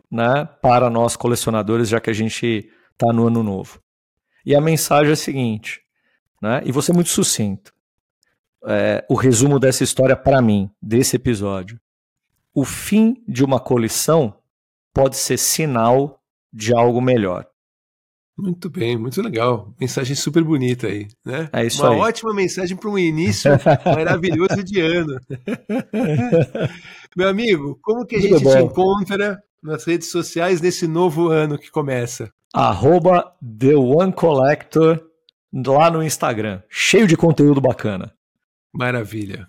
né, 0.09 0.45
para 0.61 0.89
nós 0.89 1.18
colecionadores, 1.18 1.89
já 1.89 1.99
que 1.99 2.09
a 2.09 2.13
gente 2.13 2.72
está 2.93 3.11
no 3.11 3.28
ano 3.28 3.43
novo. 3.43 3.80
E 4.45 4.55
a 4.55 4.61
mensagem 4.61 5.09
é 5.09 5.13
a 5.13 5.18
seguinte, 5.18 5.82
né, 6.41 6.61
e 6.66 6.72
você 6.72 6.91
é 6.91 6.95
muito 6.95 7.09
sucinto. 7.09 7.74
É, 8.68 9.05
o 9.09 9.16
resumo 9.16 9.59
dessa 9.59 9.84
história 9.84 10.16
para 10.16 10.41
mim, 10.41 10.72
desse 10.82 11.18
episódio. 11.18 11.80
O 12.53 12.63
fim 12.63 13.22
de 13.28 13.43
uma 13.43 13.59
coleção 13.59 14.34
pode 14.93 15.18
ser 15.18 15.38
sinal 15.38 16.24
de 16.51 16.74
algo 16.74 17.01
melhor. 17.01 17.45
Muito 18.38 18.69
bem, 18.69 18.97
muito 18.97 19.21
legal. 19.21 19.73
Mensagem 19.79 20.13
super 20.15 20.43
bonita 20.43 20.88
aí, 20.88 21.07
né? 21.25 21.49
É 21.53 21.65
isso 21.65 21.81
Uma 21.81 21.93
aí. 21.93 21.99
ótima 21.99 22.33
mensagem 22.33 22.75
para 22.75 22.89
um 22.89 22.99
início 22.99 23.49
maravilhoso 23.86 24.61
de 24.61 24.81
ano. 24.81 25.17
Meu 27.15 27.29
amigo, 27.29 27.79
como 27.81 28.05
que 28.05 28.17
a 28.17 28.19
gente 28.19 28.43
te 28.43 28.57
encontra 28.59 29.41
nas 29.63 29.86
redes 29.86 30.09
sociais 30.11 30.59
nesse 30.59 30.86
novo 30.86 31.29
ano 31.29 31.57
que 31.57 31.71
começa? 31.71 32.29
Arroba 32.53 33.33
The 33.41 33.75
One 33.75 34.11
Collector 34.11 35.01
lá 35.53 35.89
no 35.89 36.03
Instagram. 36.03 36.61
Cheio 36.69 37.07
de 37.07 37.15
conteúdo 37.15 37.61
bacana. 37.61 38.13
Maravilha. 38.73 39.47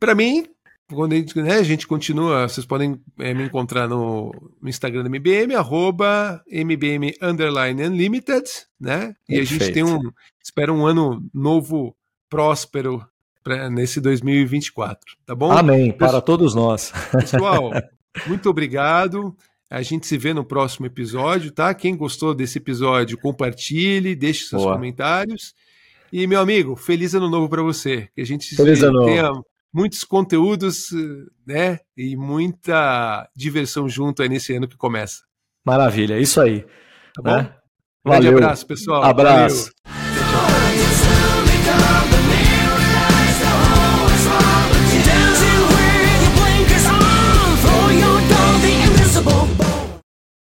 Para 0.00 0.14
mim, 0.14 0.46
quando 0.88 1.12
a 1.12 1.16
gente, 1.16 1.36
né, 1.40 1.54
a 1.54 1.62
gente 1.62 1.86
continua, 1.86 2.48
vocês 2.48 2.64
podem 2.64 3.00
é, 3.18 3.34
me 3.34 3.44
encontrar 3.44 3.88
no, 3.88 4.32
no, 4.60 4.68
Instagram 4.68 5.02
da 5.02 5.08
MBM, 5.08 5.54
arroba 5.54 6.42
MBM 6.46 7.14
Underline 7.20 7.82
Unlimited, 7.82 8.44
né? 8.78 9.14
E 9.28 9.36
Perfeito. 9.36 9.62
a 9.62 9.66
gente 9.66 9.74
tem 9.74 9.84
um, 9.84 9.98
espera 10.42 10.72
um 10.72 10.86
ano 10.86 11.24
novo, 11.34 11.96
próspero, 12.30 13.04
pra, 13.42 13.68
nesse 13.68 14.00
2024, 14.00 15.16
tá 15.26 15.34
bom? 15.34 15.50
Amém, 15.50 15.92
para 15.92 16.20
todos 16.20 16.54
nós. 16.54 16.92
Pessoal, 17.10 17.70
muito 18.26 18.48
obrigado. 18.48 19.36
A 19.68 19.82
gente 19.82 20.06
se 20.06 20.16
vê 20.16 20.32
no 20.32 20.44
próximo 20.44 20.86
episódio, 20.86 21.50
tá? 21.50 21.74
Quem 21.74 21.96
gostou 21.96 22.32
desse 22.32 22.58
episódio, 22.58 23.18
compartilhe, 23.18 24.14
deixe 24.14 24.44
seus 24.44 24.62
Boa. 24.62 24.74
comentários. 24.74 25.52
E, 26.12 26.24
meu 26.28 26.40
amigo, 26.40 26.76
feliz 26.76 27.14
ano 27.14 27.28
novo 27.28 27.48
para 27.48 27.62
você. 27.62 28.08
Que 28.14 28.20
a 28.20 28.24
gente 28.24 28.54
feliz 28.54 28.78
tenha 28.78 29.32
muitos 29.72 30.04
conteúdos, 30.04 30.88
né? 31.46 31.78
E 31.96 32.16
muita 32.16 33.28
diversão 33.36 33.88
junto 33.88 34.22
aí 34.22 34.28
nesse 34.28 34.54
ano 34.54 34.68
que 34.68 34.76
começa. 34.76 35.22
Maravilha, 35.64 36.18
isso 36.18 36.40
aí. 36.40 36.64
Tá 37.14 37.22
bom? 37.22 37.36
Né? 37.36 37.54
Valeu. 38.04 38.18
Um 38.18 38.20
grande 38.20 38.28
abraço, 38.28 38.66
pessoal. 38.66 39.02
Abraço. 39.02 39.72
Valeu. 39.84 41.05